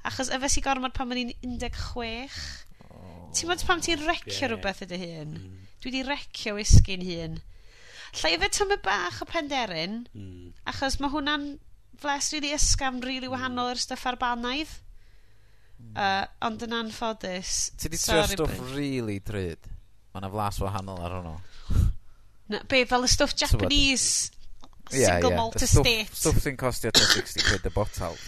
achos 0.08 0.30
yfes 0.32 0.56
i 0.56 0.62
gormod 0.64 0.94
pan 0.96 1.10
mae'n 1.10 1.34
16. 1.44 2.38
Oh, 2.88 3.26
ti'n 3.36 3.50
modd 3.50 3.66
pam 3.68 3.82
ti'n 3.84 4.06
recio 4.06 4.32
yeah. 4.32 4.54
rhywbeth 4.54 4.80
ydy 4.86 5.00
hyn? 5.02 5.36
Mm. 5.36 5.60
Dwi 5.84 5.92
wedi 5.92 6.06
recio 6.08 6.56
whisky'n 6.56 7.04
hun. 7.04 7.36
Llai 8.16 8.32
yfed 8.38 8.56
tymer 8.56 8.80
bach 8.84 9.20
o 9.20 9.28
penderyn, 9.28 10.04
mm. 10.16 10.54
achos 10.72 10.96
mae 11.02 11.12
hwnna'n 11.12 11.46
fles 12.00 12.32
rili 12.32 12.46
really 12.46 12.56
ysgafn, 12.56 13.02
rili 13.04 13.18
really 13.18 13.32
wahanol 13.32 13.74
i'r 13.74 13.80
stuff 13.80 14.06
ar 14.08 14.16
banaidd. 14.20 14.72
Mm. 15.76 15.92
Uh, 15.92 16.24
ond 16.48 16.64
yn 16.64 16.78
anffodus... 16.78 17.52
Ti 17.76 17.92
di 17.92 18.00
trio 18.00 18.24
stwff 18.24 18.56
rili 18.72 18.72
really 18.72 19.18
drud. 19.20 19.68
Mae 20.14 20.24
yna 20.24 20.32
flas 20.32 20.62
wahanol 20.64 21.04
ar 21.04 21.18
hwnnw. 21.18 21.36
Na, 22.52 22.62
be, 22.70 22.84
fel 22.86 23.06
y 23.06 23.10
stwff 23.10 23.34
Japanese 23.34 24.30
single 24.90 25.30
yeah, 25.30 25.36
malt 25.36 25.62
estate. 25.62 26.06
Stwff 26.14 26.42
sy'n 26.44 26.58
costio 26.60 26.92
60 26.94 27.42
quid 27.48 27.66
y 27.66 27.72
botel. 27.74 28.18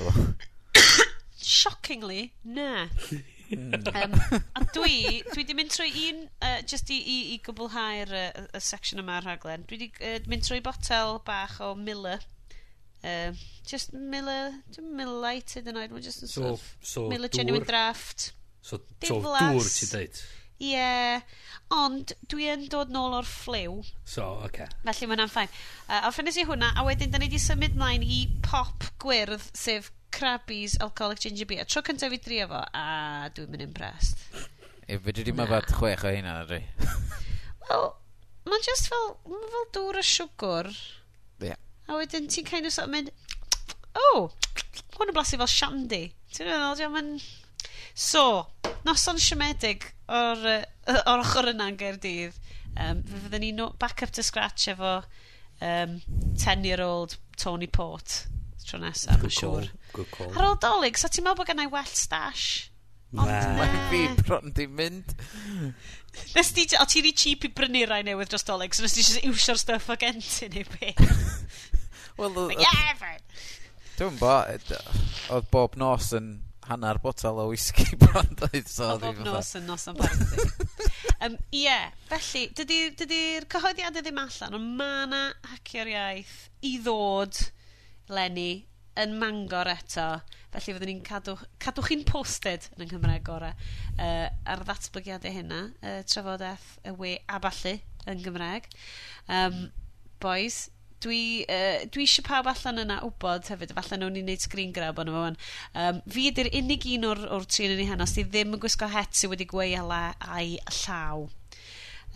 Shockingly, 1.48 2.32
na. 2.44 2.88
um, 3.54 4.16
a 4.58 4.64
dwi, 4.74 5.22
dwi 5.32 5.44
di 5.46 5.54
mynd 5.56 5.72
trwy 5.72 5.92
un, 6.08 6.24
uh, 6.44 6.58
just 6.68 6.90
i, 6.92 6.98
i, 6.98 7.18
i 7.34 7.38
gwblhau'r 7.46 8.10
uh, 8.12 8.48
y 8.58 8.62
section 8.64 9.00
yma 9.02 9.20
ar 9.20 9.28
rhaglen, 9.28 9.64
dwi 9.70 9.80
di 9.84 9.88
uh, 10.02 10.18
mynd 10.28 10.44
trwy 10.48 10.60
botel 10.64 11.20
bach 11.28 11.60
o 11.64 11.74
Miller. 11.78 12.26
Uh, 13.06 13.30
just 13.62 13.94
Miller, 13.94 14.58
dwi'n 14.74 14.90
Miller 14.98 15.22
Light 15.22 15.54
hyd 15.54 15.70
yn 15.70 15.78
oed, 15.78 15.94
mae'n 15.94 16.04
just 16.04 16.26
yn 16.26 16.32
so, 16.32 16.42
sort 16.42 16.50
of 16.56 16.66
so 16.82 17.06
Miller 17.12 17.30
dŵr, 17.30 17.44
Genuine 17.44 17.70
Draft. 17.70 18.32
So, 18.60 18.82
so 19.06 19.22
dŵr 19.22 19.70
ti 19.70 19.92
dweud? 19.94 20.22
Ie, 20.58 20.72
yeah. 20.74 21.20
ond 21.70 22.10
dwi 22.26 22.48
yn 22.50 22.64
dod 22.72 22.90
nôl 22.90 23.12
o'r 23.14 23.26
ffliw. 23.28 23.76
So, 24.02 24.24
oce. 24.42 24.48
Okay. 24.48 24.66
Felly 24.82 25.06
mae 25.06 25.14
hwnna'n 25.14 25.30
ffain. 25.30 25.52
Uh, 25.86 26.08
a 26.08 26.10
ffynnes 26.10 26.38
i 26.40 26.44
hwnna, 26.48 26.72
a 26.74 26.82
wedyn 26.86 27.12
da 27.12 27.20
ni 27.20 27.28
wedi 27.28 27.38
symud 27.42 27.76
mlaen 27.78 28.02
i 28.02 28.24
pop 28.42 28.88
gwyrdd, 29.04 29.44
sef 29.54 29.92
Krabby's 30.14 30.74
Alcoholic 30.82 31.20
Ginger 31.22 31.46
Beer. 31.46 31.68
Tro 31.68 31.82
cyntaf 31.86 32.10
fi 32.10 32.18
drio 32.24 32.48
fo, 32.50 32.62
a 32.74 33.28
dwi'n 33.36 33.52
mynd 33.52 33.66
impressed. 33.68 34.24
E, 34.88 34.96
fe 34.96 35.14
dwi 35.14 35.28
ddim 35.28 35.42
yfad 35.44 35.70
chwech 35.78 36.02
o 36.08 36.12
hynna, 36.16 36.40
dwi. 36.48 36.62
Wel, 37.68 37.86
mae'n 38.48 38.64
just 38.66 38.88
fel, 38.90 39.12
mae'n 39.28 39.52
fel 39.52 39.68
dŵr 39.76 40.00
o 40.00 40.04
siwgr. 40.10 40.72
Ie. 40.72 41.52
Yeah. 41.52 41.60
A 41.86 42.00
wedyn 42.00 42.26
ti'n 42.32 42.48
kind 42.48 42.66
of 42.66 42.74
sort 42.74 42.88
of 42.88 42.96
mynd, 42.96 43.12
oh, 43.94 44.32
hwn 44.96 45.12
yn 45.12 45.14
blasu 45.14 45.38
fel 45.38 45.52
shandy. 45.52 46.02
Ti'n 46.34 46.50
meddwl, 46.50 46.90
mae'n... 46.96 47.14
So, 47.98 48.24
noson 48.86 49.22
siomedig 49.22 49.92
o'r, 50.08 50.48
uh, 50.56 51.02
or 51.04 51.22
ochr 51.24 51.52
yna 51.52 51.68
yn 51.72 51.78
Gaerdydd, 51.80 52.40
um, 52.76 53.04
fe 53.04 53.22
fydden 53.26 53.44
ni 53.44 53.52
no, 53.56 53.70
back 53.78 54.02
up 54.02 54.14
to 54.16 54.24
scratch 54.26 54.68
efo 54.72 54.98
um, 55.60 56.00
10-year-old 56.38 57.18
Tony 57.36 57.68
Port 57.68 58.24
tro 58.68 58.80
nesaf, 58.82 59.20
mae'n 59.22 59.32
siŵr. 59.34 59.68
Ar 60.28 60.46
ôl 60.50 60.58
dolyg, 60.62 60.98
so 61.00 61.10
ti'n 61.10 61.24
meddwl 61.24 61.40
bod 61.40 61.48
gennau 61.50 61.70
well 61.72 61.88
stash? 61.88 62.68
Ond 63.16 63.30
Mae 63.56 63.84
fi 63.88 64.02
bron 64.20 64.52
di 64.56 64.66
mynd. 64.68 65.14
Nes 66.34 66.50
di, 66.56 66.66
o 66.76 66.84
ti'n 66.88 67.08
i 67.08 67.14
cheap 67.16 67.46
i 67.48 67.52
brynu 67.54 67.86
rai 67.88 68.02
newydd 68.04 68.32
dros 68.32 68.44
dolyg, 68.48 68.76
so 68.76 68.84
nes 68.84 68.96
di 68.96 69.06
just 69.06 69.24
iwsio'r 69.24 69.60
stuff 69.60 69.88
o 69.92 69.96
genti 70.00 70.50
neu 70.52 70.66
beth. 70.74 71.00
Wel, 72.18 72.34
like, 72.34 72.60
yeah, 72.60 73.16
Dwi'n 73.98 74.18
bo, 74.18 74.34
oedd 75.34 75.48
bob 75.52 75.78
nos 75.78 76.12
yn 76.18 76.28
hanner 76.68 77.00
botel 77.02 77.40
o 77.42 77.48
whisky 77.50 77.96
bron 78.02 78.32
doedd. 78.38 78.70
So 78.70 78.92
o 78.94 79.02
bob 79.02 79.20
nos 79.26 79.54
yn 79.58 79.68
nos 79.68 79.88
am 79.90 80.00
um, 80.00 81.36
Ie, 81.50 81.64
yeah, 81.64 81.90
felly, 82.10 82.46
dydy'r 82.56 82.96
dydy 83.00 83.22
cyhoeddiadau 83.50 84.04
ddim 84.04 84.20
allan, 84.22 84.58
ond 84.58 84.74
mae 84.78 85.04
yna 85.06 85.22
hacio'r 85.52 85.92
iaith 85.94 86.36
i 86.68 86.76
ddod 86.84 87.40
Lenny, 88.14 88.50
yn 88.98 89.14
mangor 89.18 89.70
eto. 89.70 90.08
Felly 90.52 90.74
fyddwn 90.74 90.90
ni'n 90.90 91.02
cadw, 91.06 91.34
cadw 91.62 91.84
chi'n 91.84 92.06
posted 92.08 92.70
yn 92.74 92.86
yng 92.86 92.92
Nghymraeg 92.94 93.26
gorau 93.26 93.52
uh, 93.52 94.28
ar 94.48 94.64
ddatblygiadau 94.64 95.34
hynna, 95.34 95.60
uh, 95.84 96.00
trafodaeth 96.08 96.70
y 96.88 96.94
we 96.98 97.12
a 97.28 97.40
falle 97.44 97.76
yn 98.08 98.22
Gymraeg. 98.24 98.70
Um, 99.28 99.68
boys, 100.24 100.66
dwi, 101.04 101.20
uh, 101.50 101.84
dwi 101.92 102.04
eisiau 102.06 102.26
pawb 102.26 102.48
allan 102.50 102.82
yna 102.84 102.98
wybod 103.04 103.48
hefyd, 103.52 103.74
falle 103.76 103.98
nhw'n 104.00 104.16
ni 104.16 104.22
wneud 104.24 104.44
screen 104.44 104.72
grab 104.74 104.98
ond 105.02 105.12
yma. 105.12 105.26
Um, 105.78 106.00
fi 106.10 106.28
ydy'r 106.32 106.50
unig 106.60 106.86
un 106.96 107.08
o'r, 107.10 107.22
or 107.34 107.46
tri 107.46 107.68
yn 107.68 107.82
ei 107.82 107.90
hanos, 107.90 108.14
di 108.16 108.24
ddim 108.26 108.56
yn 108.56 108.62
gwisgo 108.62 108.88
het 108.92 109.14
sydd 109.18 109.34
wedi 109.34 109.48
gweila 109.50 110.02
a'i 110.24 110.56
llaw. 110.80 111.28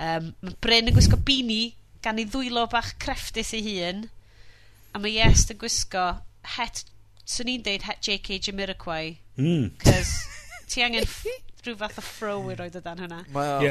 Um, 0.01 0.33
mae 0.43 0.59
Bryn 0.65 0.91
yn 0.91 0.97
gwisgo 0.97 1.21
bini 1.21 1.75
gan 2.03 2.19
ei 2.19 2.27
ddwylo 2.27 2.67
bach 2.73 2.95
crefftus 3.03 3.53
ei 3.57 3.63
hun, 3.69 4.07
a 4.93 5.01
mae 5.01 5.15
Iest 5.21 5.55
yn 5.55 5.61
gwisgo 5.61 6.07
het, 6.57 6.85
swn 7.23 7.53
i'n 7.55 7.65
deud 7.65 7.87
het 7.87 8.03
JK 8.09 8.41
Jamiroquai, 8.49 9.17
mm. 9.39 9.67
cos 9.85 10.13
ti 10.73 10.83
angen 10.83 11.07
rhyw 11.63 11.77
fath 11.79 12.01
o 12.01 12.03
fro 12.03 12.37
i 12.51 12.57
roed 12.59 12.77
o 12.79 12.83
dan 12.83 12.99
hwnna. 13.05 13.23
Mae 13.35 13.47
yeah. 13.47 13.61
o'n 13.63 13.69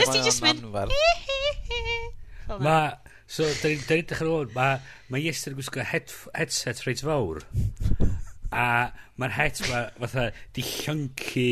anferth. 0.48 0.94
Mae 2.64 3.11
So, 3.32 3.48
da 3.62 3.70
ni'n 3.72 3.86
ni 3.88 4.04
dechrau 4.10 4.42
ôl, 4.42 4.50
mae 4.56 4.82
ma 5.12 5.20
Iestyn 5.22 5.54
yn 5.54 5.62
gwisgo 5.62 5.86
head, 5.88 6.12
headset 6.36 6.84
reit 6.84 7.04
fawr. 7.06 7.40
a 8.52 8.92
mae'r 9.20 9.38
het 9.38 9.62
ma, 9.70 9.86
fatha, 10.04 10.28
di 10.56 10.64
llyncu 10.68 11.48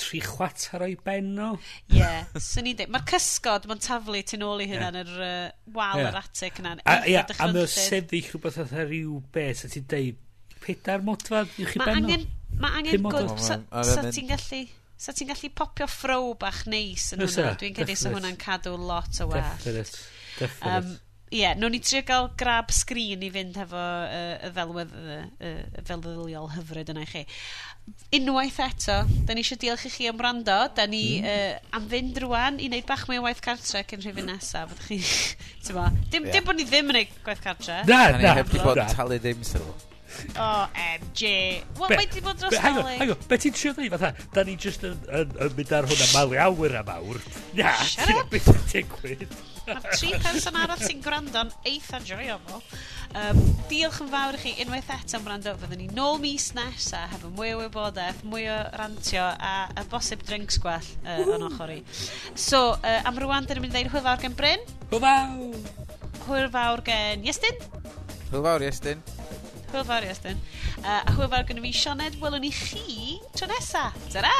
tri 0.00 0.20
chwater 0.22 0.84
o'i 0.86 0.94
ben 1.04 1.32
nhw. 1.34 1.56
Ie, 1.90 1.98
yeah, 1.98 2.28
swn 2.38 2.70
i'n 2.70 2.78
dweud. 2.78 2.92
Mae'r 2.94 3.06
cysgod, 3.10 3.66
mae'n 3.68 3.82
taflu 3.84 4.22
tu 4.24 4.38
nôl 4.40 4.62
i 4.62 4.68
hynna 4.70 4.92
yn 4.92 5.00
yr 5.02 5.10
uh, 5.16 5.48
wal 5.74 5.98
yeah. 5.98 6.12
yr 6.12 6.20
atic 6.22 6.60
yna. 6.62 6.76
A, 6.84 7.00
ia, 7.10 7.24
a 7.26 7.48
mae 7.50 7.64
o'n 7.66 7.72
sefyll 7.74 8.28
rhywbeth 8.30 8.60
oedd 8.62 8.76
rhyw 8.78 9.18
beth, 9.34 9.64
a 9.66 9.72
ti'n 9.74 9.88
dweud, 9.90 10.22
pedair 10.62 11.04
modfad 11.04 11.50
i'w 11.58 11.72
chi 11.72 11.82
ben 11.82 12.06
nhw? 12.06 12.20
Mae 12.60 12.84
angen 12.84 13.10
gwrdd, 13.10 13.34
sa 13.42 14.06
ti'n 14.06 14.30
gallu... 14.30 14.62
Sa 15.00 15.14
ti'n 15.16 15.30
gallu 15.30 15.48
popio 15.56 15.86
ffrow 15.88 16.34
bach 16.36 16.66
neis 16.68 17.06
yn 17.16 17.22
hwnna? 17.24 17.54
Dwi'n 17.56 17.76
credu 17.78 17.94
sa 17.96 18.10
hwnna'n 18.12 18.36
cadw 18.40 18.74
lot 18.76 19.22
o 19.24 19.30
werth. 19.30 19.62
Definite. 19.64 20.02
Definite. 20.40 20.90
Um, 20.90 20.98
Ie, 21.30 21.44
yeah, 21.44 21.52
nhw'n 21.54 21.70
ni 21.70 21.78
trio 21.78 22.02
gael 22.02 22.24
grab 22.34 22.72
screen 22.74 23.20
i 23.22 23.28
fynd 23.30 23.54
hefo 23.60 23.78
uh, 23.78 24.32
y 24.42 24.48
ddelwedd, 24.50 24.94
uh, 24.98 25.20
y 25.46 25.82
ddelweddiol 25.86 26.48
hyfryd 26.56 26.90
yna 26.90 27.04
i 27.04 27.06
chi. 27.06 27.22
Unwaith 28.18 28.58
eto, 28.64 28.96
da 29.28 29.36
ni 29.36 29.44
eisiau 29.44 29.60
diolch 29.62 29.84
i 29.86 29.92
chi 29.94 30.08
am 30.10 30.18
rando. 30.26 30.56
Da 30.74 30.88
ni 30.90 31.04
mm. 31.20 31.28
uh, 31.30 31.76
am 31.78 31.86
fynd 31.92 32.18
rwan 32.24 32.58
i 32.58 32.66
wneud 32.66 32.88
bach 32.88 33.06
mwy 33.06 33.20
o 33.20 33.28
waith 33.28 33.44
cartre 33.46 33.84
cyn 33.92 34.02
rhywun 34.02 34.26
nesaf. 34.32 34.74
Fyddwch 34.88 35.12
chi, 35.12 35.46
ti'n 35.68 35.78
ma? 35.78 35.86
Dim, 36.10 36.26
yeah. 36.26 36.34
dim 36.34 36.50
bod 36.50 36.58
ni 36.58 36.66
ddim 36.66 36.90
yn 36.90 36.98
gwneud 36.98 37.14
gwaith 37.28 37.46
cartre. 37.46 37.78
Na, 37.86 38.00
na. 38.10 38.18
Da 38.18 38.24
ni 38.24 38.34
heb 38.42 38.50
di 38.50 38.64
bod 38.66 38.82
talu 38.90 39.22
ddim 39.22 39.46
sylw. 39.46 39.89
OMG. 40.34 41.22
Wel, 41.80 41.94
mae 41.96 42.08
di 42.10 42.22
bod 42.24 42.40
dros 42.40 42.56
Hang 42.60 42.80
on, 42.82 42.90
hang 43.00 43.14
on, 43.14 43.22
be 43.30 43.38
ti'n 43.40 43.54
trio 43.56 43.72
dweud? 43.76 43.92
Fatha, 43.94 44.12
da 44.34 44.44
ni 44.46 44.56
just 44.60 44.84
yn, 44.86 44.96
yn, 45.20 45.34
yn 45.46 45.54
mynd 45.58 45.72
ar 45.78 45.88
hwnna 45.90 46.08
malu 46.14 46.38
awyr 46.46 46.76
a 46.80 46.84
mawr. 46.86 47.20
Na, 47.58 47.72
Shut 47.84 48.06
ti'n 48.08 48.20
up. 48.22 48.30
beth 48.32 48.50
yn 48.54 48.62
digwydd. 48.72 49.26
Mae 49.70 49.92
tri 49.94 50.08
person 50.18 50.56
arall 50.58 50.80
sy'n 50.82 51.02
gwrando'n 51.04 51.50
eitha 51.68 52.00
joio 52.06 52.38
fo. 52.48 52.60
Um, 53.20 53.38
diolch 53.70 54.00
yn 54.04 54.08
fawr 54.10 54.36
i 54.38 54.40
chi 54.42 54.52
unwaith 54.64 54.90
eto 54.94 55.18
am 55.18 55.26
wrando. 55.28 55.52
Fyddwn 55.60 55.80
ni 55.82 55.88
nôl 55.94 56.18
mis 56.22 56.48
nesa 56.56 57.04
hefo 57.10 57.30
mwy 57.36 57.52
o 57.56 57.60
wybodaeth, 57.64 58.24
mwy 58.30 58.46
o 58.50 58.56
rantio 58.80 59.24
a, 59.30 59.54
a 59.70 59.84
bosib 59.92 60.22
drinks 60.26 60.58
gwell 60.62 60.86
uh, 61.04 61.20
yn 61.36 61.46
ochr 61.50 61.74
i. 61.76 61.80
So, 62.38 62.62
uh, 62.78 62.96
am 63.06 63.18
rwan, 63.22 63.46
dyn 63.46 63.58
ni'n 63.60 63.66
mynd 63.68 63.76
i 63.76 63.82
ddeud 63.84 63.92
hwyl 63.94 64.06
fawr 64.08 64.22
gen 64.24 64.36
Bryn, 64.38 64.66
Hwyl 64.90 65.02
fawr! 65.04 65.78
hwyl 66.26 66.50
fawr 66.54 66.82
gen 66.86 67.26
Iestyn, 67.26 67.58
Hwyl 68.30 68.44
fawr, 68.46 68.62
Iestyn. 68.66 69.02
Hwyl 69.70 69.84
fawr 69.86 70.02
i 70.02 70.10
Austin. 70.10 70.40
Uh, 70.82 71.00
a 71.06 71.12
hwyl 71.14 71.30
fawr 71.30 71.46
gynnu 71.46 71.62
fi 71.66 71.72
Sioned. 71.82 72.18
Welwn 72.22 72.42
ni 72.46 72.50
chi 72.54 73.20
tro 73.38 73.46
nesa. 73.50 73.84
Ta-ra! 74.10 74.34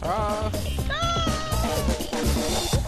Ta-ra! 0.00 0.50
Ta-ra! 0.88 2.83